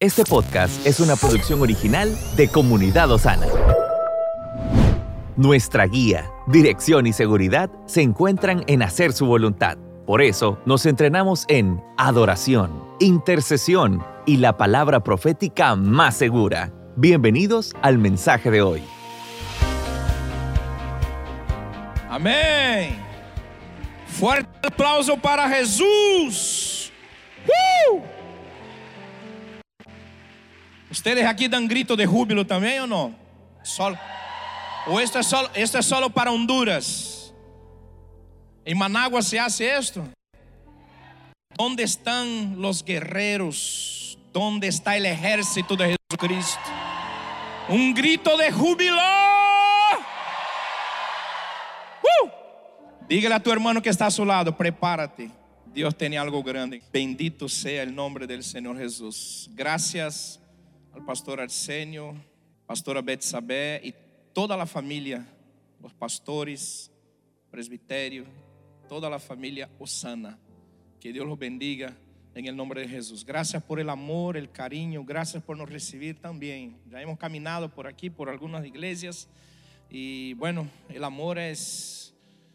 Este 0.00 0.22
podcast 0.22 0.86
es 0.86 1.00
una 1.00 1.16
producción 1.16 1.60
original 1.60 2.16
de 2.36 2.46
Comunidad 2.46 3.10
Osana. 3.10 3.48
Nuestra 5.34 5.86
guía, 5.86 6.30
dirección 6.46 7.08
y 7.08 7.12
seguridad 7.12 7.68
se 7.86 8.02
encuentran 8.02 8.62
en 8.68 8.84
hacer 8.84 9.12
su 9.12 9.26
voluntad. 9.26 9.76
Por 10.06 10.22
eso 10.22 10.60
nos 10.66 10.86
entrenamos 10.86 11.46
en 11.48 11.82
adoración, 11.96 12.70
intercesión 13.00 14.00
y 14.24 14.36
la 14.36 14.56
palabra 14.56 15.02
profética 15.02 15.74
más 15.74 16.16
segura. 16.16 16.72
Bienvenidos 16.94 17.74
al 17.82 17.98
mensaje 17.98 18.52
de 18.52 18.62
hoy. 18.62 18.84
Amém. 22.08 22.94
Forte 24.06 24.48
aplauso 24.68 25.16
para 25.16 25.48
Jesus. 25.48 26.92
Uh! 27.48 28.17
Ustedes 30.90 31.24
aqui 31.24 31.48
dão 31.48 31.66
grito 31.66 31.96
de 31.96 32.06
júbilo 32.06 32.44
também 32.44 32.80
ou 32.80 32.86
não? 32.86 33.14
Solo. 33.62 33.98
Ou 34.86 34.98
esto 34.98 35.18
é 35.18 35.22
solo, 35.22 35.50
esto 35.54 35.76
é 35.76 35.82
solo 35.82 36.08
para 36.08 36.32
Honduras? 36.32 37.34
Em 38.64 38.74
Manágua 38.74 39.20
se 39.20 39.38
hace 39.38 39.64
esto? 39.66 40.08
¿Dónde 41.56 41.82
están 41.82 42.60
los 42.60 42.82
guerreros? 42.82 44.18
¿Dónde 44.32 44.68
está 44.68 44.96
el 44.96 45.04
ejército 45.04 45.76
de 45.76 45.96
Jesucristo? 46.10 46.60
Un 47.68 47.92
grito 47.92 48.36
de 48.38 48.50
júbilo. 48.50 49.02
Uh! 52.02 52.28
Dígale 53.08 53.34
a 53.34 53.40
tu 53.40 53.50
hermano 53.50 53.82
que 53.82 53.90
está 53.90 54.06
a 54.06 54.10
su 54.10 54.24
lado, 54.24 54.56
prepárate. 54.56 55.30
Dios 55.66 55.94
tiene 55.96 56.16
algo 56.16 56.42
grande. 56.42 56.82
Bendito 56.90 57.48
sea 57.48 57.82
el 57.82 57.94
nombre 57.94 58.26
del 58.26 58.42
Señor 58.42 58.78
Jesús. 58.78 59.50
Gracias 59.52 60.40
pastor 61.04 61.40
Arsenio, 61.40 62.14
pastora 62.66 63.02
Betsabé 63.02 63.80
y 63.82 63.94
toda 64.32 64.56
la 64.56 64.66
familia, 64.66 65.26
los 65.80 65.92
pastores, 65.94 66.90
presbiterio, 67.50 68.24
toda 68.88 69.08
la 69.08 69.18
familia 69.18 69.68
Osana. 69.78 70.38
Que 71.00 71.12
Dios 71.12 71.26
los 71.26 71.38
bendiga 71.38 71.96
en 72.34 72.46
el 72.46 72.56
nombre 72.56 72.82
de 72.82 72.88
Jesús. 72.88 73.24
Gracias 73.24 73.62
por 73.62 73.80
el 73.80 73.88
amor, 73.88 74.36
el 74.36 74.50
cariño, 74.50 75.04
gracias 75.04 75.42
por 75.42 75.56
nos 75.56 75.68
recibir 75.68 76.20
también. 76.20 76.76
Ya 76.90 77.00
hemos 77.00 77.18
caminado 77.18 77.68
por 77.68 77.86
aquí, 77.86 78.10
por 78.10 78.28
algunas 78.28 78.64
iglesias 78.66 79.28
y 79.90 80.34
bueno, 80.34 80.68
el 80.90 81.02
amor 81.04 81.38
es, 81.38 82.14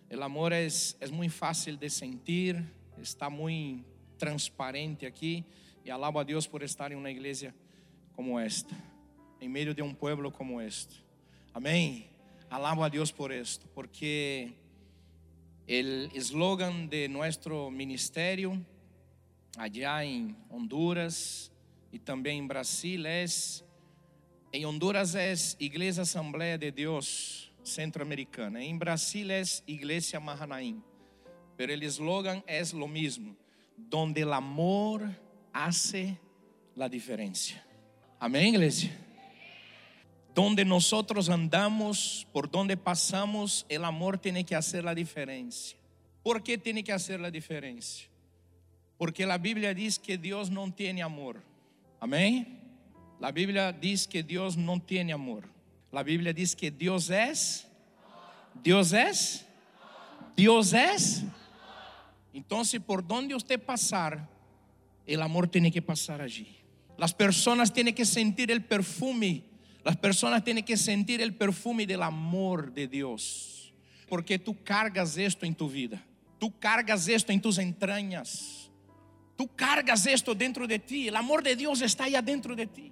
el 0.09 0.21
amor 0.21 0.53
es, 0.53 0.97
es 0.99 1.11
muy 1.11 1.29
fácil 1.29 1.79
de 1.79 1.89
sentir, 1.89 2.63
está 3.01 3.29
muy 3.29 3.83
transparente 4.17 5.07
aquí 5.07 5.43
y 5.83 5.89
alabo 5.89 6.19
a 6.19 6.23
Dios 6.23 6.47
por 6.47 6.63
estar 6.63 6.91
en 6.91 6.97
una 6.99 7.09
iglesia 7.09 7.53
como 8.15 8.39
esta, 8.39 8.75
en 9.39 9.51
medio 9.51 9.73
de 9.73 9.81
un 9.81 9.95
pueblo 9.95 10.31
como 10.31 10.61
este. 10.61 10.95
Amén. 11.53 12.05
Alabo 12.49 12.83
a 12.83 12.89
Dios 12.89 13.11
por 13.11 13.31
esto, 13.31 13.67
porque 13.73 14.53
el 15.67 16.09
eslogan 16.13 16.89
de 16.89 17.07
nuestro 17.07 17.71
ministerio 17.71 18.59
allá 19.57 20.03
en 20.03 20.35
Honduras 20.49 21.51
y 21.91 21.99
también 21.99 22.37
en 22.37 22.47
Brasil 22.47 23.05
es, 23.05 23.63
en 24.51 24.65
Honduras 24.65 25.15
es 25.15 25.55
Iglesia 25.59 26.03
Asamblea 26.03 26.57
de 26.57 26.71
Dios 26.71 27.51
Centroamericana, 27.63 28.63
en 28.63 28.77
Brasil 28.77 29.31
es 29.31 29.63
Iglesia 29.65 30.19
Mahanaim, 30.19 30.81
pero 31.55 31.73
el 31.73 31.83
eslogan 31.83 32.43
es 32.45 32.73
lo 32.73 32.87
mismo, 32.87 33.35
donde 33.77 34.21
el 34.21 34.33
amor 34.33 35.09
hace 35.53 36.19
la 36.75 36.89
diferencia. 36.89 37.63
Amén, 38.23 38.53
iglesia. 38.53 38.89
Donde 40.33 40.63
nosotros 40.63 41.27
andamos, 41.27 42.25
por 42.31 42.49
donde 42.49 42.77
pasamos, 42.77 43.65
el 43.67 43.83
amor 43.83 44.17
tiene 44.17 44.45
que 44.45 44.55
hacer 44.55 44.85
la 44.85 44.95
diferencia. 44.95 45.77
¿Por 46.23 46.41
qué 46.41 46.57
tiene 46.57 46.85
que 46.85 46.93
hacer 46.93 47.19
la 47.19 47.29
diferencia? 47.29 48.07
Porque 48.97 49.25
la 49.25 49.37
Biblia 49.37 49.73
dice 49.73 49.99
que 50.01 50.17
Dios 50.17 50.49
no 50.49 50.71
tiene 50.71 51.03
amor. 51.03 51.43
Amén. 51.99 52.61
La 53.19 53.33
Biblia 53.33 53.73
dice 53.73 54.07
que 54.07 54.23
Dios 54.23 54.55
no 54.55 54.81
tiene 54.81 55.11
amor. 55.11 55.49
La 55.91 56.01
Biblia 56.01 56.31
dice 56.31 56.55
que 56.55 56.71
Dios 56.71 57.09
es. 57.09 57.67
Dios 58.63 58.93
es. 58.93 59.45
Dios 60.37 60.71
es. 60.71 61.25
Entonces, 62.33 62.79
por 62.79 63.05
donde 63.05 63.35
usted 63.35 63.61
pasar, 63.61 64.29
el 65.05 65.21
amor 65.21 65.49
tiene 65.49 65.69
que 65.69 65.81
pasar 65.81 66.21
allí. 66.21 66.62
Las 66.97 67.13
personas 67.13 67.73
tienen 67.73 67.95
que 67.95 68.05
sentir 68.05 68.51
el 68.51 68.63
perfume. 68.63 69.43
Las 69.83 69.97
personas 69.97 70.43
tienen 70.43 70.63
que 70.63 70.77
sentir 70.77 71.21
el 71.21 71.35
perfume 71.35 71.85
del 71.85 72.03
amor 72.03 72.73
de 72.73 72.87
Dios. 72.87 73.73
Porque 74.07 74.39
tú 74.39 74.63
cargas 74.63 75.17
esto 75.17 75.45
en 75.45 75.55
tu 75.55 75.69
vida. 75.69 76.03
Tú 76.39 76.57
cargas 76.59 77.07
esto 77.07 77.31
en 77.31 77.41
tus 77.41 77.57
entrañas. 77.57 78.69
Tú 79.35 79.47
cargas 79.55 80.05
esto 80.05 80.35
dentro 80.35 80.67
de 80.67 80.79
ti. 80.79 81.07
El 81.07 81.15
amor 81.15 81.41
de 81.43 81.55
Dios 81.55 81.81
está 81.81 82.05
allá 82.05 82.21
dentro 82.21 82.55
de 82.55 82.67
ti. 82.67 82.91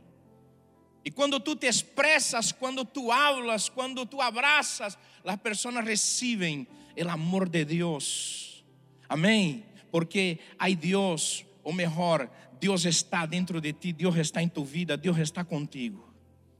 Y 1.03 1.11
cuando 1.11 1.41
tú 1.41 1.55
te 1.55 1.67
expresas, 1.67 2.53
cuando 2.53 2.85
tú 2.85 3.11
hablas, 3.11 3.71
cuando 3.71 4.05
tú 4.05 4.21
abrazas, 4.21 4.97
las 5.23 5.39
personas 5.39 5.85
reciben 5.85 6.67
el 6.95 7.09
amor 7.09 7.49
de 7.49 7.65
Dios. 7.65 8.63
Amén. 9.07 9.65
Porque 9.89 10.39
hay 10.57 10.75
Dios, 10.75 11.45
o 11.63 11.71
mejor, 11.71 12.31
Dios 12.61 12.85
está 12.85 13.25
dentro 13.25 13.59
de 13.59 13.73
ti, 13.73 13.91
Dios 13.91 14.15
está 14.17 14.39
en 14.39 14.51
tu 14.51 14.63
vida, 14.63 14.95
Dios 14.95 15.17
está 15.17 15.43
contigo. 15.43 16.07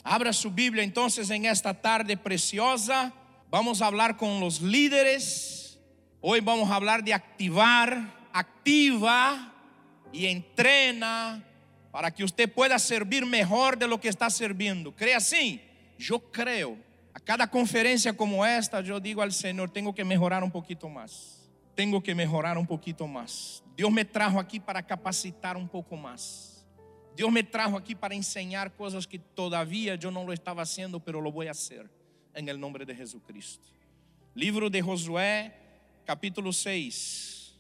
Abra 0.04 0.34
su 0.34 0.50
Biblia 0.50 0.84
entonces 0.84 1.30
en 1.30 1.46
esta 1.46 1.80
tarde 1.80 2.18
preciosa. 2.18 3.14
Vamos 3.52 3.84
a 3.84 3.86
hablar 3.86 4.18
con 4.18 4.40
los 4.40 4.64
líderes. 4.64 5.80
Hoy 6.20 6.40
vamos 6.40 6.72
a 6.72 6.76
hablar 6.76 7.04
de 7.04 7.14
activar, 7.14 8.28
activa 8.34 9.54
y 10.12 10.26
entrena 10.26 11.46
para 11.92 12.10
que 12.10 12.24
usted 12.24 12.52
pueda 12.52 12.80
servir 12.80 13.24
mejor 13.24 13.78
de 13.78 13.88
lo 13.88 14.02
que 14.02 14.10
está 14.10 14.32
sirviendo. 14.32 14.96
¿Cree 14.96 15.14
así? 15.14 15.62
Yo 16.00 16.32
creo. 16.32 16.80
A 17.14 17.20
cada 17.20 17.46
conferencia 17.46 18.18
como 18.18 18.44
esta, 18.44 18.82
yo 18.82 19.00
digo 19.00 19.22
al 19.22 19.34
Señor, 19.34 19.70
tengo 19.70 19.94
que 19.94 20.04
mejorar 20.04 20.44
un 20.44 20.50
poquito 20.50 20.90
más. 20.90 21.48
Tengo 21.76 22.02
que 22.02 22.16
mejorar 22.16 22.58
un 22.58 22.66
poquito 22.66 23.06
más. 23.06 23.64
Dios 23.82 23.92
me 23.92 24.06
trajo 24.06 24.40
aquí 24.40 24.60
para 24.60 24.86
capacitar 24.86 25.58
un 25.58 25.68
poco 25.68 25.98
más. 25.98 26.64
Dios 27.16 27.32
me 27.32 27.42
trajo 27.42 27.76
aquí 27.76 27.96
para 27.96 28.14
enseñar 28.14 28.76
cosas 28.76 29.08
que 29.08 29.18
todavía 29.18 29.96
yo 29.96 30.12
no 30.12 30.24
lo 30.24 30.34
estaba 30.34 30.62
haciendo, 30.62 31.00
pero 31.00 31.20
lo 31.20 31.32
voy 31.32 31.48
a 31.48 31.52
hacer 31.52 31.90
en 32.36 32.48
el 32.48 32.60
nombre 32.60 32.86
de 32.86 32.96
Jesucristo. 32.96 33.66
Libro 34.36 34.70
de 34.70 34.84
Josué, 34.84 35.52
capítulo 36.06 36.54
6. 36.54 37.56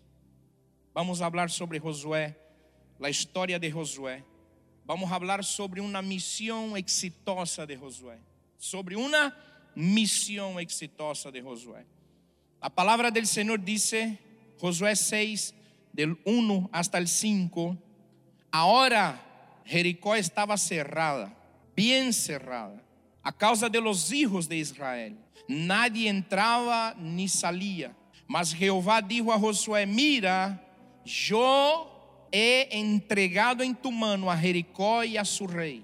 Vamos 0.93 1.21
a 1.21 1.25
hablar 1.25 1.49
sobre 1.49 1.79
Josué, 1.79 2.37
la 2.99 3.09
historia 3.09 3.57
de 3.57 3.71
Josué. 3.71 4.23
Vamos 4.85 5.11
a 5.11 5.15
hablar 5.15 5.43
sobre 5.43 5.81
una 5.81 6.03
misión 6.03 6.77
exitosa 6.77 7.65
de 7.65 7.77
Josué. 7.77 8.19
Sobre 8.59 8.95
una 8.95 9.35
misión 9.73 10.59
exitosa 10.59 11.31
de 11.31 11.41
Josué. 11.41 11.83
La 12.61 12.69
palabra 12.69 13.09
del 13.09 13.25
Señor 13.25 13.63
dice, 13.63 14.19
Josué 14.59 14.95
6, 14.95 15.55
del 15.93 16.19
1 16.25 16.69
hasta 16.71 16.97
el 16.97 17.07
5, 17.07 17.77
ahora 18.51 19.21
Jericó 19.65 20.15
estaba 20.15 20.57
cerrada, 20.57 21.33
bien 21.75 22.13
cerrada, 22.13 22.81
a 23.23 23.31
causa 23.31 23.69
de 23.69 23.81
los 23.81 24.11
hijos 24.11 24.49
de 24.49 24.57
Israel. 24.57 25.17
Nadie 25.47 26.09
entraba 26.09 26.95
ni 26.97 27.27
salía. 27.27 27.95
Mas 28.27 28.53
Jehová 28.53 29.01
dijo 29.01 29.33
a 29.33 29.39
Josué, 29.39 29.85
mira, 29.85 30.65
yo 31.05 32.27
he 32.31 32.69
entregado 32.71 33.63
en 33.63 33.75
tu 33.75 33.91
mano 33.91 34.31
a 34.31 34.37
Jericó 34.37 35.03
y 35.03 35.17
a 35.17 35.25
su 35.25 35.47
rey, 35.47 35.83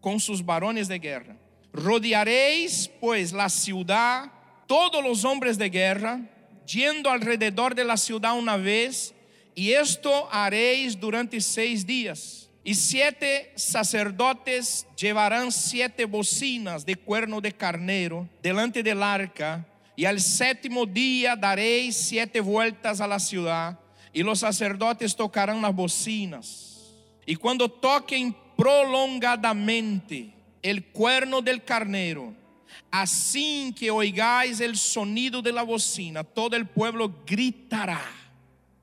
con 0.00 0.18
sus 0.18 0.44
varones 0.44 0.88
de 0.88 0.98
guerra. 0.98 1.36
Rodearéis 1.72 2.90
pues 3.00 3.32
la 3.32 3.48
ciudad, 3.48 4.30
todos 4.66 5.02
los 5.02 5.24
hombres 5.24 5.56
de 5.56 5.70
guerra, 5.70 6.20
yendo 6.66 7.10
alrededor 7.10 7.74
de 7.74 7.84
la 7.84 7.96
ciudad 7.96 8.36
una 8.36 8.56
vez, 8.56 9.13
y 9.54 9.72
esto 9.72 10.28
haréis 10.32 10.98
durante 10.98 11.40
seis 11.40 11.86
días. 11.86 12.48
Y 12.66 12.74
siete 12.74 13.52
sacerdotes 13.56 14.86
llevarán 14.96 15.52
siete 15.52 16.06
bocinas 16.06 16.86
de 16.86 16.96
cuerno 16.96 17.40
de 17.40 17.52
carnero 17.52 18.28
delante 18.42 18.82
del 18.82 19.02
arca, 19.02 19.66
y 19.96 20.06
al 20.06 20.20
séptimo 20.20 20.86
día 20.86 21.36
daréis 21.36 21.94
siete 21.94 22.40
vueltas 22.40 23.00
a 23.00 23.06
la 23.06 23.18
ciudad, 23.18 23.78
y 24.12 24.22
los 24.22 24.40
sacerdotes 24.40 25.14
tocarán 25.14 25.60
las 25.60 25.74
bocinas. 25.74 26.94
Y 27.26 27.36
cuando 27.36 27.70
toquen 27.70 28.34
prolongadamente 28.56 30.32
el 30.62 30.86
cuerno 30.86 31.42
del 31.42 31.62
carnero, 31.64 32.32
así 32.90 33.74
que 33.78 33.90
oigáis 33.90 34.60
el 34.60 34.76
sonido 34.76 35.42
de 35.42 35.52
la 35.52 35.62
bocina, 35.62 36.24
todo 36.24 36.56
el 36.56 36.66
pueblo 36.66 37.12
gritará 37.26 38.23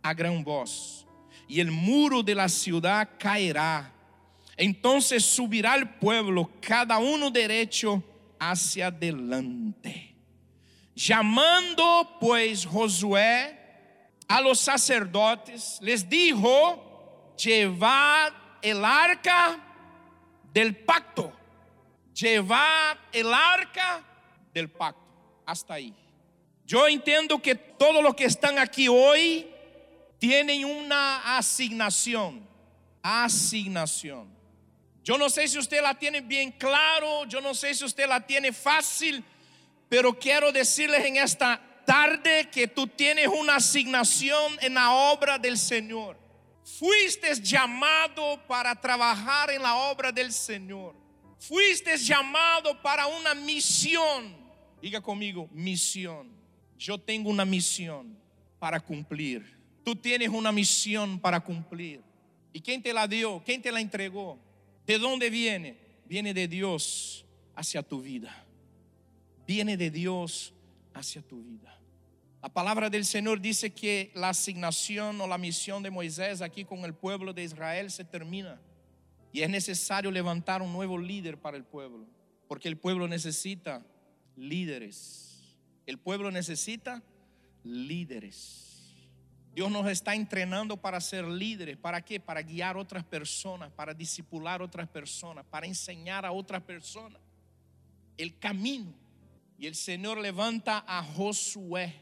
a 0.03 0.13
gran 0.13 0.44
voz 0.44 1.06
y 1.51 1.59
el 1.59 1.69
muro 1.69 2.24
de 2.24 2.33
la 2.33 2.48
ciudad 2.48 3.09
caerá. 3.19 3.92
Entonces 4.56 5.25
subirá 5.25 5.75
el 5.75 5.89
pueblo, 5.89 6.50
cada 6.62 6.98
uno 6.98 7.30
derecho 7.30 8.01
hacia 8.39 8.88
adelante. 8.88 10.15
Llamando 10.95 12.18
pues 12.21 12.65
Josué 12.65 13.57
a 14.30 14.39
los 14.39 14.59
sacerdotes, 14.59 15.77
les 15.81 16.07
dijo, 16.07 17.33
llevad 17.38 18.31
el 18.62 18.86
arca 18.86 19.59
del 20.53 20.75
pacto, 20.77 21.33
llevad 22.13 22.98
el 23.12 23.33
arca 23.33 24.03
del 24.53 24.69
pacto. 24.69 25.01
Hasta 25.45 25.74
ahí. 25.74 25.94
Yo 26.65 26.88
entiendo 26.88 27.42
que 27.42 27.56
todos 27.56 28.01
los 28.01 28.15
que 28.15 28.24
están 28.24 28.57
aquí 28.57 28.88
hoy 28.88 29.48
tienen 30.21 30.65
una 30.65 31.35
asignación, 31.35 32.47
asignación. 33.01 34.29
Yo 35.03 35.18
no 35.18 35.31
sé 35.31 35.47
si 35.47 35.57
usted 35.57 35.81
la 35.81 35.97
tiene 35.97 36.21
bien 36.21 36.51
claro, 36.51 37.25
yo 37.25 37.41
no 37.41 37.56
sé 37.56 37.73
si 37.73 37.83
usted 37.83 38.07
la 38.07 38.23
tiene 38.23 38.53
fácil, 38.53 39.23
pero 39.89 40.13
quiero 40.19 40.51
decirles 40.51 41.03
en 41.06 41.18
esta 41.18 41.59
tarde 41.88 42.51
que 42.51 42.68
tú 42.68 42.85
tienes 42.85 43.29
una 43.29 43.56
asignación 43.56 44.59
en 44.62 44.75
la 44.75 44.91
obra 44.91 45.39
del 45.39 45.57
Señor. 45.57 46.19
Fuiste 46.63 47.33
llamado 47.41 48.45
para 48.45 48.79
trabajar 48.79 49.50
en 49.50 49.63
la 49.63 49.75
obra 49.75 50.12
del 50.12 50.31
Señor. 50.31 50.95
Fuiste 51.39 51.97
llamado 51.97 52.79
para 52.79 53.07
una 53.07 53.33
misión. 53.33 54.38
Diga 54.79 55.01
conmigo, 55.01 55.50
misión. 55.51 56.31
Yo 56.77 57.00
tengo 57.00 57.27
una 57.27 57.44
misión 57.44 58.15
para 58.59 58.79
cumplir. 58.79 59.61
Tú 59.83 59.95
tienes 59.95 60.30
una 60.30 60.51
misión 60.51 61.19
para 61.19 61.39
cumplir. 61.39 62.01
¿Y 62.54 62.62
quién 62.62 62.81
te 62.81 62.94
la 62.94 63.07
dio? 63.07 63.42
¿Quién 63.45 63.62
te 63.62 63.72
la 63.72 63.80
entregó? 63.80 64.38
¿De 64.86 65.00
dónde 65.00 65.30
viene? 65.30 65.78
Viene 66.06 66.33
de 66.33 66.48
Dios 66.48 67.25
hacia 67.56 67.81
tu 67.81 68.01
vida. 68.01 68.45
Viene 69.48 69.78
de 69.78 69.89
Dios 69.89 70.54
hacia 70.94 71.22
tu 71.22 71.42
vida. 71.42 71.80
La 72.42 72.50
palabra 72.50 72.89
del 72.89 73.06
Señor 73.06 73.39
dice 73.39 73.72
que 73.72 74.12
la 74.16 74.30
asignación 74.30 75.22
o 75.22 75.28
la 75.28 75.38
misión 75.38 75.84
de 75.84 75.92
Moisés 75.92 76.42
aquí 76.42 76.66
con 76.66 76.80
el 76.86 76.94
pueblo 76.94 77.34
de 77.34 77.44
Israel 77.44 77.92
se 77.92 78.04
termina. 78.04 78.60
Y 79.31 79.42
es 79.42 79.50
necesario 79.50 80.12
levantar 80.12 80.62
un 80.62 80.74
nuevo 80.74 80.98
líder 80.98 81.38
para 81.38 81.56
el 81.56 81.63
pueblo. 81.63 82.07
Porque 82.48 82.68
el 82.68 82.77
pueblo 82.77 83.07
necesita 83.07 83.86
líderes. 84.36 85.56
El 85.86 85.98
pueblo 86.00 86.31
necesita 86.31 87.04
líderes. 87.63 88.70
Dios 89.53 89.69
nos 89.69 89.88
está 89.88 90.15
entrenando 90.15 90.77
para 90.77 91.01
ser 91.01 91.25
líderes. 91.25 91.77
¿Para 91.77 92.01
qué? 92.01 92.19
Para 92.19 92.42
guiar 92.42 92.77
otras 92.77 93.03
personas, 93.03 93.71
para 93.71 93.94
discipular 93.94 94.62
otras 94.62 94.88
personas, 94.88 95.45
para 95.45 95.68
enseñar 95.68 96.25
a 96.25 96.31
otras 96.31 96.62
personas 96.63 97.21
el 98.18 98.38
camino. 98.38 98.94
Y 99.57 99.68
el 99.68 99.75
Señor 99.75 100.18
levanta 100.18 100.83
a 100.88 101.03
Josué 101.03 101.94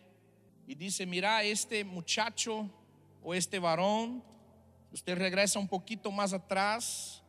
y 0.68 0.76
dice, 0.76 1.06
mira, 1.06 1.44
este 1.44 1.84
muchacho 1.84 2.70
o 3.22 3.34
este 3.34 3.60
varón, 3.60 4.24
usted 4.92 5.18
regresa 5.18 5.60
un 5.60 5.68
poquito 5.68 6.12
más 6.12 6.32
atrás, 6.32 7.22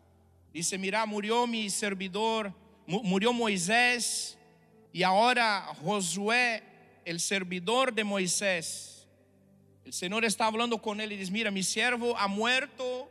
dice, 0.52 0.78
mira, 0.78 1.05
murió 1.06 1.46
mi 1.46 1.69
servidor, 1.70 2.55
murió 2.87 3.32
Moisés 3.32 4.38
y 4.93 5.02
ahora 5.02 5.75
Josué, 5.82 6.62
el 7.05 7.19
servidor 7.19 7.93
de 7.93 8.05
Moisés, 8.05 8.89
el 9.85 9.93
Señor 9.93 10.25
está 10.25 10.47
hablando 10.47 10.81
con 10.81 11.00
él 11.00 11.12
y 11.12 11.17
dice, 11.17 11.32
mira, 11.32 11.50
mi 11.50 11.62
siervo 11.62 12.17
ha 12.17 12.29
muerto, 12.29 13.11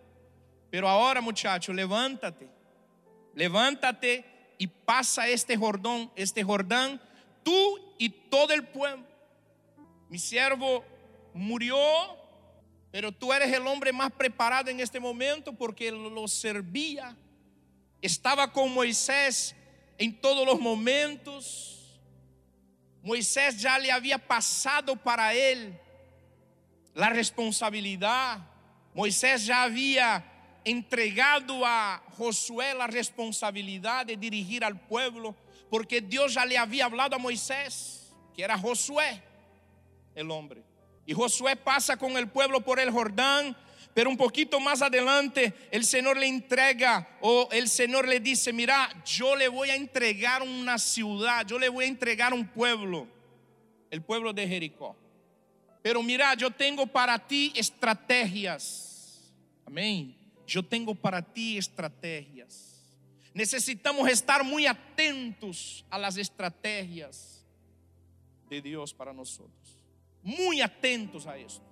pero 0.70 0.88
ahora 0.88 1.20
muchacho, 1.20 1.74
levántate, 1.74 2.48
levántate 3.34 4.26
y 4.58 4.68
pasa 4.68 5.28
este 5.28 5.58
Jordán, 5.58 6.12
este 6.16 6.44
Jordán, 6.44 7.02
tú 7.44 7.80
y 7.98 8.10
todo 8.10 8.54
el 8.54 8.66
pueblo. 8.68 9.06
Mi 10.10 10.20
siervo 10.20 10.84
murió, 11.34 11.78
pero 12.92 13.12
tú 13.12 13.34
eres 13.34 13.52
el 13.54 13.66
hombre 13.68 13.92
más 13.92 14.12
preparado 14.12 14.70
en 14.70 14.80
este 14.80 15.00
momento 15.00 15.54
porque 15.54 15.92
lo 15.92 16.28
servía. 16.28 17.16
Estaba 18.02 18.52
con 18.52 18.74
Moisés 18.74 19.56
en 19.98 20.20
todos 20.20 20.46
los 20.46 20.60
momentos. 20.60 22.00
Moisés 23.02 23.60
ya 23.60 23.78
le 23.80 23.92
había 23.92 24.18
pasado 24.18 24.96
para 24.96 25.34
él 25.34 25.80
la 27.00 27.10
responsabilidad. 27.10 28.40
Moisés 28.94 29.46
ya 29.46 29.64
había 29.64 30.22
entregado 30.66 31.66
a 31.66 32.04
Josué 32.18 32.74
la 32.74 32.88
responsabilidad 32.88 34.06
de 34.06 34.18
dirigir 34.18 34.66
al 34.66 34.78
pueblo, 34.78 35.34
porque 35.70 36.02
Dios 36.02 36.34
ya 36.34 36.46
le 36.46 36.58
había 36.58 36.86
hablado 36.86 37.16
a 37.16 37.20
Moisés, 37.20 38.14
que 38.36 38.44
era 38.44 38.58
Josué, 38.58 39.24
el 40.14 40.30
hombre. 40.30 40.62
Y 41.06 41.14
Josué 41.14 41.56
pasa 41.56 41.96
con 41.96 42.18
el 42.18 42.28
pueblo 42.28 42.60
por 42.60 42.82
el 42.82 42.92
Jordán, 42.92 43.56
pero 43.94 44.10
un 44.10 44.18
poquito 44.18 44.60
más 44.60 44.82
adelante 44.82 45.54
el 45.72 45.86
Señor 45.86 46.18
le 46.18 46.28
entrega 46.28 47.18
o 47.22 47.48
el 47.54 47.70
Señor 47.70 48.10
le 48.10 48.20
dice, 48.20 48.52
mira, 48.52 48.90
yo 49.06 49.38
le 49.38 49.48
voy 49.48 49.70
a 49.70 49.76
entregar 49.76 50.42
una 50.42 50.78
ciudad, 50.78 51.46
yo 51.48 51.58
le 51.58 51.70
voy 51.70 51.86
a 51.86 51.88
entregar 51.88 52.34
un 52.34 52.46
pueblo, 52.46 53.08
el 53.90 54.02
pueblo 54.02 54.34
de 54.34 54.46
Jericó. 54.46 54.98
Pero 55.82 56.04
mira, 56.04 56.34
yo 56.36 56.52
tengo 56.52 56.86
para 56.86 57.18
ti 57.20 57.52
estrategias. 57.56 59.32
Amén. 59.66 60.16
Yo 60.46 60.64
tengo 60.64 60.96
para 60.96 61.22
ti 61.22 61.58
estrategias. 61.58 62.70
Necesitamos 63.34 64.10
estar 64.10 64.44
muy 64.44 64.66
atentos 64.66 65.86
a 65.90 65.98
las 65.98 66.18
estrategias 66.18 67.46
de 68.50 68.62
Dios 68.62 68.94
para 68.94 69.14
nosotros. 69.14 69.54
Muy 70.24 70.62
atentos 70.62 71.28
a 71.28 71.38
esto. 71.38 71.64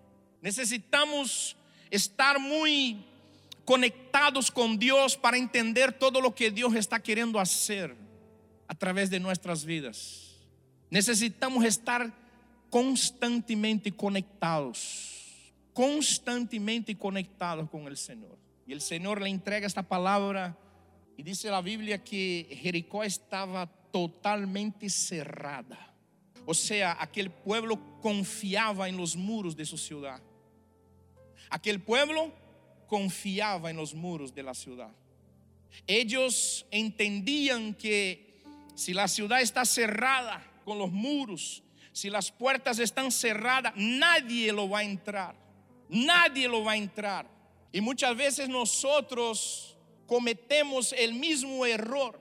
Necesitamos 0.42 1.58
estar 1.90 2.40
muy 2.40 3.04
conectados 3.66 4.50
con 4.50 4.80
Dios 4.80 5.18
para 5.18 5.38
entender 5.38 5.92
todo 5.92 6.22
lo 6.22 6.34
que 6.34 6.52
Dios 6.52 6.76
está 6.76 7.02
queriendo 7.02 7.40
hacer 7.40 7.96
a 8.68 8.76
través 8.76 9.10
de 9.10 9.20
nuestras 9.20 9.66
vidas. 9.66 10.36
Necesitamos 10.90 11.66
estar 11.66 12.14
constantemente 12.70 13.92
conectados, 13.92 15.54
constantemente 15.74 16.98
conectados 16.98 17.70
con 17.70 17.88
el 17.88 17.98
Señor. 17.98 18.38
Y 18.66 18.74
el 18.74 18.82
Señor 18.82 19.22
le 19.22 19.30
entrega 19.30 19.68
esta 19.68 19.84
palabra 19.84 20.58
y 21.16 21.24
dice 21.24 21.50
la 21.50 21.62
Biblia 21.62 22.04
que 22.04 22.48
Jericó 22.62 23.04
estaba 23.04 23.68
totalmente 23.92 24.90
cerrada. 24.90 25.94
O 26.46 26.54
sea, 26.54 26.98
aquel 27.00 27.30
pueblo 27.30 28.00
confiaba 28.02 28.88
en 28.88 28.98
los 28.98 29.16
muros 29.16 29.56
de 29.56 29.66
su 29.66 29.78
ciudad. 29.78 30.22
Aquel 31.50 31.82
pueblo 31.82 32.34
confiaba 32.88 33.70
en 33.70 33.78
los 33.78 33.94
muros 33.94 34.34
de 34.34 34.44
la 34.44 34.54
ciudad. 34.54 34.92
Ellos 35.86 36.66
entendían 36.72 37.74
que 37.74 38.44
si 38.76 38.94
la 38.94 39.08
ciudad 39.08 39.42
está 39.42 39.66
cerrada 39.66 40.46
con 40.64 40.78
los 40.78 40.92
muros, 40.92 41.64
si 41.98 42.12
las 42.12 42.32
puertas 42.32 42.78
están 42.78 43.12
cerradas, 43.12 43.74
nadie 43.76 44.54
lo 44.54 44.70
va 44.70 44.80
a 44.80 44.84
entrar. 44.84 45.36
Nadie 45.90 46.48
lo 46.48 46.64
va 46.64 46.74
a 46.74 46.78
entrar. 46.78 47.28
Y 47.72 47.82
muchas 47.82 48.16
veces 48.16 48.48
nosotros 48.48 49.76
cometemos 50.06 50.94
el 50.94 51.16
mismo 51.16 51.66
error. 51.66 52.20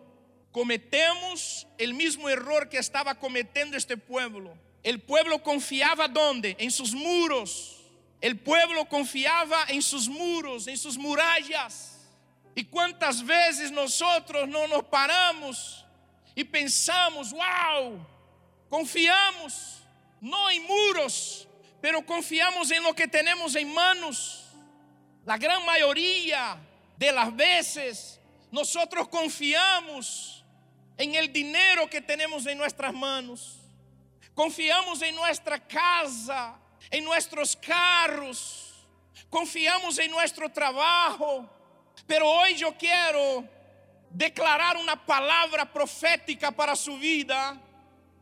Cometemos 0.51 1.67
el 1.77 1.93
mismo 1.93 2.31
error 2.31 2.71
que 2.71 2.79
estaba 2.79 3.17
cometiendo 3.17 3.77
este 3.77 3.99
pueblo. 3.99 4.57
El 4.83 5.03
pueblo 5.03 5.43
confiaba 5.43 6.09
¿dónde? 6.09 6.57
En 6.59 6.71
sus 6.71 6.95
muros. 6.95 7.83
El 8.23 8.39
pueblo 8.39 8.87
confiaba 8.89 9.67
en 9.69 9.83
sus 9.83 10.09
muros, 10.09 10.69
en 10.69 10.79
sus 10.79 10.97
murallas. 10.97 12.09
Y 12.55 12.65
cuántas 12.65 13.23
veces 13.23 13.71
nosotros 13.71 14.49
no 14.49 14.67
nos 14.69 14.85
paramos 14.85 15.85
y 16.35 16.45
pensamos, 16.45 17.31
wow, 17.33 18.16
Confiamos, 18.69 19.83
no 20.21 20.51
en 20.51 20.63
muros, 20.65 21.49
pero 21.81 22.05
confiamos 22.05 22.71
en 22.71 22.83
lo 22.83 22.95
que 22.95 23.07
tenemos 23.07 23.55
en 23.55 23.73
manos. 23.73 24.45
La 25.25 25.37
gran 25.37 25.65
mayoría 25.65 26.59
de 26.97 27.13
las 27.13 27.35
veces 27.35 28.21
nosotros 28.51 29.09
confiamos 29.09 30.45
en 30.97 31.15
el 31.15 31.33
dinero 31.33 31.89
que 31.89 32.01
tenemos 32.01 32.47
en 32.47 32.59
nuestras 32.59 32.93
manos. 32.93 33.59
Confiamos 34.35 35.01
en 35.03 35.15
nuestra 35.15 35.59
casa, 35.59 36.59
en 36.91 37.05
nuestros 37.05 37.57
carros. 37.57 38.75
Confiamos 39.31 39.99
en 39.99 40.11
nuestro 40.11 40.51
trabajo. 40.51 41.49
Pero 42.07 42.29
hoy 42.29 42.55
yo 42.55 42.77
quiero 42.77 43.45
declarar 44.11 44.77
una 44.77 45.05
palabra 45.05 45.71
profética 45.73 46.51
para 46.51 46.77
su 46.77 46.99
vida 46.99 47.61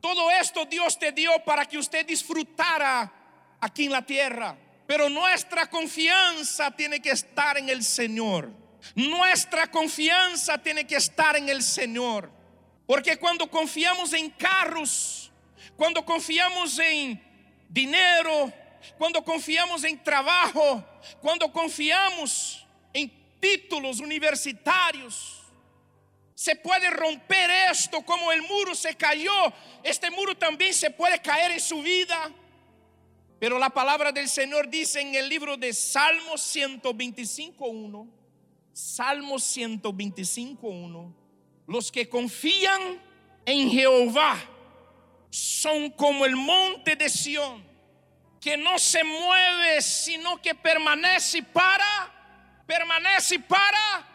todo 0.05 0.31
esto 0.31 0.67
Dios 0.67 0.99
te 0.99 1.13
dio 1.13 1.33
para 1.47 1.65
que 1.65 1.79
usted 1.79 2.05
disfrutara 2.05 3.11
aquí 3.59 3.87
en 3.87 3.93
la 3.93 4.03
tierra. 4.03 4.55
Pero 4.87 5.09
nuestra 5.09 5.71
confianza 5.71 6.71
tiene 6.71 7.01
que 7.01 7.09
estar 7.09 7.57
en 7.57 7.71
el 7.71 7.83
Señor. 7.83 8.51
Nuestra 8.95 9.71
confianza 9.71 10.59
tiene 10.59 10.87
que 10.87 10.97
estar 10.97 11.37
en 11.37 11.49
el 11.49 11.63
Señor. 11.63 12.31
Porque 12.87 13.17
cuando 13.17 13.49
confiamos 13.49 14.13
en 14.13 14.29
carros, 14.29 15.33
cuando 15.75 16.05
confiamos 16.05 16.79
en 16.81 17.19
dinero, 17.71 18.53
cuando 18.99 19.25
confiamos 19.25 19.85
en 19.85 20.05
trabajo, 20.05 20.85
cuando 21.23 21.51
confiamos 21.51 22.67
en 22.93 23.11
títulos 23.41 24.01
universitarios, 24.01 25.44
se 26.35 26.57
puede 26.57 26.91
romper 26.91 27.51
esto 27.71 28.03
como 28.03 28.33
el 28.33 28.43
muro 28.43 28.75
se 28.75 28.95
cayó. 28.97 29.33
Este 29.83 30.11
muro 30.11 30.37
también 30.37 30.75
se 30.75 30.91
puede 30.91 31.21
caer 31.21 31.53
en 31.53 31.61
su 31.61 31.81
vida. 31.83 32.33
Pero 33.39 33.59
la 33.59 33.71
palabra 33.71 34.11
del 34.11 34.29
Señor 34.29 34.69
dice 34.69 35.01
en 35.01 35.15
el 35.15 35.29
libro 35.29 35.57
de 35.57 35.73
Salmos 35.73 36.41
125.1, 36.57 38.11
Salmos 38.73 39.57
125.1, 39.57 41.15
los 41.67 41.93
que 41.93 42.09
confían 42.09 43.01
en 43.47 43.71
Jehová 43.71 44.37
son 45.31 45.91
como 45.91 46.25
el 46.25 46.37
monte 46.37 46.97
de 46.97 47.09
Sión, 47.09 47.65
que 48.41 48.57
no 48.57 48.79
se 48.79 49.05
mueve, 49.05 49.83
sino 49.83 50.41
que 50.41 50.55
permanece 50.55 51.43
para, 51.43 52.63
permanece 52.67 53.39
para. 53.41 54.14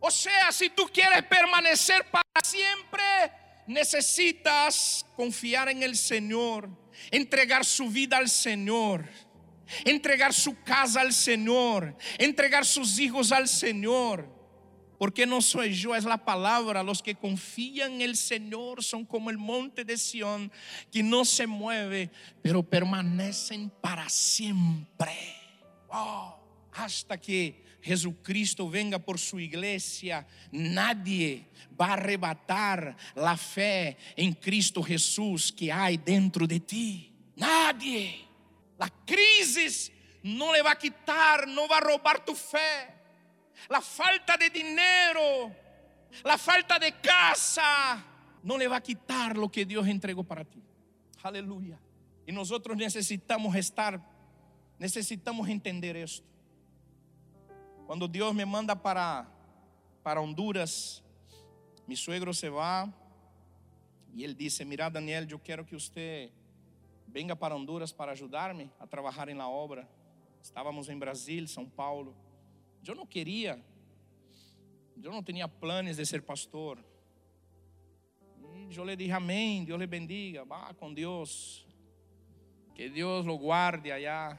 O 0.00 0.10
sea, 0.10 0.52
si 0.52 0.70
tú 0.70 0.88
quieres 0.92 1.24
permanecer 1.24 2.06
para 2.10 2.24
siempre, 2.44 3.02
necesitas 3.66 5.04
confiar 5.16 5.68
en 5.68 5.82
el 5.82 5.96
Señor, 5.96 6.68
entregar 7.10 7.64
su 7.64 7.88
vida 7.88 8.16
al 8.16 8.28
Señor, 8.28 9.08
entregar 9.84 10.32
su 10.32 10.62
casa 10.62 11.00
al 11.00 11.12
Señor, 11.12 11.96
entregar 12.18 12.64
sus 12.64 12.98
hijos 12.98 13.32
al 13.32 13.48
Señor. 13.48 14.36
Porque 14.98 15.26
no 15.26 15.40
soy 15.40 15.74
yo, 15.74 15.94
es 15.94 16.02
la 16.02 16.24
palabra. 16.24 16.82
Los 16.82 17.04
que 17.04 17.14
confían 17.14 17.92
en 17.92 18.00
el 18.00 18.16
Señor 18.16 18.82
son 18.82 19.04
como 19.04 19.30
el 19.30 19.38
monte 19.38 19.84
de 19.84 19.96
Sión, 19.96 20.50
que 20.90 21.04
no 21.04 21.24
se 21.24 21.46
mueve, 21.46 22.10
pero 22.42 22.64
permanecen 22.64 23.70
para 23.80 24.08
siempre. 24.08 25.12
Oh, 25.88 26.36
hasta 26.72 27.16
que 27.16 27.67
Jesucristo 27.80 28.68
venga 28.68 28.98
por 28.98 29.18
su 29.18 29.38
iglesia, 29.38 30.26
nadie 30.50 31.46
va 31.80 31.88
a 31.88 31.92
arrebatar 31.94 32.96
la 33.14 33.36
fe 33.36 33.96
en 34.16 34.34
Cristo 34.34 34.82
Jesús 34.82 35.52
que 35.52 35.72
hay 35.72 35.96
dentro 35.96 36.46
de 36.46 36.60
ti. 36.60 37.12
Nadie. 37.36 38.26
La 38.78 38.90
crisis 39.04 39.92
no 40.22 40.52
le 40.52 40.62
va 40.62 40.72
a 40.72 40.78
quitar, 40.78 41.46
no 41.46 41.68
va 41.68 41.78
a 41.78 41.80
robar 41.80 42.24
tu 42.24 42.34
fe. 42.34 42.94
La 43.68 43.80
falta 43.80 44.36
de 44.36 44.50
dinero, 44.50 45.54
la 46.24 46.38
falta 46.38 46.78
de 46.78 46.92
casa, 47.00 48.04
no 48.42 48.56
le 48.56 48.68
va 48.68 48.76
a 48.76 48.82
quitar 48.82 49.36
lo 49.36 49.50
que 49.50 49.64
Dios 49.64 49.86
entregó 49.86 50.24
para 50.24 50.44
ti. 50.44 50.62
Aleluya. 51.22 51.78
Y 52.26 52.32
nosotros 52.32 52.76
necesitamos 52.76 53.56
estar, 53.56 54.00
necesitamos 54.78 55.48
entender 55.48 55.96
esto. 55.96 56.27
Cuando 57.88 58.06
Dios 58.06 58.34
me 58.34 58.44
manda 58.44 58.74
para, 58.74 59.26
para 60.02 60.20
Honduras, 60.20 61.02
mi 61.86 61.96
suegro 61.96 62.34
se 62.34 62.50
va 62.50 62.92
y 64.14 64.24
él 64.24 64.36
dice, 64.36 64.62
mira 64.62 64.90
Daniel, 64.90 65.26
yo 65.26 65.38
quiero 65.38 65.64
que 65.64 65.74
usted 65.74 66.30
venga 67.06 67.34
para 67.34 67.54
Honduras 67.54 67.90
para 67.90 68.12
ayudarme 68.12 68.70
a 68.78 68.86
trabajar 68.86 69.30
en 69.30 69.38
la 69.38 69.48
obra. 69.48 69.88
Estábamos 70.42 70.86
en 70.90 71.00
Brasil, 71.00 71.48
São 71.48 71.66
Paulo. 71.66 72.12
Yo 72.82 72.94
no 72.94 73.08
quería, 73.08 73.58
yo 74.94 75.10
no 75.10 75.24
tenía 75.24 75.48
planes 75.48 75.96
de 75.96 76.04
ser 76.04 76.22
pastor. 76.22 76.84
Y 78.68 78.74
yo 78.74 78.84
le 78.84 78.98
dije 78.98 79.14
amén, 79.14 79.64
Dios 79.64 79.78
le 79.78 79.86
bendiga, 79.86 80.44
va 80.44 80.74
con 80.74 80.94
Dios, 80.94 81.66
que 82.74 82.90
Dios 82.90 83.24
lo 83.24 83.36
guarde 83.36 83.90
allá. 83.94 84.38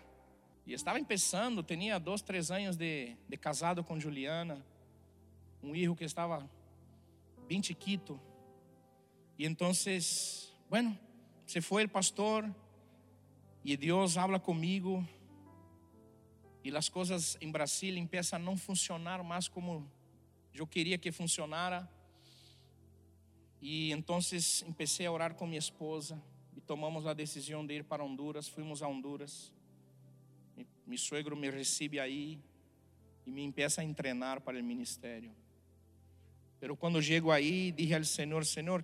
E 0.66 0.74
estava 0.74 1.00
começando, 1.00 1.64
tinha 1.64 2.00
dois, 2.00 2.22
três 2.22 2.52
anos 2.52 2.76
de, 2.76 3.16
de, 3.28 3.38
casado 3.38 3.84
com 3.84 4.00
Juliana, 4.00 4.64
um 5.64 5.74
filho 5.74 5.96
que 5.96 6.04
estava 6.04 6.50
bem 7.48 7.62
chiquito. 7.62 8.20
E 9.38 9.46
então, 9.46 9.72
bueno, 10.70 10.98
se 11.48 11.62
foi 11.62 11.86
o 11.86 11.90
pastor 11.90 12.48
e 13.66 13.76
Deus 13.76 14.18
habla 14.18 14.40
comigo 14.40 15.06
e 16.64 16.76
as 16.76 16.90
coisas 16.90 17.38
em 17.42 17.52
Brasília 17.52 18.06
começam 18.06 18.38
a 18.38 18.42
não 18.42 18.56
funcionar 18.56 19.24
mais 19.24 19.48
como 19.48 19.90
eu 20.54 20.68
queria 20.68 20.98
que 20.98 21.12
funcionara. 21.12 21.90
E 23.62 23.92
então 23.92 24.20
comecei 24.66 25.06
a 25.06 25.12
orar 25.12 25.34
com 25.34 25.48
minha 25.48 25.60
esposa 25.60 26.22
e 26.56 26.62
tomamos 26.62 27.08
a 27.08 27.14
decisão 27.14 27.66
de 27.66 27.76
ir 27.76 27.84
para 27.84 28.04
Honduras. 28.04 28.48
Fomos 28.48 28.84
a 28.84 28.88
Honduras. 28.88 29.54
mi 30.90 30.98
suegro 30.98 31.36
me 31.36 31.52
recibe 31.52 32.02
ahí 32.02 32.42
y 33.24 33.32
me 33.32 33.44
empieza 33.44 33.82
a 33.82 33.84
entrenar 33.84 34.44
para 34.44 34.58
el 34.58 34.64
ministerio. 34.64 35.32
Pero 36.60 36.76
cuando 36.76 37.00
llego 37.00 37.32
ahí, 37.32 37.72
dije 37.72 37.94
al 37.94 38.08
Señor, 38.08 38.44
Señor, 38.44 38.84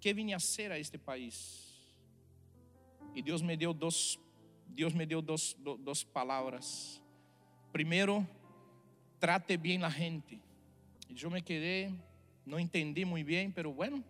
¿qué 0.00 0.14
vine 0.14 0.32
a 0.32 0.38
hacer 0.38 0.72
a 0.72 0.78
este 0.78 0.98
país? 0.98 1.84
Y 3.14 3.20
Dios 3.20 3.42
me 3.42 3.58
dio 3.58 3.74
dos, 3.74 4.18
Dios 4.74 4.94
me 4.94 5.06
dio 5.06 5.20
dos, 5.20 5.54
palabras. 6.14 7.02
Primero, 7.72 8.26
trate 9.18 9.58
bien 9.58 9.82
la 9.82 9.90
gente. 9.90 10.40
Yo 11.10 11.28
me 11.28 11.42
quedé, 11.42 11.92
no 12.46 12.58
entendí 12.58 13.04
muy 13.04 13.22
bien, 13.22 13.52
pero 13.52 13.70
bueno, 13.70 14.02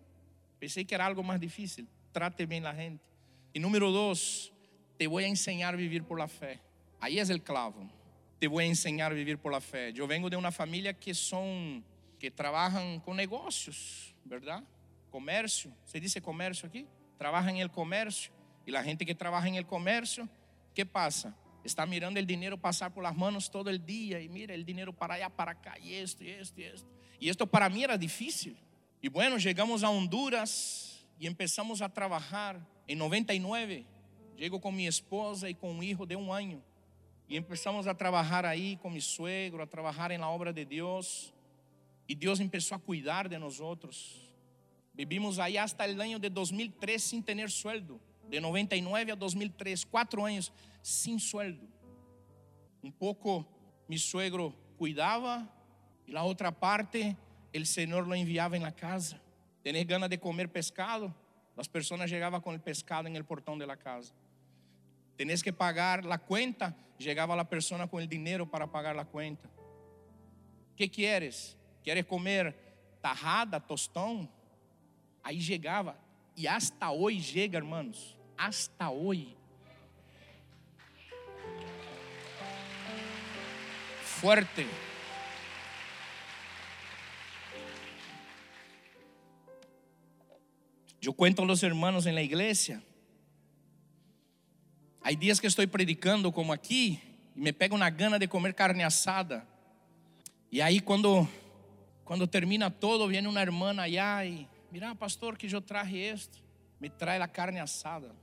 pensé 0.57 0.85
que 0.85 0.95
era 0.95 1.05
algo 1.05 1.21
más 1.21 1.41
difícil. 1.41 1.85
Trate 2.13 2.45
bien 2.45 2.63
la 2.63 2.73
gente. 2.73 3.03
Y 3.51 3.59
número 3.59 3.91
dos, 3.91 4.53
te 4.97 5.05
voy 5.05 5.25
a 5.25 5.27
enseñar 5.27 5.73
a 5.73 5.77
vivir 5.77 6.05
por 6.05 6.17
la 6.17 6.29
fe. 6.29 6.61
Ahí 7.05 7.19
es 7.19 7.29
el 7.29 7.43
clavo. 7.43 7.87
Te 8.39 8.47
voy 8.47 8.63
a 8.63 8.67
enseñar 8.67 9.11
a 9.11 9.13
vivir 9.13 9.37
por 9.37 9.51
la 9.51 9.61
fe. 9.61 9.93
Yo 9.93 10.07
vengo 10.07 10.27
de 10.27 10.37
una 10.37 10.51
familia 10.51 10.91
que 10.91 11.13
son, 11.13 11.85
que 12.17 12.31
trabajan 12.31 12.99
con 12.99 13.15
negocios, 13.15 14.15
¿verdad? 14.23 14.63
Comercio. 15.11 15.71
¿Se 15.85 15.99
dice 15.99 16.19
comercio 16.19 16.67
aquí? 16.67 16.87
Trabajan 17.15 17.57
en 17.57 17.61
el 17.61 17.69
comercio. 17.69 18.33
La 18.65 18.83
gente 18.83 19.05
que 19.05 19.13
trabaja 19.13 19.47
en 19.47 19.53
el 19.53 19.67
comercio, 19.67 20.27
¿qué 20.73 20.83
pasa? 20.83 21.35
Está 21.63 21.85
mirando 21.85 22.19
el 22.19 22.25
dinero 22.25 22.59
pasar 22.59 22.91
por 22.91 23.03
las 23.03 23.15
manos 23.15 23.51
todo 23.51 23.69
el 23.69 23.85
día 23.85 24.19
y 24.19 24.27
mira 24.27 24.55
el 24.55 24.65
dinero 24.65 24.91
para 24.91 25.13
allá, 25.13 25.29
para 25.29 25.51
acá, 25.51 25.77
y 25.77 25.93
esto, 25.93 26.23
y 26.23 26.31
esto. 26.31 26.59
Y 27.19 27.29
esto 27.29 27.45
para 27.45 27.69
mí 27.69 27.83
era 27.83 27.99
difícil. 27.99 28.57
Y 28.99 29.09
bueno, 29.09 29.37
llegamos 29.37 29.83
a 29.83 29.91
Honduras 29.91 31.05
y 31.19 31.27
empezamos 31.27 31.83
a 31.83 31.93
trabajar. 31.93 32.59
En 32.87 32.97
99, 32.97 33.85
llego 34.35 34.59
con 34.59 34.75
mi 34.75 34.87
esposa 34.87 35.47
y 35.47 35.53
con 35.53 35.69
un 35.69 35.83
hijo 35.83 36.07
de 36.07 36.15
un 36.15 36.35
año. 36.35 36.63
Y 37.27 37.37
empezamos 37.37 37.87
a 37.87 37.97
trabajar 37.97 38.45
ahí 38.45 38.77
con 38.77 38.93
mi 38.93 39.01
suegro, 39.01 39.63
a 39.63 39.67
trabajar 39.67 40.11
en 40.11 40.21
la 40.21 40.29
obra 40.29 40.53
de 40.53 40.65
Dios. 40.65 41.33
Y 42.07 42.15
Dios 42.15 42.39
empezó 42.39 42.75
a 42.75 42.79
cuidar 42.79 43.27
de 43.27 43.39
nosotros. 43.39 44.29
Vivimos 44.93 45.39
ahí 45.39 45.57
hasta 45.57 45.85
el 45.85 45.99
año 45.99 46.19
de 46.19 46.29
2003 46.29 47.03
sin 47.03 47.23
tener 47.23 47.49
sueldo. 47.49 47.99
De 48.29 48.39
99 48.39 49.11
a 49.11 49.15
2003, 49.15 49.85
cuatro 49.85 50.25
años 50.25 50.51
sin 50.81 51.19
sueldo. 51.19 51.67
Un 52.81 52.91
poco 52.91 53.47
mi 53.87 53.97
suegro 53.97 54.55
cuidaba 54.77 55.51
y 56.05 56.11
la 56.11 56.23
otra 56.23 56.51
parte 56.51 57.17
el 57.51 57.65
Señor 57.65 58.07
lo 58.07 58.15
enviaba 58.15 58.55
en 58.55 58.63
la 58.63 58.75
casa. 58.75 59.19
Tener 59.63 59.85
ganas 59.85 60.09
de 60.09 60.19
comer 60.19 60.51
pescado, 60.51 61.13
las 61.55 61.69
personas 61.69 62.09
llegaban 62.09 62.41
con 62.41 62.53
el 62.53 62.61
pescado 62.61 63.07
en 63.07 63.15
el 63.15 63.25
portón 63.25 63.57
de 63.57 63.65
la 63.65 63.77
casa. 63.77 64.13
Tenés 65.17 65.41
que 65.41 65.53
pagar 65.53 66.03
la 66.03 66.17
cuenta. 66.17 66.75
Llegaba 66.97 67.35
la 67.35 67.49
persona 67.49 67.87
con 67.87 68.01
el 68.01 68.09
dinero 68.09 68.49
para 68.49 68.71
pagar 68.71 68.95
la 68.95 69.05
cuenta. 69.05 69.49
¿Qué 70.75 70.89
quieres? 70.89 71.57
¿Quieres 71.83 72.05
comer 72.05 72.55
tajada, 73.01 73.59
tostão? 73.59 74.29
Aí 75.23 75.41
chegava. 75.41 75.97
E 76.35 76.47
hasta 76.47 76.91
hoje 76.91 77.21
chega, 77.21 77.57
hermanos. 77.57 78.17
Hasta 78.37 78.89
hoje. 78.89 79.35
Fuerte. 84.01 84.67
Eu 91.01 91.13
cuento 91.13 91.43
a 91.43 91.45
los 91.45 91.61
hermanos 91.61 92.07
en 92.07 92.15
la 92.15 92.23
iglesia 92.23 92.81
Hay 95.05 95.15
dias 95.15 95.39
que 95.39 95.45
estou 95.45 95.67
predicando 95.67 96.31
como 96.31 96.51
aqui 96.51 96.99
e 97.35 97.39
me 97.39 97.53
pego 97.53 97.77
na 97.77 97.91
gana 97.91 98.17
de 98.17 98.27
comer 98.27 98.55
carne 98.55 98.81
assada. 98.81 99.47
E 100.51 100.63
aí 100.63 100.79
quando 100.79 101.29
quando 102.03 102.25
termina 102.25 102.71
todo, 102.71 103.07
vem 103.07 103.27
uma 103.27 103.39
irmã 103.39 103.79
allá 103.79 104.25
e 104.25 104.47
mira, 104.71 104.95
pastor, 104.95 105.37
que 105.37 105.45
eu 105.45 105.61
traje 105.61 105.99
esto. 105.99 106.43
Me 106.81 106.89
traz 106.89 107.21
a 107.21 107.27
carne 107.27 107.59
assada. 107.59 108.15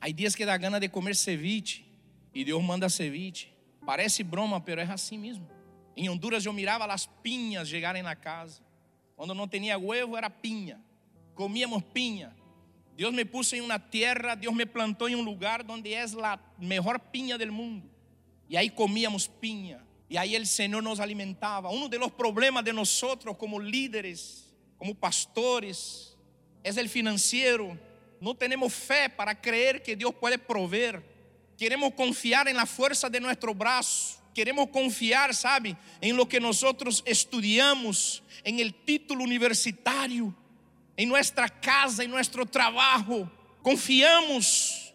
Hay 0.00 0.14
dias 0.14 0.34
que 0.34 0.46
dá 0.46 0.56
gana 0.56 0.80
de 0.80 0.88
comer 0.88 1.14
ceviche 1.14 1.84
e 2.32 2.42
Deus 2.42 2.64
manda 2.64 2.88
ceviche. 2.88 3.52
Parece 3.84 4.22
broma, 4.22 4.62
pero 4.62 4.80
é 4.80 4.84
assim 4.84 5.18
mesmo. 5.18 5.46
Em 5.94 6.08
Honduras 6.08 6.46
eu 6.46 6.54
mirava 6.54 6.86
as 6.86 7.04
pinhas 7.04 7.68
chegarem 7.68 8.02
na 8.02 8.16
casa. 8.16 8.62
Quando 9.14 9.34
não 9.34 9.46
tinha 9.46 9.76
huevo 9.76 10.16
era 10.16 10.30
pinha. 10.30 10.80
Comíamos 11.34 11.82
pinha. 11.92 12.34
Dios 12.96 13.12
me 13.12 13.24
puso 13.24 13.56
en 13.56 13.64
una 13.64 13.90
tierra, 13.90 14.36
Dios 14.36 14.52
me 14.52 14.66
plantó 14.66 15.08
en 15.08 15.16
un 15.16 15.24
lugar 15.24 15.64
donde 15.66 15.94
es 16.00 16.12
la 16.14 16.40
mejor 16.58 17.00
piña 17.10 17.38
del 17.38 17.50
mundo. 17.50 17.88
Y 18.48 18.56
ahí 18.56 18.68
comíamos 18.68 19.28
piña. 19.28 19.84
Y 20.08 20.16
ahí 20.16 20.34
el 20.34 20.46
Señor 20.46 20.82
nos 20.82 20.98
alimentaba. 20.98 21.70
Uno 21.70 21.88
de 21.88 21.98
los 21.98 22.10
problemas 22.10 22.64
de 22.64 22.72
nosotros 22.72 23.36
como 23.36 23.60
líderes, 23.60 24.52
como 24.76 24.94
pastores, 24.94 26.16
es 26.64 26.76
el 26.76 26.88
financiero. 26.88 27.78
No 28.20 28.34
tenemos 28.34 28.74
fe 28.74 29.08
para 29.08 29.40
creer 29.40 29.82
que 29.82 29.94
Dios 29.94 30.12
puede 30.14 30.36
proveer. 30.36 31.02
Queremos 31.56 31.94
confiar 31.94 32.48
en 32.48 32.56
la 32.56 32.66
fuerza 32.66 33.08
de 33.08 33.20
nuestro 33.20 33.54
brazo. 33.54 34.20
Queremos 34.34 34.68
confiar, 34.68 35.34
¿sabe? 35.34 35.76
En 36.00 36.16
lo 36.16 36.28
que 36.28 36.40
nosotros 36.40 37.02
estudiamos, 37.06 38.22
en 38.44 38.58
el 38.58 38.74
título 38.74 39.22
universitario 39.22 40.34
em 40.96 41.06
nossa 41.06 41.48
casa, 41.48 42.04
em 42.04 42.08
nosso 42.08 42.44
trabalho. 42.46 43.30
Confiamos 43.62 44.92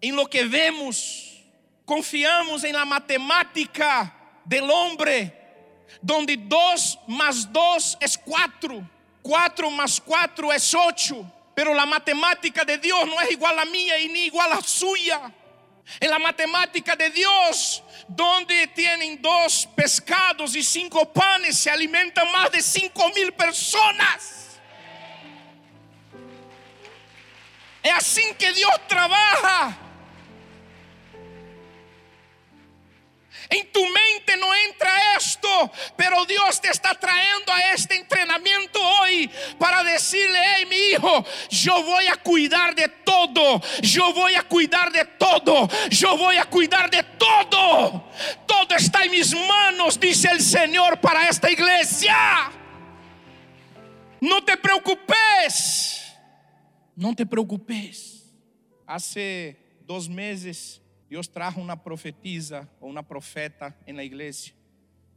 em 0.00 0.12
lo 0.12 0.26
que 0.26 0.44
vemos, 0.44 1.42
confiamos 1.84 2.64
em 2.64 2.72
la 2.72 2.84
matemática 2.84 4.12
del 4.44 4.70
hombre, 4.70 5.32
donde 6.02 6.36
dos 6.36 6.98
más 7.08 7.46
dos 7.46 7.96
es 8.00 8.16
cuatro, 8.16 8.88
cuatro 9.22 9.70
más 9.70 10.00
cuatro 10.00 10.52
es 10.52 10.74
ocho, 10.74 11.30
pero 11.54 11.74
la 11.74 11.86
matemática 11.86 12.64
de 12.64 12.78
Dios 12.78 13.06
no 13.06 13.20
es 13.20 13.30
igual 13.30 13.58
a 13.58 13.64
mía 13.64 13.98
y 13.98 14.08
ni 14.08 14.26
igual 14.26 14.52
a 14.52 14.62
suya. 14.62 15.32
En 16.00 16.10
la 16.10 16.18
matemática 16.18 16.96
de 16.96 17.10
Dios, 17.10 17.82
donde 18.08 18.66
tienen 18.68 19.22
dos 19.22 19.68
pescados 19.74 20.56
y 20.56 20.62
cinco 20.62 21.12
panes, 21.12 21.56
se 21.56 21.70
alimentan 21.70 22.30
más 22.32 22.50
de 22.50 22.60
cinco 22.60 23.08
mil 23.10 23.32
personas. 23.32 24.45
É 27.86 27.92
assim 27.92 28.34
que 28.34 28.50
Deus 28.50 28.78
trabalha. 28.88 29.78
Em 33.48 33.64
tu 33.66 33.80
mente 33.80 34.34
não 34.34 34.52
entra 34.52 34.90
esto, 35.16 35.48
pero 35.96 36.24
Deus 36.24 36.58
te 36.58 36.66
está 36.66 36.96
trayendo 36.96 37.52
a 37.52 37.74
este 37.74 37.94
entrenamiento 37.94 38.82
hoy 38.82 39.30
para 39.56 39.84
decirle, 39.84 40.36
hey 40.36 40.66
mi 40.66 40.76
hijo, 40.76 41.24
yo 41.48 41.80
voy 41.84 42.08
a 42.08 42.16
cuidar 42.16 42.74
de 42.74 42.88
todo, 42.88 43.62
yo 43.80 44.12
voy 44.12 44.34
a 44.34 44.42
cuidar 44.42 44.90
de 44.90 45.04
todo, 45.04 45.68
yo 45.88 46.16
voy 46.16 46.38
a 46.38 46.44
cuidar 46.46 46.90
de 46.90 47.04
todo. 47.04 48.10
Todo 48.48 48.74
está 48.74 49.04
en 49.04 49.12
mis 49.12 49.32
manos, 49.32 50.00
dice 50.00 50.28
el 50.32 50.40
Señor 50.40 50.98
para 50.98 51.28
esta 51.28 51.48
iglesia. 51.48 52.50
No 54.20 54.42
te 54.42 54.56
preocupes. 54.56 56.05
Não 56.96 57.14
te 57.14 57.26
preocupes. 57.26 58.24
Hace 58.86 59.54
dois 59.82 60.08
meses, 60.08 60.80
Deus 61.10 61.28
trajo 61.28 61.60
uma 61.60 61.76
profetisa 61.76 62.66
ou 62.80 62.88
uma 62.88 63.02
profeta 63.02 63.76
na 63.86 64.02
igreja. 64.02 64.52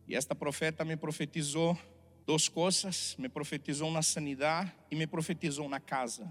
E 0.05 0.13
esta 0.13 0.35
profeta 0.35 0.83
me 0.83 0.97
profetizou 0.97 1.79
duas 2.25 2.49
coisas: 2.49 3.15
me 3.17 3.29
profetizou 3.29 3.87
uma 3.87 4.01
sanidade 4.01 4.73
e 4.91 4.95
me 4.95 5.07
profetizou 5.07 5.69
na 5.69 5.79
casa. 5.79 6.29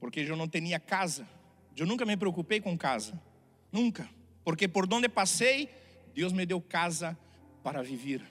Porque 0.00 0.20
eu 0.20 0.36
não 0.36 0.48
tinha 0.48 0.80
casa. 0.80 1.28
Eu 1.76 1.86
nunca 1.86 2.06
me 2.06 2.16
preocupei 2.16 2.58
com 2.58 2.76
casa. 2.78 3.20
Nunca. 3.70 4.08
Porque 4.44 4.66
por 4.66 4.92
onde 4.92 5.10
passei, 5.10 5.68
Deus 6.14 6.32
me 6.32 6.46
deu 6.46 6.58
casa 6.58 7.18
para 7.62 7.82
viver. 7.82 8.22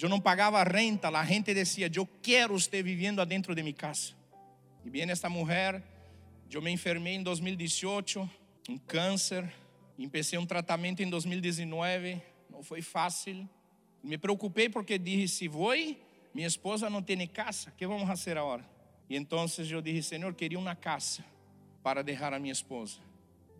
Eu 0.00 0.08
não 0.08 0.18
pagava 0.18 0.64
renta, 0.64 1.08
a 1.10 1.24
gente 1.24 1.54
dizia: 1.54 1.88
Eu 1.94 2.08
quero 2.20 2.56
estar 2.56 2.82
vivendo 2.82 3.24
dentro 3.24 3.54
de 3.54 3.62
minha 3.62 3.72
casa. 3.72 4.19
E 4.84 4.90
viene 4.90 5.12
esta 5.12 5.28
mulher, 5.28 5.82
eu 6.50 6.62
me 6.62 6.70
enfermei 6.70 7.14
em 7.14 7.22
2018, 7.22 8.28
um 8.68 8.78
câncer, 8.78 9.52
empecé 9.98 10.38
um 10.38 10.46
tratamento 10.46 11.02
em 11.02 11.10
2019, 11.10 12.20
não 12.48 12.62
foi 12.62 12.80
fácil. 12.80 13.48
Me 14.02 14.16
preocupei 14.16 14.68
porque 14.68 14.98
disse: 14.98 15.36
se 15.36 15.48
vou, 15.48 15.74
minha 16.34 16.46
esposa 16.46 16.88
não 16.88 17.02
tem 17.02 17.26
casa, 17.26 17.70
que 17.76 17.86
vamos 17.86 18.06
fazer 18.08 18.38
agora? 18.38 18.64
E 19.08 19.16
então 19.16 19.44
eu 19.70 19.82
disse: 19.82 20.08
Senhor, 20.08 20.32
queria 20.34 20.58
uma 20.58 20.74
casa 20.74 21.24
para 21.82 22.02
deixar 22.02 22.32
a 22.32 22.38
minha 22.38 22.52
esposa. 22.52 22.98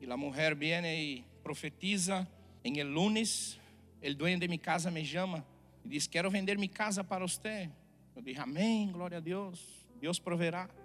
E 0.00 0.10
a 0.10 0.16
mulher 0.16 0.54
vem 0.54 0.84
e 0.86 1.24
profetiza 1.42 2.26
em 2.64 2.78
el 2.78 2.88
lunes, 2.88 3.58
o 4.02 4.14
dueño 4.14 4.38
de 4.38 4.48
minha 4.48 4.58
casa 4.58 4.90
me 4.90 5.04
chama 5.04 5.44
e 5.84 5.88
diz: 5.88 6.06
Quero 6.06 6.30
vender 6.30 6.56
minha 6.56 6.68
casa 6.68 7.04
para 7.04 7.26
você. 7.26 7.68
Eu 8.16 8.22
disse: 8.22 8.40
Amém, 8.40 8.90
glória 8.90 9.18
a 9.18 9.20
Deus, 9.20 9.60
Deus 10.00 10.18
proverá. 10.18 10.79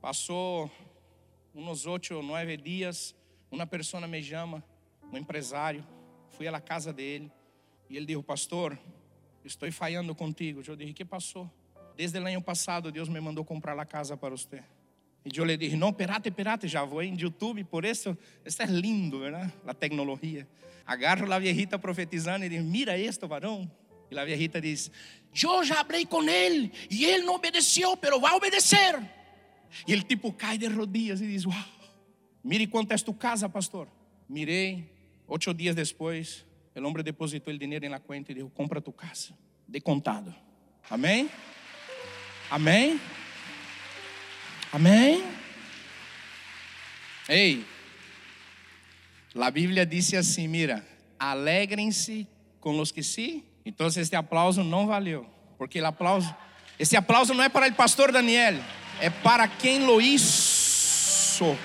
Passou 0.00 0.70
uns 1.54 1.86
oito 1.86 2.14
ou 2.14 2.22
nove 2.22 2.56
dias, 2.56 3.14
uma 3.50 3.66
pessoa 3.66 4.06
me 4.06 4.22
chama, 4.22 4.62
um 5.12 5.16
empresário, 5.16 5.84
fui 6.30 6.46
à 6.46 6.60
casa 6.60 6.92
dele 6.92 7.30
e 7.88 7.96
ele 7.96 8.06
disse: 8.06 8.22
Pastor, 8.22 8.78
estou 9.44 9.70
falhando 9.72 10.14
contigo. 10.14 10.62
Eu 10.66 10.76
disse: 10.76 10.92
Que 10.92 11.04
passou? 11.04 11.50
Desde 11.96 12.18
o 12.18 12.26
ano 12.26 12.42
passado, 12.42 12.92
Deus 12.92 13.08
me 13.08 13.20
mandou 13.20 13.44
comprar 13.44 13.78
a 13.78 13.84
casa 13.86 14.16
para 14.16 14.30
você. 14.30 14.62
E 15.24 15.36
eu 15.36 15.44
lhe 15.44 15.56
disse: 15.56 15.76
Não, 15.76 15.92
perate, 15.92 16.30
perate, 16.30 16.68
já 16.68 16.84
vou 16.84 17.02
em 17.02 17.16
YouTube, 17.18 17.64
por 17.64 17.84
isso, 17.84 18.16
isso 18.44 18.62
é 18.62 18.66
lindo, 18.66 19.20
verdade? 19.20 19.52
A 19.66 19.74
tecnologia. 19.74 20.46
Agarro 20.84 21.32
a 21.32 21.38
viejita 21.38 21.78
profetizando 21.78 22.44
e 22.44 22.48
diz: 22.48 22.62
Mira 22.62 22.98
esto, 22.98 23.26
varão. 23.26 23.70
E 24.10 24.18
a 24.18 24.24
viejita 24.24 24.60
diz: 24.60 24.90
Eu 25.42 25.64
já 25.64 25.84
falei 25.84 26.04
com 26.04 26.22
ele 26.22 26.70
e 26.90 27.04
ele 27.04 27.24
não 27.24 27.34
obedeceu, 27.34 27.96
pero 27.96 28.20
vai 28.20 28.34
obedecer. 28.34 29.02
E 29.86 29.92
ele 29.92 30.02
tipo 30.02 30.32
cai 30.32 30.58
de 30.58 30.66
rodillas 30.66 31.20
e 31.20 31.26
diz: 31.26 31.44
Uau, 31.44 31.64
mire 32.42 32.66
quanto 32.66 32.92
é 32.92 32.96
tu 32.96 33.12
casa, 33.12 33.48
pastor. 33.48 33.88
Mirei, 34.28 34.90
oito 35.26 35.52
dias 35.54 35.74
depois, 35.74 36.44
o 36.74 36.80
homem 36.80 37.02
depositou 37.02 37.52
o 37.52 37.58
dinheiro 37.58 37.88
na 37.88 37.98
conta 37.98 38.32
e 38.32 38.34
disse: 38.34 38.50
Compra 38.50 38.80
tu 38.80 38.92
casa, 38.92 39.34
de 39.66 39.80
contado. 39.80 40.34
Amém? 40.88 41.30
Amém? 42.50 43.00
Amém? 44.72 45.24
Ei, 47.28 47.64
a 49.34 49.50
Bíblia 49.50 49.84
diz 49.84 50.12
assim: 50.14 50.48
Mira, 50.48 50.86
alegrem-se 51.18 52.26
com 52.60 52.78
os 52.80 52.90
que 52.90 53.02
sim. 53.02 53.44
Então, 53.64 53.88
este 53.88 54.14
aplauso 54.14 54.62
não 54.62 54.86
valeu, 54.86 55.26
porque 55.58 55.80
o 55.80 55.86
aplauso, 55.86 56.34
esse 56.78 56.96
aplauso 56.96 57.34
não 57.34 57.42
é 57.42 57.48
para 57.48 57.68
o 57.68 57.74
pastor 57.74 58.12
Daniel 58.12 58.54
é 59.00 59.10
para 59.10 59.46
quem 59.48 59.84
lo 59.84 60.00
hizo. 60.00 61.56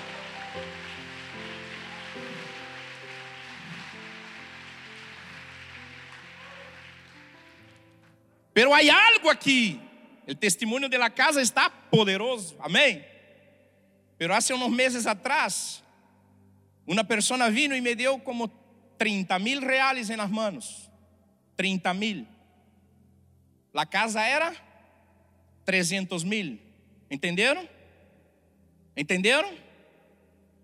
Pero 8.52 8.74
hay 8.74 8.90
algo 8.90 9.30
aqui. 9.30 9.80
O 10.28 10.34
testemunho 10.34 10.88
de 10.88 10.98
la 10.98 11.10
casa 11.10 11.40
está 11.40 11.70
poderoso. 11.90 12.54
Amém? 12.60 13.04
Pero 14.18 14.34
hace 14.34 14.54
unos 14.54 14.70
meses 14.70 15.06
atrás, 15.06 15.82
uma 16.86 17.02
pessoa 17.02 17.50
vino 17.50 17.74
e 17.74 17.80
me 17.80 17.94
deu 17.94 18.20
como 18.20 18.48
30 18.98 19.38
mil 19.38 19.60
reais 19.60 20.10
em 20.10 20.16
las 20.16 20.30
manos. 20.30 20.88
30 21.56 21.92
mil. 21.94 22.26
La 23.72 23.86
casa 23.86 24.22
era 24.22 24.54
300 25.64 26.22
mil. 26.24 26.71
Entenderam? 27.12 27.68
Entenderam? 28.96 29.52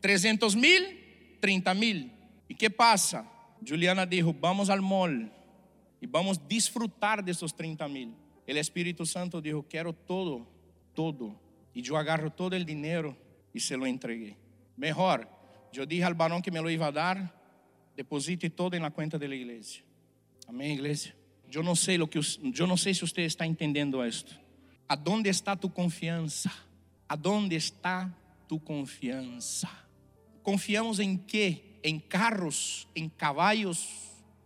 300 0.00 0.54
mil, 0.54 0.82
30 1.42 1.74
mil. 1.74 2.10
E 2.48 2.54
que 2.54 2.70
passa? 2.70 3.26
Juliana 3.62 4.06
dijo: 4.06 4.32
Vamos 4.32 4.70
al 4.70 4.80
mall 4.80 5.30
e 6.00 6.06
vamos 6.06 6.40
disfrutar 6.48 7.22
desses 7.22 7.52
30 7.52 7.86
mil. 7.88 8.14
O 8.48 8.50
Espírito 8.50 9.04
Santo 9.04 9.42
dijo: 9.42 9.62
Quero 9.68 9.92
todo, 9.92 10.46
todo. 10.94 11.38
E 11.74 11.86
eu 11.86 11.96
agarro 11.96 12.30
todo 12.30 12.56
o 12.56 12.64
dinheiro 12.64 13.14
e 13.54 13.60
se 13.60 13.76
lo 13.76 13.86
entreguei. 13.86 14.34
Melhor, 14.74 15.28
eu 15.74 15.84
dije 15.84 16.04
al 16.04 16.14
varão 16.14 16.40
que 16.40 16.50
me 16.50 16.62
lo 16.62 16.70
iba 16.70 16.86
a 16.86 16.90
dar: 16.90 17.34
deposite 17.94 18.48
todo 18.48 18.78
na 18.80 18.90
conta 18.90 19.18
da 19.18 19.26
igreja. 19.26 19.82
Amém, 20.46 20.72
igreja? 20.72 21.14
Eu 21.52 21.62
não 21.62 21.74
sei 21.74 21.98
lo 21.98 22.08
que, 22.08 22.18
eu 22.18 22.66
não 22.66 22.76
sei 22.78 22.94
se 22.94 23.02
você 23.02 23.22
está 23.22 23.44
entendendo 23.44 24.02
isto. 24.02 24.47
¿Aonde 24.88 25.28
está 25.28 25.54
tu 25.54 25.68
confiança? 25.68 26.50
Aonde 27.08 27.56
está 27.56 28.10
tu 28.48 28.58
confiança? 28.58 29.68
Confiamos 30.42 30.98
em 30.98 31.16
quê? 31.16 31.78
Em 31.82 31.98
carros, 31.98 32.88
em 32.94 33.08
cavalos? 33.08 33.86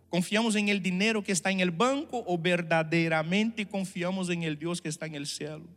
Confiamos 0.09 0.55
em 0.55 0.69
el 0.69 0.79
dinheiro 0.79 1.23
que 1.23 1.31
está 1.31 1.51
em 1.51 1.61
el 1.61 1.71
banco 1.71 2.23
ou 2.25 2.37
verdadeiramente 2.37 3.65
confiamos 3.65 4.29
em 4.29 4.43
el 4.43 4.55
Deus 4.57 4.79
que 4.79 4.89
está 4.89 5.07
em 5.07 5.15
el 5.15 5.25
cielo? 5.25 5.67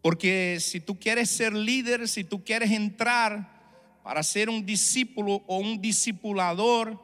Porque 0.00 0.58
se 0.60 0.80
tu 0.80 0.94
queres 0.94 1.28
ser 1.28 1.52
líder, 1.52 2.08
se 2.08 2.24
tu 2.24 2.38
queres 2.38 2.70
entrar 2.70 4.00
para 4.02 4.22
ser 4.22 4.48
um 4.48 4.62
discípulo 4.62 5.42
ou 5.46 5.62
um 5.62 5.76
discipulador, 5.76 6.98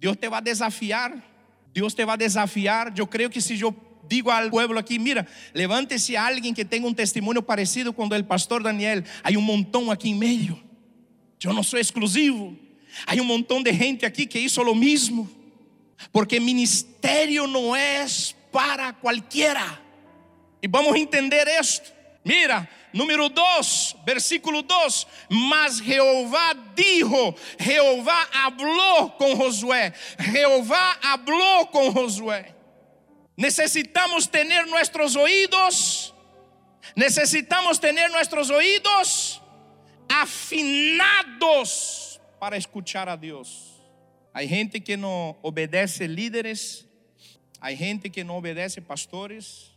Deus 0.00 0.16
te 0.16 0.28
vai 0.28 0.42
desafiar 0.42 1.36
Deus 1.76 1.92
te 1.92 2.06
vai 2.06 2.16
desafiar. 2.16 2.90
Eu 2.96 3.06
creio 3.06 3.28
que 3.28 3.38
se 3.38 3.60
eu 3.60 3.70
digo 4.08 4.30
al 4.30 4.50
pueblo 4.50 4.78
aqui, 4.78 4.98
mira, 4.98 5.26
levante-se 5.54 6.16
alguém 6.16 6.54
que 6.54 6.64
tenha 6.64 6.86
um 6.86 6.94
testemunho 6.94 7.42
parecido 7.42 7.92
com 7.92 8.06
o 8.06 8.08
do 8.08 8.24
pastor 8.24 8.62
Daniel. 8.62 9.02
Há 9.22 9.30
um 9.30 9.40
montão 9.40 9.90
aqui 9.90 10.10
em 10.10 10.14
meio. 10.14 10.58
Eu 11.42 11.52
não 11.52 11.62
sou 11.62 11.78
exclusivo. 11.78 12.56
Há 13.06 13.14
um 13.14 13.24
montão 13.24 13.62
de 13.62 13.72
gente 13.72 14.06
aqui 14.06 14.26
que 14.26 14.38
hizo 14.38 14.62
lo 14.62 14.74
mismo. 14.74 15.28
Porque 16.12 16.40
ministério 16.40 17.46
não 17.46 17.74
é 17.74 18.06
para 18.52 18.92
qualquer. 18.92 19.56
E 20.62 20.68
vamos 20.68 20.96
entender 20.96 21.46
isto. 21.60 21.92
Mira, 22.24 22.68
número 22.92 23.28
2, 23.28 23.96
versículo 24.04 24.62
2: 24.62 25.06
Mas 25.30 25.78
Jeová 25.78 26.54
dijo, 26.74 27.34
Jeová 27.58 28.28
habló 28.32 29.10
com 29.10 29.36
Josué, 29.36 29.92
Jeová 30.18 30.96
habló 31.02 31.66
com 31.66 31.92
Josué. 31.92 32.55
Necesitamos 33.36 34.30
tener 34.30 34.66
nuestros 34.66 35.14
oídos, 35.14 36.14
necesitamos 36.94 37.78
tener 37.78 38.10
nuestros 38.10 38.48
oídos 38.50 39.42
afinados 40.08 41.66
para 42.40 42.56
escuchar 42.56 43.08
a 43.08 43.16
Deus. 43.16 43.74
Hay 44.32 44.48
gente 44.48 44.80
que 44.82 44.96
no 44.96 45.36
obedece 45.42 46.08
líderes, 46.08 46.86
hay 47.60 47.76
gente 47.76 48.10
que 48.10 48.24
no 48.24 48.36
obedece 48.36 48.80
pastores, 48.80 49.72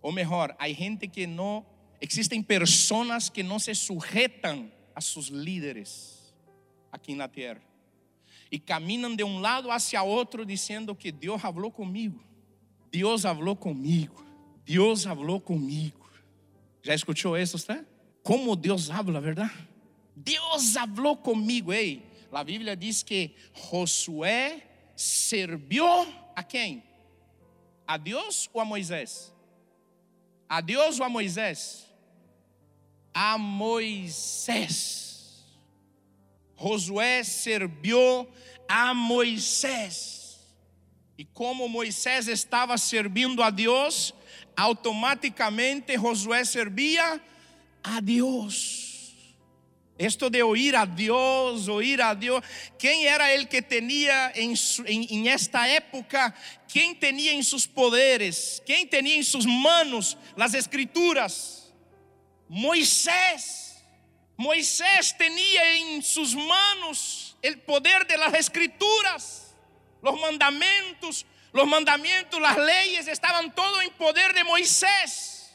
ou 0.00 0.12
melhor, 0.12 0.54
hay 0.58 0.74
gente 0.74 1.08
que 1.08 1.26
no, 1.26 1.64
existen 2.00 2.44
personas 2.44 3.30
que 3.30 3.42
no 3.42 3.58
se 3.58 3.74
sujetan 3.74 4.70
a 4.94 5.00
sus 5.00 5.30
líderes 5.30 6.34
aqui 6.92 7.14
na 7.14 7.28
terra 7.28 7.62
e 8.50 8.58
caminham 8.58 9.14
de 9.14 9.24
um 9.24 9.40
lado 9.40 9.70
hacia 9.70 10.02
outro 10.02 10.44
dizendo 10.44 10.94
que 10.94 11.10
Deus 11.10 11.40
falou 11.40 11.70
comigo. 11.70 12.22
Deus 12.90 13.22
falou 13.22 13.56
comigo. 13.56 14.24
Deus 14.64 15.04
falou 15.04 15.40
comigo. 15.40 16.08
Já 16.82 16.94
escutou 16.94 17.36
isso, 17.36 17.64
tá? 17.66 17.84
Como 18.22 18.56
Deus 18.56 18.90
habla, 18.90 19.20
verdade? 19.20 19.52
Deus 20.14 20.72
falou 20.72 21.16
comigo. 21.16 21.72
Ei, 21.72 22.02
a 22.32 22.42
Bíblia 22.44 22.76
diz 22.76 23.02
que 23.02 23.34
Josué 23.52 24.62
serviu 24.94 25.86
a 26.34 26.42
quem? 26.42 26.82
A 27.86 27.96
Deus 27.96 28.50
ou 28.52 28.60
a 28.60 28.64
Moisés? 28.64 29.32
A 30.48 30.60
Deus 30.60 30.98
ou 30.98 31.06
a 31.06 31.08
Moisés? 31.08 31.86
A 33.14 33.38
Moisés. 33.38 35.06
Josué 36.58 37.22
serviu 37.22 38.28
a 38.68 38.92
Moisés. 38.94 40.25
E 41.18 41.24
como 41.24 41.68
Moisés 41.68 42.28
estava 42.28 42.76
servindo 42.76 43.42
a 43.42 43.48
Deus, 43.48 44.12
automaticamente 44.54 45.96
Josué 45.96 46.44
servia 46.44 47.20
a 47.82 48.00
Deus. 48.00 48.86
Esto 49.98 50.28
de 50.28 50.42
oír 50.42 50.76
a 50.76 50.84
Deus, 50.84 51.68
oír 51.68 52.02
a 52.02 52.12
Deus. 52.12 52.44
Quem 52.78 53.06
era 53.06 53.32
ele 53.32 53.46
que 53.46 53.62
tinha 53.62 54.30
em, 54.34 54.52
em, 54.84 55.04
em, 55.06 55.28
esta 55.28 55.66
época? 55.66 56.34
Quem 56.68 56.94
tinha 56.94 57.32
em 57.32 57.42
seus 57.42 57.66
poderes? 57.66 58.60
Quem 58.66 58.86
tinha 58.86 59.16
em 59.16 59.22
suas 59.22 59.46
manos 59.46 60.18
as 60.38 60.52
escrituras? 60.52 61.72
Moisés. 62.46 63.82
Moisés 64.36 65.12
tinha 65.12 65.76
em 65.78 66.02
suas 66.02 66.34
manos 66.34 67.34
o 67.42 67.56
poder 67.58 68.04
de 68.04 68.18
las 68.18 68.34
escrituras 68.34 69.45
los 70.06 70.20
mandamentos, 70.20 71.26
los 71.52 71.66
mandamientos, 71.66 72.40
las 72.40 72.56
leyes 72.56 73.08
estaban 73.08 73.52
todo 73.52 73.82
en 73.82 73.90
poder 73.90 74.32
de 74.34 74.44
Moisés. 74.44 75.52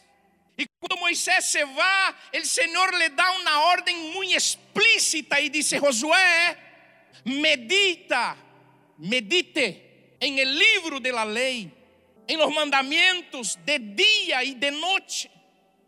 Y 0.57 0.65
cuando 0.77 0.97
Moisés 0.97 1.45
se 1.45 1.63
va, 1.63 2.13
el 2.33 2.45
Señor 2.45 2.93
le 2.95 3.09
da 3.11 3.31
una 3.39 3.61
orden 3.67 4.11
muy 4.11 4.33
explícita 4.33 5.39
y 5.39 5.47
dice, 5.47 5.79
Josué, 5.79 6.57
medita, 7.23 8.35
medite 8.97 10.17
en 10.19 10.37
el 10.37 10.59
libro 10.59 10.99
de 10.99 11.13
la 11.13 11.23
ley, 11.23 11.73
en 12.27 12.37
los 12.37 12.51
mandamientos 12.51 13.57
de 13.65 13.79
día 13.79 14.43
y 14.43 14.55
de 14.55 14.71
noche. 14.71 15.31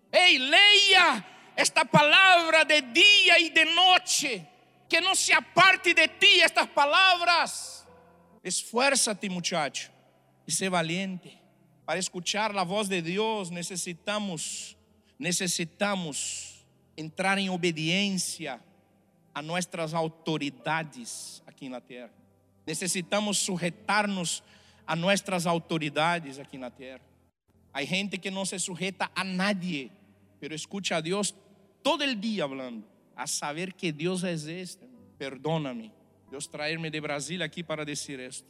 Hey, 0.09 0.39
leia 0.39 1.51
esta 1.53 1.83
palabra 1.83 2.63
de 2.63 2.81
día 2.81 3.39
y 3.39 3.49
de 3.49 3.65
noche, 3.65 4.47
que 4.89 5.01
no 5.01 5.13
se 5.15 5.33
aparte 5.33 5.93
de 5.93 6.07
ti 6.07 6.39
estas 6.39 6.69
palabras 6.69 7.72
Esfuérzate, 8.43 9.29
muchacho, 9.29 9.89
y 10.45 10.51
sé 10.51 10.67
valiente. 10.67 11.39
Para 11.85 11.99
escuchar 11.99 12.53
la 12.53 12.63
voz 12.63 12.89
de 12.89 13.01
Dios 13.01 13.51
necesitamos, 13.51 14.77
necesitamos 15.17 16.65
entrar 16.95 17.39
en 17.39 17.49
obediencia 17.49 18.61
a 19.33 19.41
nuestras 19.41 19.93
autoridades 19.93 21.41
aquí 21.47 21.65
en 21.65 21.71
la 21.71 21.81
tierra. 21.81 22.13
Necesitamos 22.65 23.37
sujetarnos 23.37 24.43
a 24.85 24.95
nuestras 24.95 25.45
autoridades 25.45 26.37
aquí 26.39 26.57
en 26.57 26.61
la 26.61 26.71
tierra. 26.71 27.03
Hay 27.71 27.87
gente 27.87 28.19
que 28.19 28.29
no 28.29 28.45
se 28.45 28.59
sujeta 28.59 29.11
a 29.15 29.23
nadie, 29.23 29.89
pero 30.39 30.53
escucha 30.53 30.97
a 30.97 31.01
Dios 31.01 31.33
todo 31.81 32.03
el 32.03 32.19
día 32.19 32.43
hablando, 32.43 32.87
a 33.15 33.25
saber 33.27 33.73
que 33.73 33.91
Dios 33.91 34.23
es 34.23 34.45
este. 34.45 34.87
Perdóname. 35.17 35.91
Deus 36.33 36.47
trazer-me 36.47 36.89
de 36.89 36.99
Brasília 36.99 37.45
aqui 37.45 37.61
para 37.61 37.85
dizer 37.85 38.19
isto. 38.19 38.47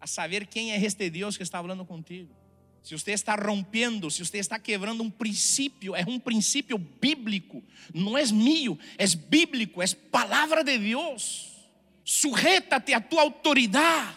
A 0.00 0.06
saber 0.06 0.46
quem 0.46 0.72
é 0.72 0.82
este 0.82 1.10
Deus 1.10 1.36
que 1.36 1.42
está 1.42 1.60
falando 1.60 1.84
contigo. 1.84 2.34
Se 2.82 2.96
você 2.96 3.10
está 3.12 3.34
rompendo, 3.34 4.10
se 4.10 4.24
você 4.24 4.38
está 4.38 4.58
quebrando 4.58 5.02
um 5.02 5.10
princípio, 5.10 5.94
é 5.94 6.02
um 6.08 6.18
princípio 6.18 6.78
bíblico, 6.78 7.62
não 7.92 8.16
é 8.16 8.24
mío, 8.24 8.78
é 8.96 9.06
bíblico, 9.06 9.82
é 9.82 9.86
palavra 10.10 10.64
de 10.64 10.78
Deus. 10.78 11.68
Sujétate 12.02 12.94
a 12.94 13.02
tua 13.02 13.20
autoridade. 13.20 14.16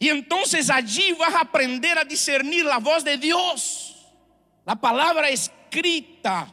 E 0.00 0.08
então 0.08 0.42
allí 0.74 1.12
vas 1.12 1.34
a 1.36 1.42
aprender 1.42 1.96
a 1.96 2.02
discernir 2.02 2.66
a 2.66 2.80
voz 2.80 3.04
de 3.04 3.16
Deus. 3.18 3.94
A 4.66 4.74
palavra 4.74 5.30
escrita 5.30 6.52